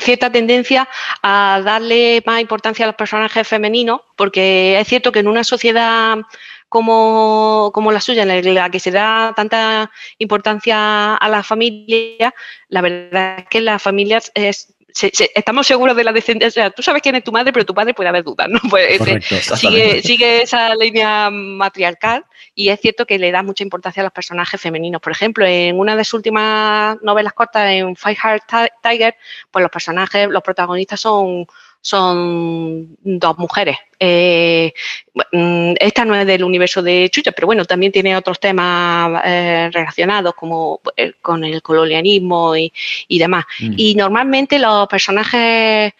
cierta 0.00 0.32
tendencia 0.32 0.88
a 1.22 1.60
darle 1.62 2.22
más 2.24 2.40
importancia 2.40 2.86
a 2.86 2.88
los 2.88 2.96
personajes 2.96 3.46
femeninos, 3.46 4.00
porque 4.16 4.80
es 4.80 4.88
cierto 4.88 5.12
que 5.12 5.18
en 5.18 5.28
una 5.28 5.44
sociedad 5.44 6.16
como, 6.68 7.72
la 7.92 8.00
suya, 8.00 8.22
en 8.22 8.54
la 8.54 8.70
que 8.70 8.80
se 8.80 8.90
da 8.90 9.32
tanta 9.34 9.90
importancia 10.18 11.16
a 11.16 11.28
la 11.28 11.42
familia, 11.42 12.34
la 12.68 12.80
verdad 12.80 13.38
es 13.38 13.46
que 13.48 13.60
las 13.60 13.82
familias 13.82 14.32
estamos 14.34 15.66
seguros 15.66 15.96
de 15.96 16.04
la 16.04 16.12
descendencia. 16.12 16.70
tú 16.70 16.82
sabes 16.82 17.02
quién 17.02 17.14
es 17.14 17.24
tu 17.24 17.32
madre, 17.32 17.52
pero 17.52 17.66
tu 17.66 17.74
padre 17.74 17.94
puede 17.94 18.08
haber 18.08 18.24
dudas, 18.24 18.48
¿no? 18.48 18.58
Pues 18.70 19.00
sigue, 19.54 20.02
sigue 20.02 20.42
esa 20.42 20.74
línea 20.74 21.30
matriarcal 21.30 22.24
y 22.54 22.70
es 22.70 22.80
cierto 22.80 23.06
que 23.06 23.18
le 23.18 23.30
da 23.30 23.42
mucha 23.42 23.62
importancia 23.62 24.00
a 24.00 24.04
los 24.04 24.12
personajes 24.12 24.60
femeninos. 24.60 25.00
Por 25.00 25.12
ejemplo, 25.12 25.44
en 25.46 25.78
una 25.78 25.96
de 25.96 26.04
sus 26.04 26.14
últimas 26.14 26.96
novelas 27.02 27.32
cortas, 27.32 27.70
en 27.70 27.94
Five 27.94 28.16
Heart 28.16 28.44
Tiger, 28.82 29.16
pues 29.50 29.62
los 29.62 29.70
personajes, 29.70 30.28
los 30.28 30.42
protagonistas 30.42 31.00
son 31.00 31.46
son 31.86 32.96
dos 33.04 33.38
mujeres. 33.38 33.76
Eh, 34.00 34.72
mm, 35.32 35.74
esta 35.78 36.04
no 36.04 36.16
es 36.16 36.26
del 36.26 36.42
universo 36.42 36.82
de 36.82 37.08
Chucha, 37.12 37.30
pero 37.30 37.46
bueno, 37.46 37.64
también 37.64 37.92
tiene 37.92 38.16
otros 38.16 38.40
temas 38.40 39.22
eh, 39.24 39.70
relacionados 39.72 40.34
como 40.34 40.80
eh, 40.96 41.12
con 41.22 41.44
el 41.44 41.62
colonialismo 41.62 42.56
y, 42.56 42.72
demás. 43.08 43.44
Mm. 43.60 43.74
Y 43.76 43.94
normalmente 43.94 44.58
los 44.58 44.88
personajes 44.88 45.92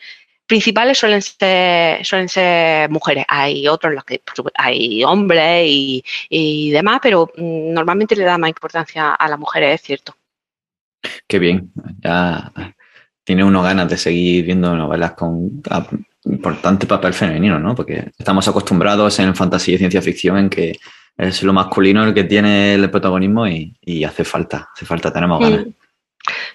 principales 0.45 0.99
suelen 0.99 1.23
ser, 1.23 2.05
suelen 2.05 2.29
ser 2.29 2.91
mujeres. 2.91 3.25
Hay 3.29 3.69
otros 3.69 3.95
los 3.95 4.05
que 4.05 4.21
hay 4.57 5.05
hombres 5.05 5.67
y, 5.69 6.05
y 6.29 6.73
demás, 6.73 6.99
pero 7.01 7.31
mm, 7.37 7.73
normalmente 7.73 8.17
le 8.17 8.25
da 8.25 8.39
más 8.39 8.51
importancia 8.51 9.15
a 9.15 9.29
las 9.29 9.39
mujeres, 9.39 9.77
es 9.77 9.83
cierto. 9.83 10.17
Qué 11.29 11.39
bien. 11.39 11.71
Ya 12.03 12.51
tiene 13.27 13.43
uno 13.43 13.61
ganas 13.61 13.91
de 13.91 13.99
seguir 13.99 14.45
viendo 14.45 14.77
novelas 14.77 15.13
con 15.13 15.61
importante 16.27 16.87
papel 16.87 17.13
femenino, 17.13 17.59
¿no? 17.59 17.75
Porque 17.75 18.13
estamos 18.17 18.47
acostumbrados 18.47 19.19
en 19.19 19.35
fantasía 19.35 19.75
y 19.75 19.79
ciencia 19.79 20.01
ficción 20.01 20.39
en 20.39 20.49
que 20.49 20.79
es 21.19 21.43
lo 21.43 21.53
masculino 21.53 22.05
el 22.05 22.15
que 22.15 22.23
tiene 22.23 22.75
el 22.75 22.89
protagonismo 22.89 23.49
y, 23.49 24.05
hace 24.05 24.23
falta, 24.23 24.69
hace 24.73 24.87
falta, 24.87 25.13
tenemos 25.13 25.41
ganas. 25.41 25.67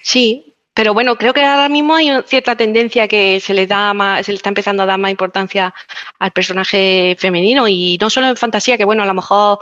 Sí, 0.01 0.45
pero 0.73 0.93
bueno, 0.93 1.17
creo 1.17 1.33
que 1.33 1.43
ahora 1.43 1.67
mismo 1.67 1.95
hay 1.95 2.09
cierta 2.25 2.55
tendencia 2.55 3.05
que 3.09 3.41
se 3.41 3.53
le 3.53 3.67
da 3.67 3.93
más, 3.93 4.25
se 4.25 4.31
le 4.31 4.37
está 4.37 4.47
empezando 4.47 4.83
a 4.83 4.85
dar 4.85 4.97
más 4.97 5.11
importancia 5.11 5.73
al 6.19 6.31
personaje 6.31 7.17
femenino 7.19 7.67
y 7.67 7.97
no 7.99 8.09
solo 8.09 8.29
en 8.29 8.37
fantasía, 8.37 8.77
que 8.77 8.85
bueno, 8.85 9.03
a 9.03 9.07
lo 9.07 9.13
mejor 9.13 9.59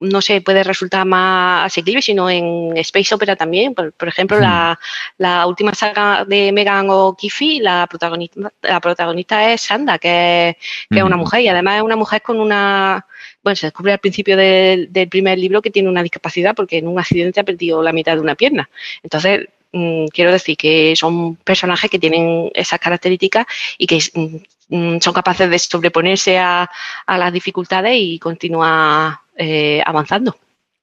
no 0.00 0.20
se 0.20 0.40
puede 0.40 0.62
resultar 0.64 1.06
más 1.06 1.66
asequible, 1.66 2.02
sino 2.02 2.28
en 2.28 2.76
Space 2.78 3.14
Opera 3.14 3.36
también. 3.36 3.74
Por, 3.74 4.08
ejemplo, 4.08 4.38
la, 4.38 5.46
última 5.46 5.74
saga 5.74 6.24
de 6.24 6.52
Megan 6.52 6.86
O'Keefe, 6.90 7.58
la 7.60 7.86
protagonista, 7.86 8.52
la 8.62 8.80
protagonista 8.80 9.52
es 9.52 9.62
Sanda, 9.62 9.98
que, 9.98 10.56
es, 10.90 11.02
una 11.02 11.16
mujer, 11.16 11.42
y 11.42 11.48
además 11.48 11.76
es 11.76 11.82
una 11.82 11.96
mujer 11.96 12.22
con 12.22 12.40
una. 12.40 13.06
Bueno, 13.42 13.56
se 13.56 13.66
descubre 13.66 13.92
al 13.92 13.98
principio 13.98 14.36
del, 14.36 14.90
primer 15.10 15.38
libro 15.38 15.62
que 15.62 15.70
tiene 15.70 15.88
una 15.88 16.02
discapacidad 16.02 16.54
porque 16.54 16.78
en 16.78 16.88
un 16.88 16.98
accidente 16.98 17.40
ha 17.40 17.44
perdido 17.44 17.82
la 17.82 17.92
mitad 17.92 18.14
de 18.14 18.20
una 18.20 18.34
pierna. 18.34 18.68
Entonces, 19.02 19.48
mm, 19.72 20.06
quiero 20.08 20.32
decir 20.32 20.56
que 20.56 20.94
son 20.96 21.36
personajes 21.36 21.90
que 21.90 21.98
tienen 21.98 22.50
esas 22.54 22.80
características 22.80 23.46
y 23.78 23.86
que 23.86 23.98
mm, 24.14 24.36
mm, 24.76 25.00
son 25.00 25.12
capaces 25.12 25.48
de 25.50 25.58
sobreponerse 25.58 26.38
a, 26.38 26.70
a 27.06 27.18
las 27.18 27.32
dificultades 27.32 27.94
y 27.96 28.18
continuar 28.18 29.23
eh, 29.36 29.82
avanzando. 29.84 30.36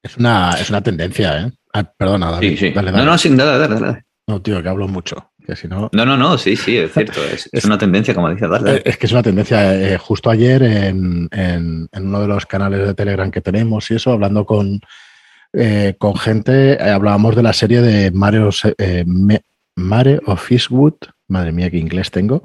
Es 0.04 0.18
una, 0.18 0.52
es 0.60 0.70
una 0.70 0.82
tendencia, 0.82 1.42
¿eh? 1.42 1.52
Ah, 1.74 1.84
perdona, 1.84 2.32
David. 2.32 2.52
Sí, 2.52 2.58
sí. 2.58 2.70
Dale, 2.72 2.92
No, 2.92 3.06
no, 3.06 3.18
sin 3.18 3.36
nada, 3.36 3.58
dale, 3.58 3.80
dale. 3.80 4.04
No, 4.28 4.42
tío, 4.42 4.62
que 4.62 4.70
hablo 4.70 4.88
mucho. 4.88 5.32
Que 5.46 5.56
si 5.56 5.68
no... 5.68 5.90
no, 5.92 6.06
no, 6.06 6.18
no, 6.18 6.38
sí, 6.38 6.56
sí, 6.56 6.78
es 6.78 6.94
cierto. 6.94 7.24
Es, 7.34 7.50
es 7.52 7.66
una 7.66 7.78
tendencia, 7.78 8.14
como 8.14 8.30
decía, 8.30 8.48
dale. 8.48 8.82
Es 8.86 8.98
que 8.98 9.06
es 9.06 9.12
una 9.12 9.24
tendencia. 9.24 9.76
Eh, 9.76 9.98
justo 9.98 10.30
ayer 10.30 10.64
en, 10.64 11.30
en, 11.32 11.90
uno 11.94 12.22
de 12.22 12.28
los 12.28 12.46
canales 12.46 12.86
de 12.86 12.94
Telegram 12.94 13.32
que 13.32 13.42
tenemos 13.42 13.90
y 13.92 13.96
eso, 13.96 14.12
hablando 14.12 14.46
con, 14.46 14.80
eh, 15.54 15.96
con 15.98 16.16
gente, 16.16 16.82
hablábamos 16.82 17.36
de 17.36 17.44
la 17.44 17.54
serie 17.54 17.82
de 17.82 18.12
Mare, 18.12 18.50
Mare 19.76 20.20
of 20.26 20.52
Eastwood. 20.52 20.96
Madre 21.28 21.52
mía, 21.52 21.70
qué 21.70 21.78
inglés 21.78 22.12
tengo 22.12 22.42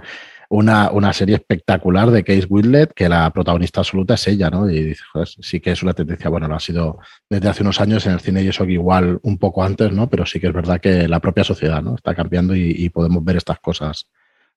una, 0.49 0.91
una, 0.91 1.13
serie 1.13 1.37
espectacular 1.37 2.11
de 2.11 2.23
Case 2.23 2.47
Whitlet, 2.49 2.93
que 2.95 3.09
la 3.09 3.31
protagonista 3.31 3.81
absoluta 3.81 4.15
es 4.15 4.27
ella, 4.29 4.51
¿no? 4.51 4.69
Y 4.71 4.83
dices, 4.83 5.07
sí 5.41 5.61
que 5.61 5.73
es 5.73 5.83
una 5.83 5.93
tendencia, 5.93 6.31
bueno, 6.31 6.49
lo 6.49 6.55
ha 6.55 6.61
sido 6.61 6.99
desde 7.29 7.49
hace 7.49 7.63
unos 7.63 7.81
años 7.81 8.07
en 8.07 8.13
el 8.13 8.21
cine 8.21 8.43
y 8.43 8.49
eso 8.49 8.65
que 8.65 8.73
igual 8.73 9.19
un 9.23 9.39
poco 9.39 9.65
antes, 9.65 9.93
¿no? 9.93 10.09
Pero 10.09 10.25
sí 10.25 10.39
que 10.39 10.49
es 10.49 10.53
verdad 10.53 10.81
que 10.81 11.09
la 11.09 11.21
propia 11.21 11.45
sociedad, 11.45 11.83
¿no? 11.83 11.97
Está 11.97 12.15
cambiando 12.15 12.55
y, 12.55 12.89
podemos 12.91 13.25
ver 13.25 13.37
estas 13.37 13.59
cosas, 13.59 14.09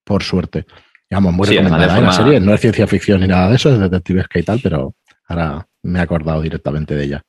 por 0.03 0.23
suerte. 0.23 0.65
Digamos, 1.09 1.33
muy 1.33 1.47
recomendada 1.47 1.97
¿eh? 1.97 2.01
la 2.01 2.11
serie, 2.11 2.39
no 2.39 2.53
es 2.53 2.61
ciencia 2.61 2.85
ficción 2.87 3.21
ni 3.21 3.27
nada 3.27 3.49
de 3.49 3.55
eso, 3.55 3.73
es 3.73 3.79
detectivesca 3.79 4.39
y 4.39 4.43
tal, 4.43 4.59
pero 4.61 4.93
ahora 5.27 5.65
me 5.81 5.99
he 5.99 6.01
acordado 6.01 6.41
directamente 6.41 6.95
de 6.95 7.03
ella. 7.03 7.21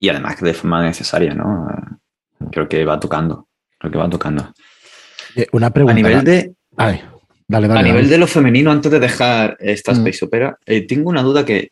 Y 0.00 0.08
además 0.08 0.36
que 0.36 0.46
de 0.46 0.54
forma 0.54 0.82
necesaria, 0.82 1.34
¿no? 1.34 1.66
Creo 2.50 2.68
que 2.68 2.84
va 2.84 2.98
tocando, 2.98 3.48
creo 3.78 3.92
que 3.92 3.98
va 3.98 4.08
tocando. 4.08 4.52
Eh, 5.36 5.46
una 5.52 5.70
pregunta. 5.70 5.92
A 5.92 5.96
nivel 5.96 6.24
de... 6.24 6.54
Ay 6.76 7.02
a 7.50 7.82
nivel 7.82 8.08
de 8.08 8.18
lo 8.18 8.26
femenino, 8.26 8.70
antes 8.70 8.92
de 8.92 9.00
dejar 9.00 9.56
esta 9.60 9.92
mm. 9.92 9.96
Space 9.96 10.24
Opera, 10.24 10.58
eh, 10.66 10.86
tengo 10.86 11.08
una 11.08 11.22
duda 11.22 11.44
que 11.44 11.70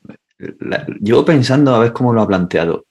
llevo 1.01 1.25
pensando 1.25 1.75
a 1.75 1.79
ver 1.79 1.93
cómo 1.93 2.13
lo 2.13 2.23
ha 2.23 2.29
planteado. 2.29 2.87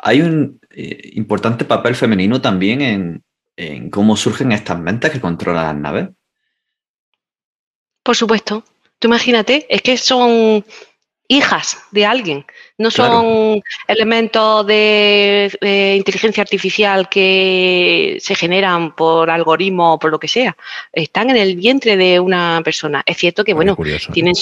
¿Hay 0.00 0.20
un 0.20 0.60
eh, 0.70 1.10
importante 1.14 1.64
papel 1.64 1.94
femenino 1.94 2.40
también 2.40 2.80
en, 2.82 3.22
en, 3.56 3.90
cómo 3.90 4.16
surgen 4.16 4.52
estas 4.52 4.78
mentes 4.78 5.10
que 5.10 5.20
controlan 5.20 5.64
las 5.66 5.76
naves? 5.76 6.08
Por 8.02 8.16
supuesto. 8.16 8.64
Tú 8.98 9.08
imagínate, 9.08 9.66
es 9.68 9.82
que 9.82 9.96
son 9.96 10.64
hijas 11.28 11.78
de 11.92 12.06
alguien, 12.06 12.44
no 12.78 12.92
son 12.92 13.60
elementos 13.88 14.64
de, 14.66 15.94
inteligencia 15.96 16.42
artificial 16.42 17.08
que 17.08 18.18
se 18.20 18.36
generan 18.36 18.94
por 18.94 19.30
algoritmo 19.30 19.94
o 19.94 19.98
por 19.98 20.12
lo 20.12 20.20
que 20.20 20.28
sea, 20.28 20.56
están 20.92 21.30
en 21.30 21.36
el 21.36 21.56
vientre 21.56 21.96
de 21.96 22.20
una 22.20 22.60
persona. 22.64 23.02
Es 23.04 23.16
cierto 23.16 23.42
que, 23.42 23.52
bueno, 23.52 23.76
tienen, 24.12 24.34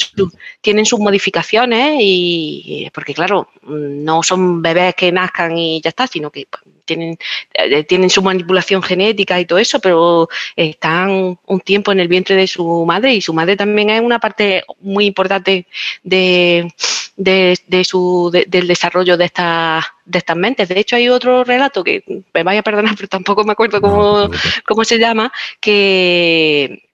tienen 0.61 0.85
sus 0.85 1.01
modificaciones 1.01 1.96
y, 1.99 2.90
porque 2.92 3.14
claro, 3.14 3.49
no 3.62 4.22
son 4.22 4.61
bebés 4.61 4.94
que 4.94 5.11
nazcan 5.11 5.57
y 5.57 5.81
ya 5.81 5.88
está, 5.88 6.07
sino 6.07 6.31
que 6.31 6.46
tienen, 6.85 7.18
eh, 7.55 7.85
tienen 7.85 8.11
su 8.11 8.22
manipulación 8.22 8.83
genética 8.83 9.40
y 9.40 9.46
todo 9.46 9.59
eso, 9.59 9.81
pero 9.81 10.29
están 10.55 11.38
un 11.44 11.61
tiempo 11.61 11.90
en 11.90 12.01
el 12.01 12.09
vientre 12.09 12.37
de 12.37 12.46
su 12.46 12.85
madre 12.87 13.14
y 13.14 13.22
su 13.22 13.33
madre 13.33 13.57
también 13.57 13.90
es 13.90 14.01
una 14.03 14.18
parte 14.18 14.64
muy 14.81 15.07
importante 15.07 15.66
de, 16.03 16.70
de, 17.16 17.85
su, 17.85 18.25
del 18.30 18.66
desarrollo 18.66 19.16
de, 19.16 19.24
estas 19.26 19.84
de 20.04 20.18
estas 20.18 20.36
mentes. 20.36 20.68
De 20.68 20.78
hecho, 20.78 20.96
hay 20.96 21.08
otro 21.08 21.44
relato 21.44 21.82
que 21.84 22.04
me 22.32 22.42
vaya 22.42 22.60
a 22.60 22.62
perdonar, 22.62 22.94
pero 22.96 23.08
tampoco 23.08 23.44
me 23.44 23.52
acuerdo 23.52 23.80
cómo, 23.80 24.30
cómo 24.66 24.84
se 24.84 24.98
llama, 24.98 25.32
que 25.60 26.86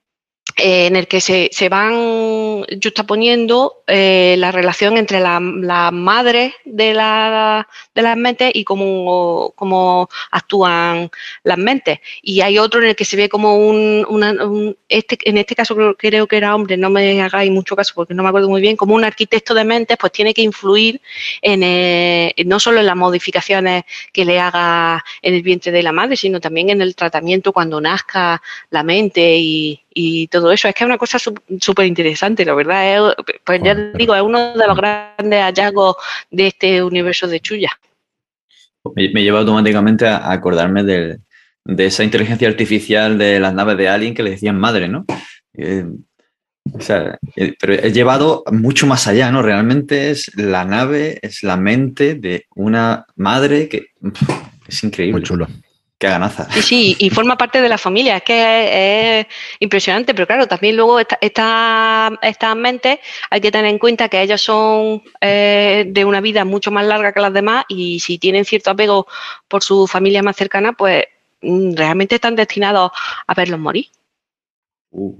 eh, 0.57 0.87
en 0.87 0.95
el 0.95 1.07
que 1.07 1.19
se, 1.19 1.49
se 1.51 1.69
van 1.69 2.63
juxtaponiendo 2.81 3.83
eh, 3.87 4.35
la 4.37 4.51
relación 4.51 4.97
entre 4.97 5.19
las 5.19 5.41
la 5.41 5.91
madres 5.91 6.53
de, 6.63 6.93
la, 6.93 7.67
de 7.95 8.01
las 8.01 8.17
mentes 8.17 8.51
y 8.53 8.63
cómo, 8.63 9.53
cómo, 9.55 10.09
actúan 10.31 11.09
las 11.43 11.57
mentes. 11.57 11.99
Y 12.21 12.41
hay 12.41 12.59
otro 12.59 12.81
en 12.81 12.89
el 12.89 12.95
que 12.95 13.05
se 13.05 13.17
ve 13.17 13.29
como 13.29 13.57
un, 13.57 14.77
este, 14.89 15.17
en 15.23 15.37
este 15.37 15.55
caso 15.55 15.75
creo, 15.97 16.27
que 16.27 16.37
era 16.37 16.55
hombre, 16.55 16.77
no 16.77 16.89
me 16.89 17.21
hagáis 17.21 17.51
mucho 17.51 17.75
caso 17.75 17.93
porque 17.95 18.13
no 18.13 18.23
me 18.23 18.29
acuerdo 18.29 18.49
muy 18.49 18.61
bien, 18.61 18.75
como 18.75 18.95
un 18.95 19.03
arquitecto 19.03 19.53
de 19.53 19.63
mentes, 19.63 19.97
pues 19.97 20.11
tiene 20.11 20.33
que 20.33 20.41
influir 20.41 21.01
en 21.41 21.61
eh, 21.63 22.33
no 22.45 22.59
solo 22.59 22.79
en 22.79 22.85
las 22.85 22.95
modificaciones 22.95 23.83
que 24.11 24.25
le 24.25 24.39
haga 24.39 25.03
en 25.21 25.33
el 25.33 25.41
vientre 25.41 25.71
de 25.71 25.83
la 25.83 25.91
madre, 25.91 26.15
sino 26.15 26.39
también 26.39 26.69
en 26.69 26.81
el 26.81 26.95
tratamiento 26.95 27.53
cuando 27.53 27.81
nazca 27.81 28.41
la 28.69 28.83
mente 28.83 29.37
y, 29.37 29.82
y 29.93 30.27
todo 30.27 30.51
eso. 30.51 30.67
Es 30.67 30.75
que 30.75 30.83
es 30.83 30.87
una 30.87 30.97
cosa 30.97 31.19
súper 31.19 31.85
interesante, 31.85 32.45
la 32.45 32.53
verdad. 32.53 33.15
pues 33.43 33.61
ya 33.63 33.75
digo, 33.75 34.15
es 34.15 34.21
uno 34.21 34.53
de 34.53 34.67
los 34.67 34.77
grandes 34.77 35.41
hallazgos 35.41 35.95
de 36.31 36.47
este 36.47 36.83
universo 36.83 37.27
de 37.27 37.39
Chuya. 37.39 37.71
Me, 38.95 39.23
lleva 39.23 39.39
automáticamente 39.39 40.07
a 40.07 40.31
acordarme 40.31 40.83
de, 40.83 41.19
esa 41.77 42.03
inteligencia 42.03 42.47
artificial 42.47 43.17
de 43.17 43.39
las 43.39 43.53
naves 43.53 43.77
de 43.77 43.87
Alien 43.87 44.13
que 44.13 44.23
le 44.23 44.31
decían 44.31 44.59
madre, 44.59 44.89
¿no? 44.89 45.05
Eh, 45.53 45.85
o 46.71 46.79
sea, 46.79 47.17
eh, 47.35 47.55
pero 47.59 47.73
he 47.73 47.91
llevado 47.91 48.43
mucho 48.51 48.87
más 48.87 49.07
allá, 49.07 49.31
¿no? 49.31 49.41
Realmente 49.41 50.11
es 50.11 50.31
la 50.35 50.65
nave, 50.65 51.19
es 51.21 51.43
la 51.43 51.57
mente 51.57 52.15
de 52.15 52.45
una 52.55 53.05
madre 53.15 53.69
que 53.69 53.87
es 54.67 54.83
increíble. 54.83 55.19
Muy 55.19 55.23
chulo. 55.23 55.47
Sí, 56.51 56.61
sí, 56.61 56.95
y 56.99 57.09
forma 57.09 57.37
parte 57.37 57.61
de 57.61 57.69
la 57.69 57.77
familia. 57.77 58.17
Es 58.17 58.23
que 58.23 59.19
es, 59.19 59.27
impresionante, 59.59 60.13
pero 60.13 60.27
claro, 60.27 60.47
también 60.47 60.75
luego 60.75 60.99
estas 60.99 62.55
mentes 62.55 62.99
hay 63.29 63.41
que 63.41 63.51
tener 63.51 63.67
en 63.67 63.79
cuenta 63.79 64.09
que 64.09 64.21
ellos 64.21 64.41
son 64.41 65.03
eh, 65.21 65.85
de 65.87 66.05
una 66.05 66.21
vida 66.21 66.45
mucho 66.45 66.71
más 66.71 66.85
larga 66.85 67.13
que 67.13 67.21
las 67.21 67.33
demás 67.33 67.65
y 67.67 67.99
si 67.99 68.17
tienen 68.17 68.45
cierto 68.45 68.71
apego 68.71 69.07
por 69.47 69.63
su 69.63 69.87
familia 69.87 70.23
más 70.23 70.35
cercana, 70.35 70.73
pues 70.73 71.05
mm, 71.41 71.75
realmente 71.75 72.15
están 72.15 72.35
destinados 72.35 72.91
a 73.27 73.33
verlos 73.33 73.59
morir. 73.59 73.87
Uh. 74.91 75.17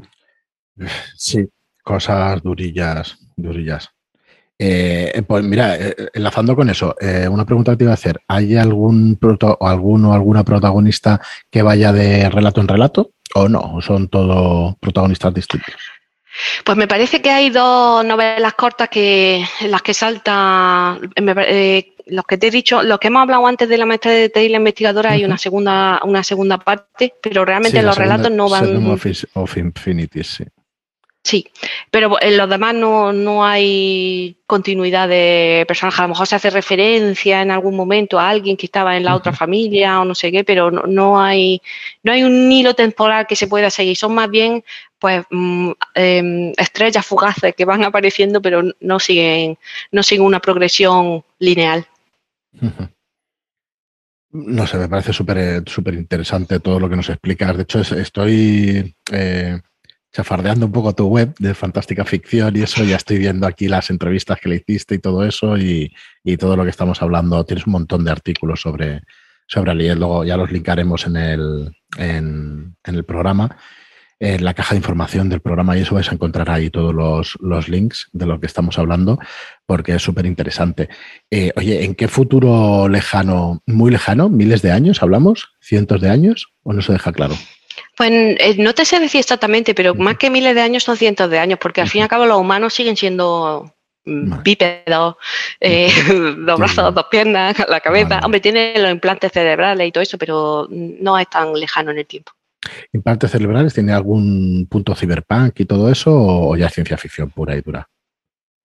Sí, 1.17 1.47
cosas 1.83 2.41
durillas, 2.41 3.17
durillas. 3.35 3.89
Eh, 4.59 5.23
pues 5.27 5.43
mira, 5.43 5.75
eh, 5.75 5.95
enlazando 6.13 6.55
con 6.55 6.69
eso, 6.69 6.95
eh, 6.99 7.27
una 7.29 7.45
pregunta 7.45 7.71
que 7.71 7.77
te 7.77 7.83
iba 7.85 7.91
a 7.91 7.95
hacer. 7.95 8.21
¿Hay 8.27 8.55
algún 8.55 9.19
o 9.21 9.67
alguno 9.67 10.13
alguna 10.13 10.43
protagonista 10.43 11.19
que 11.49 11.61
vaya 11.61 11.91
de 11.91 12.29
relato 12.29 12.61
en 12.61 12.67
relato? 12.67 13.11
¿O 13.35 13.49
no? 13.49 13.81
¿Son 13.81 14.07
todos 14.09 14.75
protagonistas 14.79 15.33
distintos? 15.33 15.75
Pues 16.63 16.77
me 16.77 16.87
parece 16.87 17.21
que 17.21 17.29
hay 17.29 17.49
dos 17.49 18.03
novelas 18.03 18.53
cortas 18.53 18.89
que 18.89 19.45
en 19.61 19.71
las 19.71 19.81
que 19.81 19.93
salta, 19.93 20.97
eh, 21.15 21.93
los 22.07 22.25
que 22.25 22.37
te 22.37 22.47
he 22.47 22.51
dicho, 22.51 22.81
los 22.81 22.99
que 22.99 23.07
hemos 23.07 23.21
hablado 23.21 23.45
antes 23.45 23.69
de 23.69 23.77
la 23.77 23.85
maestra 23.85 24.11
de 24.11 24.31
y 24.35 24.49
la 24.49 24.57
investigadora, 24.57 25.11
hay 25.11 25.25
una 25.25 25.37
segunda, 25.37 25.99
una 26.03 26.23
segunda 26.23 26.57
parte, 26.57 27.13
pero 27.21 27.45
realmente 27.45 27.81
los 27.83 27.97
relatos 27.97 28.31
no 28.31 28.49
van. 28.49 28.87
Of, 28.87 29.53
sí. 30.23 30.45
Sí, 31.23 31.47
pero 31.89 32.21
en 32.21 32.35
los 32.35 32.49
demás 32.49 32.75
no, 32.75 33.45
hay 33.45 34.35
continuidad 34.45 35.07
de 35.07 35.63
personajes. 35.65 35.99
A 36.01 36.03
lo 36.03 36.09
mejor 36.09 36.27
se 36.27 36.35
hace 36.35 36.49
referencia 36.49 37.41
en 37.41 37.49
algún 37.49 37.77
momento 37.77 38.19
a 38.19 38.29
alguien 38.29 38.57
que 38.57 38.65
estaba 38.65 38.97
en 38.97 39.05
la 39.05 39.15
otra 39.15 39.31
familia 39.31 40.01
o 40.01 40.05
no 40.05 40.15
sé 40.15 40.33
qué, 40.33 40.43
pero 40.43 40.69
no, 40.69 41.21
hay, 41.21 41.61
no 42.03 42.11
hay 42.11 42.23
un 42.23 42.51
hilo 42.51 42.73
temporal 42.73 43.25
que 43.25 43.37
se 43.37 43.47
pueda 43.47 43.69
seguir. 43.69 43.95
Son 43.95 44.13
más 44.13 44.29
bien 44.29 44.65
pues 44.99 45.23
mm, 45.29 45.71
em, 45.95 46.51
estrellas 46.57 47.05
fugaces 47.05 47.55
que 47.55 47.63
van 47.63 47.85
apareciendo, 47.85 48.41
pero 48.41 48.61
no 48.81 48.99
siguen, 48.99 49.57
no 49.91 50.03
siguen 50.03 50.25
una 50.25 50.41
progresión 50.41 51.23
lineal. 51.39 51.87
No 54.31 54.67
sé, 54.67 54.77
me 54.77 54.89
parece 54.89 55.13
súper 55.13 55.63
súper 55.69 55.93
interesante 55.93 56.59
todo 56.59 56.81
lo 56.81 56.89
que 56.89 56.97
nos 56.97 57.07
explicas. 57.09 57.55
De 57.55 57.63
hecho, 57.63 57.79
estoy 57.79 58.93
eh, 59.11 59.61
chafardeando 60.13 60.67
un 60.67 60.71
poco 60.71 60.93
tu 60.93 61.07
web 61.07 61.33
de 61.39 61.55
fantástica 61.55 62.05
ficción 62.05 62.55
y 62.55 62.61
eso, 62.61 62.83
ya 62.83 62.97
estoy 62.97 63.17
viendo 63.17 63.47
aquí 63.47 63.67
las 63.67 63.89
entrevistas 63.89 64.39
que 64.39 64.47
le 64.47 64.55
hiciste 64.57 64.95
y 64.95 64.99
todo 64.99 65.25
eso 65.25 65.57
y, 65.57 65.91
todo 66.39 66.55
lo 66.55 66.63
que 66.63 66.69
estamos 66.69 67.01
hablando. 67.01 67.43
Tienes 67.45 67.65
un 67.65 67.73
montón 67.73 68.05
de 68.05 68.11
artículos 68.11 68.61
sobre, 68.61 69.01
sobre 69.47 69.71
Aliet, 69.71 69.97
luego 69.97 70.23
ya 70.23 70.37
los 70.37 70.51
linkaremos 70.51 71.07
en 71.07 71.17
el, 71.17 71.75
en, 71.97 72.75
el 72.83 73.03
programa. 73.03 73.57
En 74.19 74.45
la 74.45 74.53
caja 74.53 74.75
de 74.75 74.77
información 74.77 75.27
del 75.27 75.41
programa 75.41 75.75
y 75.75 75.81
eso 75.81 75.95
vais 75.95 76.09
a 76.09 76.13
encontrar 76.13 76.49
ahí 76.49 76.69
todos 76.69 76.93
los, 76.93 77.67
links 77.67 78.07
de 78.13 78.25
lo 78.25 78.39
que 78.39 78.45
estamos 78.45 78.79
hablando, 78.79 79.19
porque 79.65 79.95
es 79.95 80.01
súper 80.01 80.25
interesante. 80.25 80.87
Eh, 81.29 81.51
oye, 81.57 81.83
¿en 81.83 81.93
qué 81.93 82.07
futuro 82.07 82.87
lejano, 82.87 83.61
muy 83.65 83.91
lejano, 83.91 84.29
miles 84.29 84.61
de 84.61 84.71
años 84.71 85.03
hablamos? 85.03 85.49
¿Cientos 85.59 85.99
de 85.99 86.09
años? 86.09 86.53
¿O 86.61 86.71
no 86.71 86.81
se 86.81 86.93
deja 86.93 87.11
claro? 87.11 87.35
Pues 87.95 88.11
eh, 88.11 88.55
no 88.57 88.73
te 88.73 88.85
sé 88.85 88.99
decir 88.99 89.19
exactamente, 89.19 89.75
pero 89.75 89.93
más 89.93 90.17
que 90.17 90.29
miles 90.29 90.55
de 90.55 90.61
años 90.61 90.83
son 90.83 90.97
cientos 90.97 91.29
de 91.29 91.39
años, 91.39 91.59
porque 91.61 91.81
al 91.81 91.89
fin 91.89 91.99
y 91.99 92.03
al 92.03 92.09
cabo 92.09 92.25
los 92.25 92.39
humanos 92.39 92.73
siguen 92.73 92.97
siendo 92.97 93.71
mm, 94.05 94.41
bípedos, 94.43 95.15
eh, 95.59 95.89
dos 96.39 96.59
brazos, 96.59 96.93
dos 96.93 97.05
piernas, 97.11 97.55
la 97.69 97.79
cabeza. 97.81 98.19
Hombre, 98.23 98.39
tiene 98.39 98.73
los 98.77 98.91
implantes 98.91 99.31
cerebrales 99.31 99.87
y 99.87 99.91
todo 99.91 100.01
eso, 100.01 100.17
pero 100.17 100.67
no 100.69 101.19
es 101.19 101.29
tan 101.29 101.53
lejano 101.53 101.91
en 101.91 101.99
el 101.99 102.05
tiempo. 102.07 102.31
¿Implantes 102.93 103.31
cerebrales 103.31 103.73
tiene 103.73 103.93
algún 103.93 104.67
punto 104.69 104.95
cyberpunk 104.95 105.59
y 105.59 105.65
todo 105.65 105.91
eso 105.91 106.11
o 106.13 106.55
ya 106.55 106.67
es 106.67 106.73
ciencia 106.73 106.97
ficción 106.97 107.29
pura 107.29 107.55
y 107.55 107.61
dura? 107.61 107.87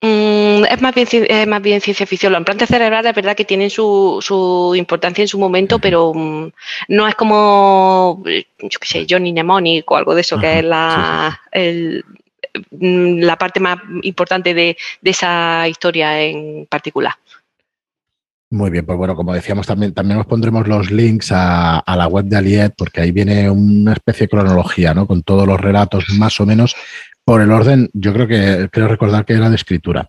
Mm, 0.01 0.65
es, 0.71 0.81
más 0.81 0.95
bien, 0.95 1.49
más 1.49 1.63
bien 1.63 1.81
ciencia 1.81 2.07
ficción. 2.07 2.33
Los 2.33 2.41
implantes 2.41 2.69
cerebrales 2.69 3.11
es 3.11 3.17
verdad 3.17 3.37
que 3.37 3.45
tienen 3.45 3.69
su, 3.69 4.19
su 4.21 4.75
importancia 4.77 5.23
en 5.23 5.29
su 5.29 5.39
momento, 5.39 5.81
pero 5.81 6.13
mm, 6.15 6.51
no 6.89 7.09
es 7.09 7.15
como, 7.17 8.23
yo 8.25 8.79
qué 8.81 8.87
sé, 8.87 9.07
Johnny 9.09 9.33
Mnemonic 9.33 9.91
o 9.91 9.97
algo 9.97 10.15
de 10.15 10.21
eso, 10.21 10.39
que 10.39 10.61
es 10.61 10.65
la, 10.65 11.41
mm, 12.71 13.19
la 13.21 13.37
parte 13.37 13.59
más 13.59 13.79
importante 14.03 14.55
de, 14.55 14.77
esa 15.03 15.67
historia 15.67 16.21
en 16.23 16.67
particular. 16.67 17.15
Muy 18.51 18.71
bien, 18.71 18.87
pues 18.87 18.97
bueno, 18.97 19.15
como 19.15 19.35
decíamos, 19.35 19.67
también, 19.67 19.93
también 19.93 20.21
os 20.21 20.27
pondremos 20.27 20.67
los 20.67 20.91
links 20.91 21.33
a, 21.33 21.81
a, 21.81 21.97
la 21.97 22.07
web 22.07 22.25
de 22.25 22.37
Aliet, 22.37 22.73
porque 22.79 23.03
ahí 23.03 23.11
viene 23.11 23.51
una 23.51 23.93
especie 23.93 24.25
de 24.25 24.31
cronología, 24.31 24.95
¿no? 24.95 25.07
Con 25.07 25.23
todos 25.23 25.47
los 25.47 25.61
relatos 25.61 26.07
más 26.17 26.41
o 26.41 26.47
menos 26.47 26.75
por 27.29 27.43
el 27.43 27.53
orden, 27.53 27.91
yo 27.93 28.15
creo 28.15 28.27
que 28.27 28.71
creo 28.73 28.89
recordar 28.89 29.27
que 29.27 29.35
era 29.35 29.51
de 29.51 29.57
escritura. 29.57 30.09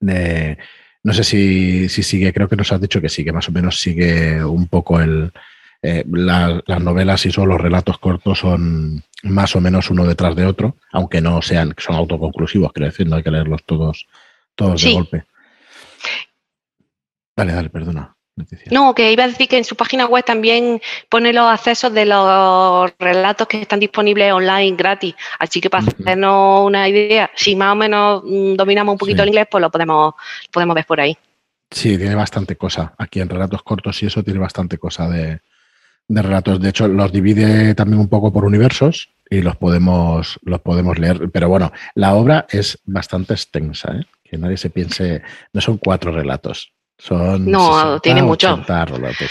no 0.00 1.12
sé 1.12 1.22
si, 1.22 1.88
sigue, 1.88 2.32
creo 2.32 2.48
que 2.48 2.56
nos 2.56 2.72
has 2.72 2.80
dicho 2.80 3.00
que 3.00 3.08
sí, 3.08 3.22
que 3.22 3.32
más 3.32 3.48
o 3.48 3.52
menos 3.52 3.78
sigue 3.78 4.42
un 4.42 4.66
poco 4.66 5.00
el. 5.00 5.30
Eh, 5.80 6.02
las 6.08 6.82
novelas 6.82 7.24
y 7.24 7.30
son 7.30 7.48
los 7.48 7.60
relatos 7.60 7.98
cortos 7.98 8.40
son 8.40 9.00
más 9.22 9.54
o 9.54 9.60
menos 9.60 9.90
uno 9.90 10.04
detrás 10.04 10.34
de 10.34 10.44
otro, 10.44 10.76
aunque 10.90 11.20
no 11.20 11.40
sean, 11.40 11.72
son 11.78 11.94
autoconclusivos, 11.94 12.72
quiero 12.72 12.86
decir, 12.86 13.06
no 13.06 13.14
hay 13.14 13.22
que 13.22 13.30
leerlos 13.30 13.62
todos, 13.64 14.08
todos 14.56 14.82
de 14.82 14.92
golpe. 14.92 15.24
Dale, 17.36 17.52
dale, 17.52 17.70
perdona. 17.70 18.17
No, 18.70 18.94
que 18.94 19.12
iba 19.12 19.24
a 19.24 19.28
decir 19.28 19.48
que 19.48 19.58
en 19.58 19.64
su 19.64 19.76
página 19.76 20.06
web 20.06 20.24
también 20.24 20.80
pone 21.08 21.32
los 21.32 21.46
accesos 21.46 21.92
de 21.92 22.06
los 22.06 22.90
relatos 22.98 23.46
que 23.46 23.62
están 23.62 23.80
disponibles 23.80 24.32
online 24.32 24.76
gratis. 24.76 25.14
Así 25.38 25.60
que 25.60 25.70
para 25.70 25.86
hacernos 25.86 26.66
una 26.66 26.88
idea, 26.88 27.30
si 27.34 27.56
más 27.56 27.72
o 27.72 27.76
menos 27.76 28.22
mm, 28.24 28.54
dominamos 28.54 28.92
un 28.92 28.98
poquito 28.98 29.22
el 29.22 29.28
inglés, 29.28 29.46
pues 29.50 29.62
lo 29.62 29.70
podemos, 29.70 30.14
podemos 30.50 30.74
ver 30.74 30.86
por 30.86 31.00
ahí. 31.00 31.16
Sí, 31.70 31.98
tiene 31.98 32.14
bastante 32.14 32.56
cosa. 32.56 32.94
Aquí 32.98 33.20
en 33.20 33.28
relatos 33.28 33.62
cortos 33.62 34.02
y 34.02 34.06
eso 34.06 34.22
tiene 34.22 34.40
bastante 34.40 34.78
cosa 34.78 35.08
de, 35.08 35.40
relatos. 36.08 36.60
De 36.60 36.70
hecho, 36.70 36.88
los 36.88 37.12
divide 37.12 37.74
también 37.74 38.00
un 38.00 38.08
poco 38.08 38.32
por 38.32 38.44
universos 38.44 39.10
y 39.28 39.42
los 39.42 39.56
podemos, 39.56 40.38
los 40.42 40.60
podemos 40.60 40.98
leer. 40.98 41.30
Pero 41.30 41.48
bueno, 41.48 41.72
la 41.94 42.14
obra 42.14 42.46
es 42.50 42.78
bastante 42.84 43.34
extensa, 43.34 43.92
¿eh? 43.92 44.06
que 44.24 44.38
nadie 44.38 44.56
se 44.56 44.70
piense, 44.70 45.22
no 45.52 45.60
son 45.60 45.78
cuatro 45.78 46.12
relatos, 46.12 46.72
no, 47.10 48.00
tiene 48.00 48.22
mucho. 48.22 48.60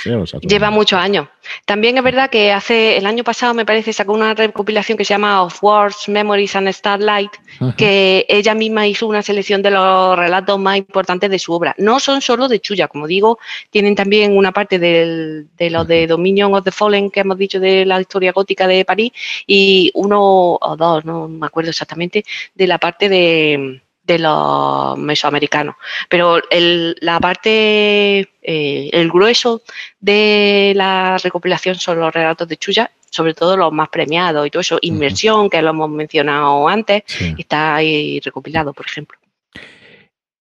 ¿eh? 0.05 0.23
Lleva 0.41 0.69
muchos 0.71 0.99
años. 0.99 1.27
También 1.65 1.97
es 1.97 2.03
verdad 2.03 2.29
que 2.29 2.51
hace 2.51 2.97
el 2.97 3.05
año 3.05 3.23
pasado, 3.23 3.53
me 3.53 3.65
parece, 3.65 3.91
sacó 3.91 4.13
una 4.13 4.33
recopilación 4.33 4.97
que 4.97 5.03
se 5.03 5.13
llama 5.13 5.43
Of 5.43 5.61
Words, 5.61 6.07
Memories 6.07 6.55
and 6.55 6.71
Starlight, 6.71 7.31
que 7.75 8.25
ella 8.29 8.53
misma 8.53 8.87
hizo 8.87 9.07
una 9.07 9.21
selección 9.21 9.61
de 9.61 9.71
los 9.71 10.17
relatos 10.17 10.57
más 10.59 10.77
importantes 10.77 11.29
de 11.29 11.39
su 11.39 11.53
obra. 11.53 11.75
No 11.77 11.99
son 11.99 12.21
solo 12.21 12.47
de 12.47 12.59
Chuya, 12.59 12.87
como 12.87 13.05
digo, 13.05 13.37
tienen 13.69 13.95
también 13.95 14.35
una 14.37 14.51
parte 14.51 14.79
de 14.79 15.45
los 15.69 15.87
de 15.87 16.07
Dominion 16.07 16.53
of 16.53 16.63
the 16.63 16.71
Fallen 16.71 17.09
que 17.09 17.21
hemos 17.21 17.37
dicho 17.37 17.59
de 17.59 17.85
la 17.85 17.99
historia 17.99 18.31
gótica 18.31 18.67
de 18.67 18.85
París 18.85 19.11
y 19.45 19.91
uno 19.93 20.57
o 20.61 20.75
dos, 20.77 21.03
no 21.03 21.27
me 21.27 21.47
acuerdo 21.47 21.71
exactamente, 21.71 22.23
de 22.55 22.67
la 22.67 22.77
parte 22.77 23.09
de 23.09 23.81
de 24.07 24.19
los 24.19 24.97
mesoamericanos. 24.97 25.75
Pero 26.09 26.41
la 26.49 27.19
parte, 27.19 28.19
eh, 28.41 28.89
el 28.91 29.11
grueso 29.11 29.61
de 29.99 30.73
la 30.75 31.17
recopilación 31.17 31.75
son 31.75 31.99
los 31.99 32.13
relatos 32.13 32.47
de 32.47 32.57
Chuya, 32.57 32.89
sobre 33.11 33.33
todo 33.33 33.57
los 33.57 33.71
más 33.73 33.89
premiados 33.89 34.47
y 34.47 34.49
todo 34.49 34.61
eso. 34.61 34.79
Inmersión, 34.81 35.49
que 35.49 35.61
lo 35.61 35.71
hemos 35.71 35.89
mencionado 35.89 36.67
antes, 36.67 37.03
está 37.37 37.75
ahí 37.75 38.19
recopilado, 38.21 38.73
por 38.73 38.85
ejemplo. 38.85 39.19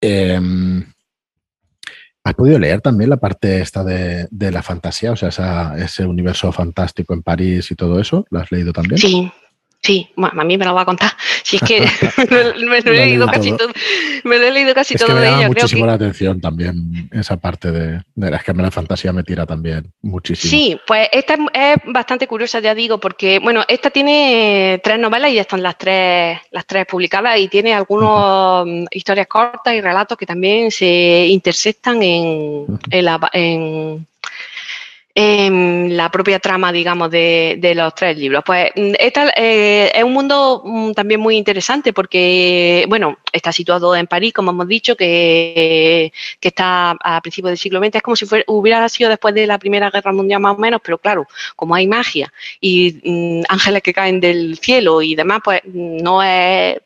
Em, 0.01 0.85
¿Has 2.23 2.35
podido 2.35 2.59
leer 2.59 2.81
también 2.81 3.11
la 3.11 3.17
parte 3.17 3.61
esta 3.61 3.83
de, 3.85 4.29
la 4.31 4.63
fantasía? 4.63 5.13
O 5.13 5.17
sea, 5.17 5.75
ese 5.79 6.05
universo 6.05 6.51
fantástico 6.53 7.15
en 7.15 7.23
París 7.23 7.71
y 7.71 7.75
todo 7.75 8.01
eso. 8.01 8.27
¿Lo 8.31 8.41
has 8.41 8.51
leído 8.51 8.73
también? 8.73 8.99
Sí, 8.99 9.31
Sí, 9.87 10.11
a 10.17 10.43
mí 10.43 10.59
me 10.59 10.65
lo 10.65 10.75
va 10.75 10.81
a 10.81 10.85
contar. 10.85 11.13
Si 11.45 11.59
es 11.59 11.63
que 11.63 11.81
me, 12.29 12.81
lo 12.81 12.93
he 12.93 13.07
leído 13.07 13.29
casi 13.29 13.57
todo. 13.57 13.69
Me 14.25 14.37
lo 14.37 14.47
he 14.47 14.51
leído 14.51 14.75
casi 14.75 14.97
que 14.97 15.07
me 15.07 15.21
de 15.21 15.29
ella. 15.29 15.47
muchísimo 15.47 15.87
la 15.87 15.93
atención 15.93 16.41
también 16.41 17.09
esa 17.13 17.37
parte 17.37 17.71
de, 17.71 18.03
de 18.17 18.31
la 18.33 18.41
que 18.41 18.53
la 18.53 18.73
fantasía 18.73 19.13
me 19.13 19.23
tira 19.23 19.47
también 19.47 19.93
muchísimo. 20.03 20.51
Sí, 20.51 20.77
pues 20.89 21.09
esta 21.13 21.35
es, 21.53 21.77
bastante 21.87 22.27
curiosa, 22.27 22.59
ya 22.59 22.75
digo, 22.75 22.99
porque 22.99 23.39
bueno, 23.39 23.63
esta 23.69 23.91
tiene 23.91 24.81
tres 24.83 24.99
novelas 24.99 25.31
y 25.31 25.35
ya 25.35 25.43
están 25.43 25.63
las 25.63 25.79
tres, 25.79 26.41
las 26.51 26.67
tres 26.67 26.85
publicadas 26.87 27.39
y 27.39 27.47
tiene 27.47 27.73
algunas 27.73 28.67
historias 28.91 29.29
cortas 29.29 29.73
y 29.73 29.81
relatos 29.81 30.19
que 30.19 30.27
también 30.27 30.73
se 30.73 31.29
intersectan 31.29 32.03
en, 32.03 32.81
en, 32.91 33.05
la, 33.05 33.31
en 33.33 34.05
en 35.19 35.97
la 35.97 36.11
propia 36.11 36.39
trama, 36.39 36.71
digamos, 36.71 37.11
de, 37.11 37.73
los 37.75 37.95
tres 37.95 38.19
libros. 38.19 38.43
Pues 38.45 38.71
mm, 38.77 38.93
esta, 38.99 39.33
eh, 39.35 39.91
es 39.95 40.05
un 40.05 40.13
mundo 40.13 40.61
mm, 40.63 40.93
también 40.93 41.21
muy 41.21 41.39
interesante 41.39 41.95
porque, 41.95 42.85
bueno, 42.87 43.17
está 43.33 43.51
situado 43.51 43.97
en 43.97 44.07
París, 44.07 44.35
como 44.35 44.51
hemos 44.51 44.69
dicho, 44.69 44.95
que, 44.95 46.13
está 46.39 46.97
a 47.03 47.21
principios 47.23 47.53
del 47.53 47.59
siglo 47.59 47.81
XX. 47.81 47.95
Es 47.97 48.03
como 48.03 48.15
si 48.15 48.27
hubiera 48.47 48.87
sido 48.91 49.09
después 49.09 49.35
de 49.35 49.47
la 49.47 49.59
Primera 49.59 49.91
Guerra 49.91 50.13
Mundial 50.13 50.41
más 50.41 50.55
o 50.55 50.61
menos, 50.61 50.83
pero 50.85 50.99
claro, 50.99 51.27
como 51.57 51.75
hay 51.75 51.87
magia 51.87 52.31
y 52.61 53.01
mm, 53.03 53.45
ángeles 53.49 53.83
que 53.83 53.95
caen 53.95 54.21
del 54.21 54.59
cielo 54.59 55.01
y 55.01 55.15
demás, 55.15 55.41
pues 55.43 55.63
no 55.65 56.23
es 56.23 56.77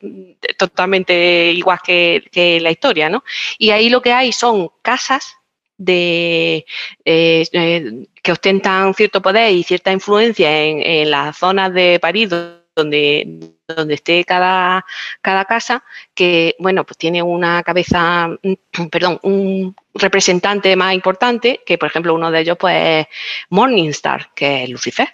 totalmente 0.57 1.51
igual 1.51 1.79
que, 1.83 2.23
que 2.31 2.61
la 2.61 2.71
historia, 2.71 3.09
¿no? 3.09 3.25
Y 3.57 3.71
ahí 3.71 3.89
lo 3.89 4.01
que 4.01 4.13
hay 4.13 4.31
son 4.31 4.69
casas 4.81 5.40
de 5.81 6.65
eh, 7.05 7.43
eh, 7.51 8.05
que 8.21 8.31
ostentan 8.31 8.93
cierto 8.93 9.21
poder 9.21 9.51
y 9.51 9.63
cierta 9.63 9.91
influencia 9.91 10.63
en, 10.63 11.09
las 11.09 11.37
zonas 11.37 11.73
de 11.73 11.99
París 11.99 12.29
donde, 12.75 13.51
donde 13.67 13.95
esté 13.95 14.23
cada, 14.23 14.85
cada 15.21 15.45
casa, 15.45 15.83
que 16.13 16.55
bueno, 16.59 16.85
pues 16.85 16.97
tiene 16.97 17.23
una 17.23 17.63
cabeza, 17.63 18.29
perdón, 18.91 19.19
un 19.23 19.75
representante 19.95 20.75
más 20.75 20.93
importante, 20.93 21.61
que 21.65 21.79
por 21.79 21.89
ejemplo 21.89 22.13
uno 22.13 22.29
de 22.29 22.41
ellos 22.41 22.57
pues 22.59 22.75
es 22.77 23.07
Morningstar, 23.49 24.29
que 24.35 24.63
es 24.63 24.69
Lucifer. 24.69 25.09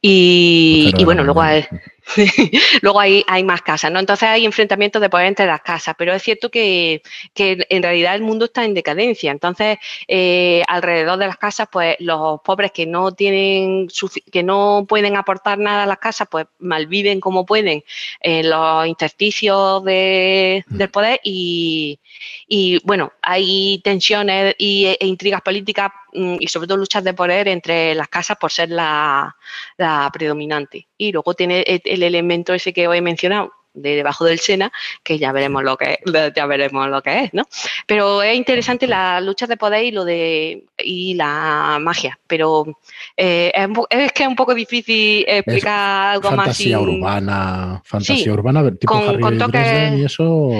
Y, 0.00 0.92
y 0.96 1.04
bueno, 1.04 1.22
luego 1.22 1.42
hay, 1.42 1.66
Luego 2.82 3.00
hay, 3.00 3.24
hay, 3.26 3.42
más 3.42 3.62
casas, 3.62 3.90
¿no? 3.90 3.98
Entonces 3.98 4.28
hay 4.28 4.44
enfrentamientos 4.44 5.02
de 5.02 5.10
poder 5.10 5.26
entre 5.26 5.46
las 5.46 5.60
casas, 5.60 5.94
pero 5.98 6.14
es 6.14 6.22
cierto 6.22 6.50
que, 6.50 7.02
que 7.34 7.66
en 7.68 7.82
realidad 7.82 8.14
el 8.14 8.22
mundo 8.22 8.46
está 8.46 8.64
en 8.64 8.74
decadencia. 8.74 9.32
Entonces, 9.32 9.78
eh, 10.06 10.62
alrededor 10.68 11.18
de 11.18 11.26
las 11.26 11.36
casas, 11.36 11.68
pues 11.70 11.96
los 11.98 12.40
pobres 12.42 12.70
que 12.72 12.86
no 12.86 13.12
tienen, 13.12 13.88
que 14.30 14.42
no 14.42 14.86
pueden 14.88 15.16
aportar 15.16 15.58
nada 15.58 15.82
a 15.82 15.86
las 15.86 15.98
casas, 15.98 16.28
pues 16.30 16.46
malviven 16.58 17.20
como 17.20 17.44
pueden 17.44 17.84
en 18.20 18.50
los 18.50 18.86
intersticios 18.86 19.82
de, 19.84 20.64
mm. 20.68 20.76
del 20.76 20.90
poder 20.90 21.20
y, 21.24 21.98
y, 22.46 22.80
bueno, 22.84 23.12
hay 23.22 23.80
tensiones 23.82 24.54
y, 24.58 24.86
e 24.86 25.06
intrigas 25.06 25.42
políticas 25.42 25.90
mm, 26.12 26.36
y 26.38 26.48
sobre 26.48 26.68
todo 26.68 26.78
luchas 26.78 27.02
de 27.02 27.14
poder 27.14 27.48
entre 27.48 27.94
las 27.94 28.08
casas 28.08 28.36
por 28.38 28.52
ser 28.52 28.70
la, 28.70 29.36
la 29.76 30.10
predominante. 30.12 30.88
Y 30.96 31.12
luego 31.12 31.34
tiene 31.34 31.62
el 31.66 32.02
elemento 32.02 32.54
ese 32.54 32.72
que 32.72 32.88
os 32.88 32.96
he 32.96 33.00
mencionado 33.00 33.52
de 33.76 33.94
debajo 33.94 34.24
del 34.24 34.40
Sena, 34.40 34.72
que 35.02 35.18
ya 35.18 35.32
veremos 35.32 35.62
lo 35.62 35.76
que 35.76 35.98
ya 36.34 36.46
veremos 36.46 36.88
lo 36.88 37.02
que 37.02 37.24
es, 37.24 37.34
¿no? 37.34 37.44
Pero 37.86 38.22
es 38.22 38.34
interesante 38.34 38.86
la 38.86 39.20
lucha 39.20 39.46
de 39.46 39.56
poder 39.56 39.84
y 39.84 39.90
lo 39.92 40.04
de 40.04 40.66
y 40.78 41.14
la 41.14 41.78
magia, 41.80 42.18
pero 42.26 42.64
eh, 43.16 43.52
es, 43.90 44.12
que 44.12 44.22
es 44.22 44.28
un 44.28 44.36
poco 44.36 44.54
difícil 44.54 45.24
explicar 45.28 46.14
algo 46.14 46.30
más. 46.30 46.46
Fantasía 46.46 46.80
urbana, 46.80 47.82
fantasía 47.84 48.32
urbana, 48.32 48.74
tipo 48.74 48.94
con, 48.94 49.54
Harry 49.54 50.00
y 50.00 50.04
eso. 50.04 50.50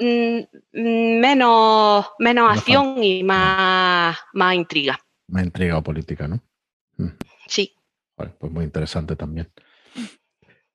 Mm, 0.00 1.20
menos 1.20 2.06
menos 2.18 2.58
acción 2.58 3.02
y 3.02 3.22
más, 3.22 4.16
más 4.32 4.54
intriga. 4.54 4.98
Más 5.28 5.44
intriga 5.44 5.78
o 5.78 5.82
política, 5.82 6.26
¿no? 6.26 6.40
Mm. 6.96 7.10
Sí. 7.46 7.74
Pues 8.14 8.52
muy 8.52 8.64
interesante 8.64 9.16
también. 9.16 9.50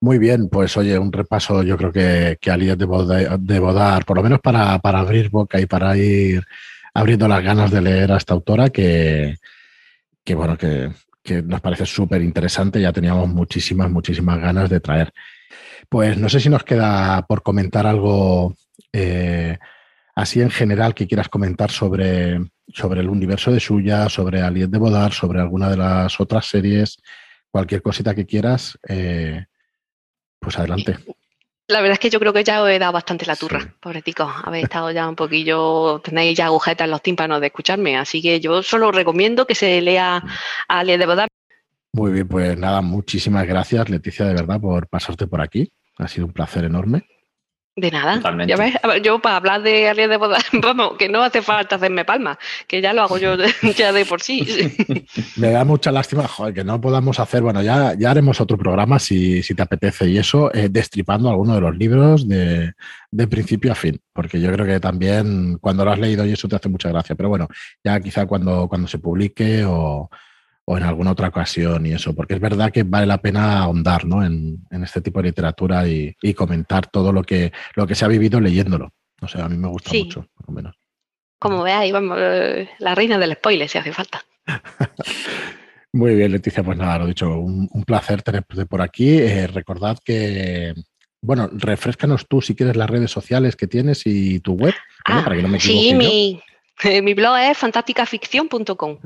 Muy 0.01 0.17
bien, 0.17 0.47
pues 0.47 0.77
oye, 0.77 0.97
un 0.97 1.11
repaso 1.11 1.61
yo 1.61 1.75
creo 1.75 1.91
que, 1.91 2.37
que 2.39 2.51
Alias 2.51 2.77
debo, 2.77 3.03
dar, 3.03 4.05
por 4.05 4.15
lo 4.15 4.23
menos 4.23 4.39
para, 4.39 4.75
abrir 4.75 5.29
boca 5.29 5.59
y 5.59 5.65
para 5.65 5.97
ir 5.97 6.41
abriendo 6.93 7.27
las 7.27 7.43
ganas 7.43 7.69
de 7.69 7.81
leer 7.81 8.11
a 8.13 8.17
esta 8.17 8.33
autora 8.33 8.69
que, 8.69 9.35
bueno, 10.33 10.57
que, 10.57 10.91
nos 11.43 11.61
parece 11.61 11.85
súper 11.85 12.21
interesante, 12.21 12.81
ya 12.81 12.93
teníamos 12.93 13.27
muchísimas, 13.27 13.89
muchísimas 13.91 14.39
ganas 14.39 14.69
de 14.69 14.79
traer. 14.79 15.11
Pues 15.89 16.17
no 16.17 16.29
sé 16.29 16.39
si 16.39 16.49
nos 16.49 16.63
queda 16.63 17.25
por 17.27 17.43
comentar 17.43 17.85
algo 17.85 18.55
eh, 18.93 19.57
así 20.15 20.41
en 20.41 20.49
general 20.49 20.95
que 20.95 21.07
quieras 21.07 21.27
comentar 21.27 21.71
sobre, 21.71 22.39
sobre 22.73 23.01
el 23.01 23.09
universo 23.09 23.51
de 23.51 23.59
suya, 23.59 24.07
sobre 24.07 24.41
Aliet 24.41 24.69
de 24.69 24.77
Bodar, 24.77 25.11
sobre 25.11 25.41
alguna 25.41 25.69
de 25.69 25.77
las 25.77 26.19
otras 26.19 26.45
series, 26.45 26.99
cualquier 27.51 27.81
cosita 27.81 28.15
que 28.15 28.25
quieras. 28.25 28.77
Eh, 28.87 29.45
pues 30.39 30.57
adelante. 30.57 30.97
La 31.67 31.81
verdad 31.81 31.93
es 31.93 31.99
que 31.99 32.09
yo 32.09 32.19
creo 32.19 32.33
que 32.33 32.43
ya 32.43 32.63
os 32.63 32.69
he 32.69 32.79
dado 32.79 32.93
bastante 32.93 33.27
la 33.27 33.35
turra, 33.35 33.61
sí. 33.61 33.67
pobretico. 33.79 34.23
Habéis 34.23 34.63
estado 34.63 34.89
ya 34.89 35.07
un 35.07 35.15
poquillo, 35.15 36.01
tenéis 36.03 36.35
ya 36.35 36.47
agujetas 36.47 36.85
en 36.85 36.91
los 36.91 37.03
tímpanos 37.03 37.39
de 37.41 37.47
escucharme, 37.47 37.95
así 37.95 38.23
que 38.23 38.39
yo 38.39 38.63
solo 38.63 38.91
recomiendo 38.91 39.45
que 39.45 39.53
se 39.53 39.79
lea 39.79 40.23
a 40.67 40.83
Le 40.83 40.97
de 40.97 41.05
Bodar. 41.05 41.27
Muy 41.93 42.11
bien, 42.11 42.27
pues 42.27 42.57
nada, 42.57 42.81
muchísimas 42.81 43.45
gracias, 43.45 43.87
Leticia, 43.89 44.25
de 44.25 44.33
verdad, 44.33 44.59
por 44.59 44.87
pasarte 44.87 45.27
por 45.27 45.41
aquí. 45.41 45.71
Ha 45.97 46.07
sido 46.07 46.25
un 46.25 46.33
placer 46.33 46.63
enorme. 46.63 47.05
De 47.79 47.91
nada. 47.91 48.19
¿Ya 48.45 48.57
ves? 48.57 48.75
Yo 49.03 49.19
para 49.19 49.37
hablar 49.37 49.61
de 49.61 49.87
alguien 49.87 50.09
de 50.09 50.17
boda, 50.17 50.37
vamos, 50.61 50.97
que 50.97 51.07
no 51.07 51.23
hace 51.23 51.41
falta 51.41 51.77
hacerme 51.77 52.03
palmas, 52.03 52.37
que 52.67 52.81
ya 52.81 52.93
lo 52.93 53.03
hago 53.03 53.17
yo 53.17 53.37
ya 53.77 53.93
de 53.93 54.05
por 54.05 54.21
sí. 54.21 54.45
Me 55.37 55.51
da 55.51 55.63
mucha 55.63 55.91
lástima 55.91 56.27
joder, 56.27 56.53
que 56.53 56.63
no 56.65 56.81
podamos 56.81 57.19
hacer, 57.19 57.41
bueno, 57.41 57.61
ya, 57.61 57.93
ya 57.97 58.11
haremos 58.11 58.41
otro 58.41 58.57
programa 58.57 58.99
si, 58.99 59.41
si 59.43 59.55
te 59.55 59.61
apetece 59.61 60.09
y 60.09 60.17
eso, 60.17 60.53
eh, 60.53 60.67
destripando 60.69 61.29
alguno 61.29 61.55
de 61.55 61.61
los 61.61 61.77
libros 61.77 62.27
de, 62.27 62.73
de, 63.11 63.27
principio 63.27 63.71
a 63.71 63.75
fin, 63.75 63.97
porque 64.11 64.41
yo 64.41 64.51
creo 64.51 64.65
que 64.65 64.79
también 64.81 65.57
cuando 65.59 65.85
lo 65.85 65.91
has 65.91 65.99
leído 65.99 66.25
y 66.25 66.33
eso 66.33 66.49
te 66.49 66.57
hace 66.57 66.67
mucha 66.67 66.89
gracia, 66.89 67.15
pero 67.15 67.29
bueno, 67.29 67.47
ya 67.81 67.99
quizá 68.01 68.25
cuando, 68.25 68.67
cuando 68.67 68.87
se 68.89 68.99
publique 68.99 69.63
o 69.65 70.09
o 70.71 70.77
en 70.77 70.83
alguna 70.83 71.13
otra 71.13 71.29
ocasión 71.29 71.83
y 71.87 71.93
eso, 71.93 72.13
porque 72.13 72.35
es 72.35 72.39
verdad 72.39 72.71
que 72.71 72.83
vale 72.83 73.07
la 73.07 73.17
pena 73.17 73.57
ahondar 73.57 74.05
¿no? 74.05 74.23
en, 74.23 74.67
este 74.83 75.01
tipo 75.01 75.19
de 75.19 75.29
literatura 75.29 75.87
y, 75.87 76.13
comentar 76.35 76.85
todo 76.85 77.11
lo 77.11 77.23
que, 77.23 77.51
lo 77.73 77.87
que 77.87 77.95
se 77.95 78.05
ha 78.05 78.07
vivido 78.07 78.39
leyéndolo. 78.39 78.93
O 79.19 79.27
sea, 79.27 79.45
a 79.45 79.49
mí 79.49 79.57
me 79.57 79.67
gusta 79.67 79.91
mucho, 79.91 80.27
por 80.31 80.47
lo 80.47 80.53
menos. 80.53 80.75
Como 81.39 81.63
veáis, 81.63 81.91
vamos, 81.91 82.19
eh, 82.21 82.69
la 82.77 82.93
reina 82.93 83.17
del 83.17 83.33
spoiler, 83.33 83.67
si 83.67 83.79
hace 83.79 83.91
falta. 83.91 84.23
Muy 85.93 86.13
bien, 86.13 86.33
Leticia, 86.33 86.61
pues 86.61 86.77
nada, 86.77 86.99
lo 86.99 87.07
dicho, 87.07 87.35
un, 87.35 87.83
placer 87.83 88.21
tenerte 88.21 88.67
por 88.67 88.83
aquí. 88.83 89.17
Eh, 89.17 89.47
recordad 89.47 89.97
que, 90.05 90.75
bueno, 91.19 91.49
refrescanos 91.51 92.27
tú 92.27 92.43
si 92.43 92.53
quieres 92.53 92.75
las 92.75 92.91
redes 92.91 93.09
sociales 93.09 93.55
que 93.55 93.65
tienes 93.65 94.03
y 94.05 94.39
tu 94.41 94.53
web, 94.53 94.75
ah, 95.05 95.23
para 95.23 95.35
que 95.35 95.41
no 95.41 95.47
me 95.47 95.59
Sí, 95.59 95.95
mi, 95.95 96.39
mi 97.03 97.13
blog 97.13 97.37
es 97.37 97.57
fantástica.ficción.com 97.57 98.97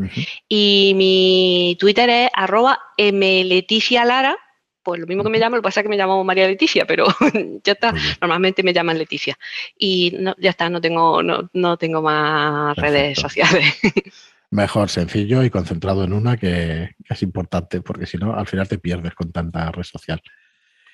y 0.48 0.94
mi 0.96 1.78
Twitter 1.80 2.10
es 2.10 2.30
arroba 2.34 2.80
mleticialara, 2.98 4.38
pues 4.84 5.00
lo 5.00 5.08
mismo 5.08 5.24
que 5.24 5.30
me 5.30 5.40
llamo, 5.40 5.56
lo 5.56 5.62
que 5.62 5.68
pasa 5.68 5.80
es 5.80 5.84
que 5.84 5.90
me 5.90 5.98
llamo 5.98 6.24
María 6.24 6.48
Leticia, 6.48 6.86
pero 6.86 7.08
ya 7.64 7.74
está, 7.74 7.94
normalmente 8.22 8.64
me 8.64 8.74
llaman 8.74 8.98
Leticia. 8.98 9.38
Y 9.78 10.18
ya 10.38 10.50
está, 10.50 10.70
no 10.70 10.82
tengo, 10.82 11.22
no, 11.24 11.78
tengo 11.78 12.02
más 12.02 12.76
redes 12.76 13.20
sociales. 13.20 13.66
Mejor, 14.52 14.90
sencillo 14.90 15.44
y 15.44 15.50
concentrado 15.50 16.04
en 16.04 16.14
una 16.14 16.38
que, 16.38 16.96
que 17.04 17.14
es 17.14 17.24
importante, 17.24 17.82
porque 17.82 18.06
si 18.06 18.18
no, 18.18 18.36
al 18.36 18.46
final 18.46 18.68
te 18.68 18.78
pierdes 18.78 19.16
con 19.16 19.32
tanta 19.32 19.72
red 19.72 19.84
social. 19.84 20.22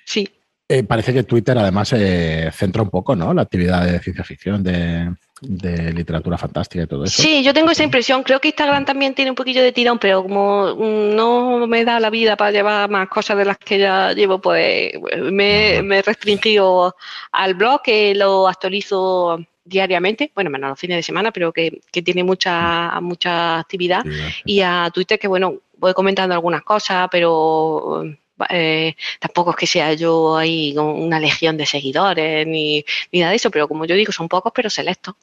Sí, 0.04 0.26
eh, 0.72 0.84
parece 0.84 1.12
que 1.12 1.24
Twitter 1.24 1.58
además 1.58 1.88
se 1.88 2.46
eh, 2.46 2.52
centra 2.52 2.80
un 2.80 2.90
poco, 2.90 3.16
¿no? 3.16 3.34
La 3.34 3.42
actividad 3.42 3.84
de 3.84 3.98
ciencia 3.98 4.22
ficción, 4.22 4.62
de, 4.62 5.12
literatura 5.40 6.36
fantástica 6.36 6.84
y 6.84 6.86
todo 6.86 7.04
eso. 7.04 7.22
Sí, 7.22 7.42
yo 7.42 7.54
tengo 7.54 7.70
esa 7.70 7.84
impresión. 7.84 8.22
Creo 8.22 8.40
que 8.40 8.48
Instagram 8.48 8.84
también 8.84 9.14
tiene 9.14 9.30
un 9.30 9.34
poquillo 9.34 9.62
de 9.62 9.72
tirón, 9.72 9.98
pero 9.98 10.22
como 10.22 10.74
no 10.76 11.66
me 11.66 11.84
da 11.84 12.00
la 12.00 12.10
vida 12.10 12.36
para 12.36 12.52
llevar 12.52 12.90
más 12.90 13.08
cosas 13.08 13.36
de 13.38 13.44
las 13.44 13.58
que 13.58 13.78
ya 13.78 14.12
llevo, 14.12 14.40
pues 14.40 14.92
me, 15.18 15.76
he 15.78 16.02
restringido 16.02 16.94
al 17.32 17.54
blog, 17.54 17.82
que 17.82 18.14
lo 18.14 18.48
actualizo 18.48 19.38
diariamente, 19.64 20.32
bueno, 20.34 20.50
menos 20.50 20.70
los 20.70 20.80
fines 20.80 20.96
de 20.96 21.02
semana, 21.02 21.30
pero 21.30 21.52
que, 21.52 21.80
tiene 21.90 22.24
mucha, 22.24 23.00
mucha 23.00 23.60
actividad. 23.60 24.04
Y 24.44 24.60
a 24.60 24.90
Twitter, 24.92 25.18
que 25.18 25.28
bueno, 25.28 25.54
voy 25.76 25.94
comentando 25.94 26.34
algunas 26.34 26.62
cosas, 26.62 27.08
pero 27.10 28.04
eh, 28.48 28.94
tampoco 29.18 29.50
es 29.50 29.56
que 29.56 29.66
sea 29.66 29.92
yo 29.94 30.36
ahí 30.36 30.74
con 30.74 30.86
una 30.86 31.20
legión 31.20 31.56
de 31.56 31.66
seguidores 31.66 32.46
ni, 32.46 32.84
nada 33.12 33.30
de 33.30 33.36
eso, 33.36 33.50
pero 33.50 33.68
como 33.68 33.84
yo 33.84 33.94
digo, 33.94 34.12
son 34.12 34.28
pocos, 34.28 34.52
pero 34.54 34.70
selectos. 34.70 35.14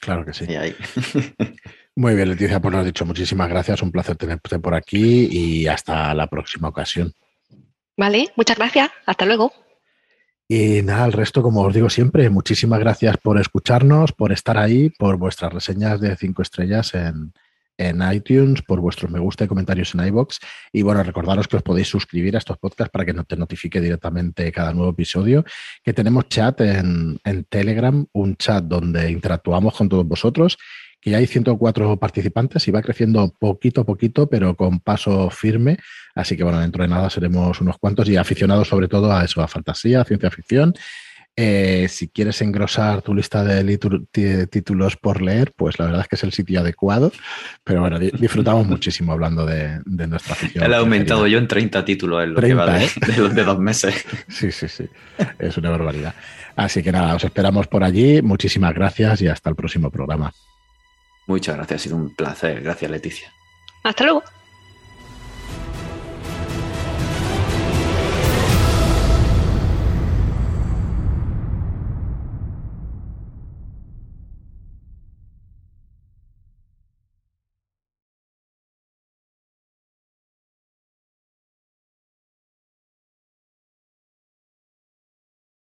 Claro 0.00 0.24
que 0.24 0.32
sí. 0.32 0.46
Muy 1.96 2.14
bien, 2.14 2.28
Leticia, 2.28 2.60
pues 2.60 2.72
lo 2.72 2.78
has 2.78 2.86
dicho. 2.86 3.04
Muchísimas 3.04 3.48
gracias. 3.48 3.82
Un 3.82 3.90
placer 3.90 4.16
tenerte 4.16 4.58
por 4.58 4.74
aquí 4.74 5.28
y 5.30 5.66
hasta 5.66 6.14
la 6.14 6.26
próxima 6.26 6.68
ocasión. 6.68 7.12
Vale, 7.96 8.28
muchas 8.36 8.56
gracias. 8.56 8.90
Hasta 9.06 9.26
luego. 9.26 9.52
Y 10.48 10.82
nada, 10.82 11.06
el 11.06 11.12
resto, 11.12 11.42
como 11.42 11.62
os 11.62 11.74
digo 11.74 11.90
siempre, 11.90 12.28
muchísimas 12.30 12.80
gracias 12.80 13.16
por 13.18 13.38
escucharnos, 13.38 14.12
por 14.12 14.32
estar 14.32 14.58
ahí, 14.58 14.90
por 14.90 15.16
vuestras 15.16 15.52
reseñas 15.52 16.00
de 16.00 16.16
cinco 16.16 16.42
estrellas 16.42 16.94
en, 16.94 17.32
en 17.80 18.02
iTunes, 18.12 18.62
por 18.62 18.80
vuestros 18.80 19.10
me 19.10 19.18
gusta 19.18 19.44
y 19.44 19.48
comentarios 19.48 19.94
en 19.94 20.06
iBox. 20.06 20.38
Y 20.72 20.82
bueno, 20.82 21.02
recordaros 21.02 21.48
que 21.48 21.56
os 21.56 21.62
podéis 21.62 21.88
suscribir 21.88 22.36
a 22.36 22.38
estos 22.38 22.58
podcasts 22.58 22.92
para 22.92 23.04
que 23.06 23.14
no 23.14 23.24
te 23.24 23.36
notifique 23.36 23.80
directamente 23.80 24.52
cada 24.52 24.72
nuevo 24.72 24.90
episodio. 24.90 25.44
Que 25.82 25.92
tenemos 25.92 26.28
chat 26.28 26.60
en, 26.60 27.18
en 27.24 27.44
Telegram, 27.44 28.06
un 28.12 28.36
chat 28.36 28.62
donde 28.64 29.10
interactuamos 29.10 29.74
con 29.74 29.88
todos 29.88 30.06
vosotros 30.06 30.58
que 31.00 31.10
ya 31.10 31.16
hay 31.16 31.26
104 31.26 31.96
participantes 31.98 32.68
y 32.68 32.70
va 32.70 32.82
creciendo 32.82 33.34
poquito 33.38 33.80
a 33.80 33.84
poquito, 33.84 34.28
pero 34.28 34.54
con 34.54 34.80
paso 34.80 35.30
firme. 35.30 35.78
Así 36.14 36.36
que 36.36 36.44
bueno, 36.44 36.60
dentro 36.60 36.82
de 36.82 36.88
nada 36.88 37.08
seremos 37.08 37.58
unos 37.60 37.78
cuantos 37.78 38.06
y 38.10 38.16
aficionados 38.16 38.68
sobre 38.68 38.86
todo 38.86 39.10
a 39.10 39.24
eso, 39.24 39.40
a 39.40 39.48
fantasía, 39.48 40.04
ciencia 40.04 40.30
ficción 40.30 40.74
eh, 41.36 41.86
si 41.88 42.08
quieres 42.08 42.42
engrosar 42.42 43.02
tu 43.02 43.14
lista 43.14 43.44
de 43.44 44.46
títulos 44.50 44.96
por 44.96 45.22
leer, 45.22 45.52
pues 45.56 45.78
la 45.78 45.86
verdad 45.86 46.02
es 46.02 46.08
que 46.08 46.16
es 46.16 46.24
el 46.24 46.32
sitio 46.32 46.60
adecuado. 46.60 47.12
Pero 47.64 47.80
bueno, 47.80 47.98
disfrutamos 47.98 48.66
muchísimo 48.68 49.12
hablando 49.12 49.46
de, 49.46 49.80
nuestra 49.86 50.34
afición. 50.34 50.70
he 50.70 50.76
aumentado 50.76 51.26
yo 51.26 51.38
en 51.38 51.48
30 51.48 51.84
títulos 51.84 52.24
en 52.24 52.34
lo 52.34 52.40
que 52.40 52.54
va 52.54 52.82
¿eh? 52.82 52.90
de, 53.34 53.44
dos 53.44 53.58
meses. 53.58 54.04
Sí, 54.28 54.52
sí, 54.52 54.68
sí. 54.68 54.88
Es 55.38 55.56
una 55.56 55.70
barbaridad. 55.70 56.14
Así 56.56 56.82
que 56.82 56.92
nada, 56.92 57.14
os 57.14 57.24
esperamos 57.24 57.66
por 57.66 57.84
allí. 57.84 58.22
Muchísimas 58.22 58.74
gracias 58.74 59.22
y 59.22 59.28
hasta 59.28 59.50
el 59.50 59.56
próximo 59.56 59.90
programa. 59.90 60.32
Muchas 61.26 61.56
gracias, 61.56 61.80
ha 61.80 61.84
sido 61.84 61.96
un 61.96 62.14
placer. 62.14 62.62
Gracias, 62.62 62.90
Leticia. 62.90 63.32
Hasta 63.84 64.04
luego. 64.04 64.22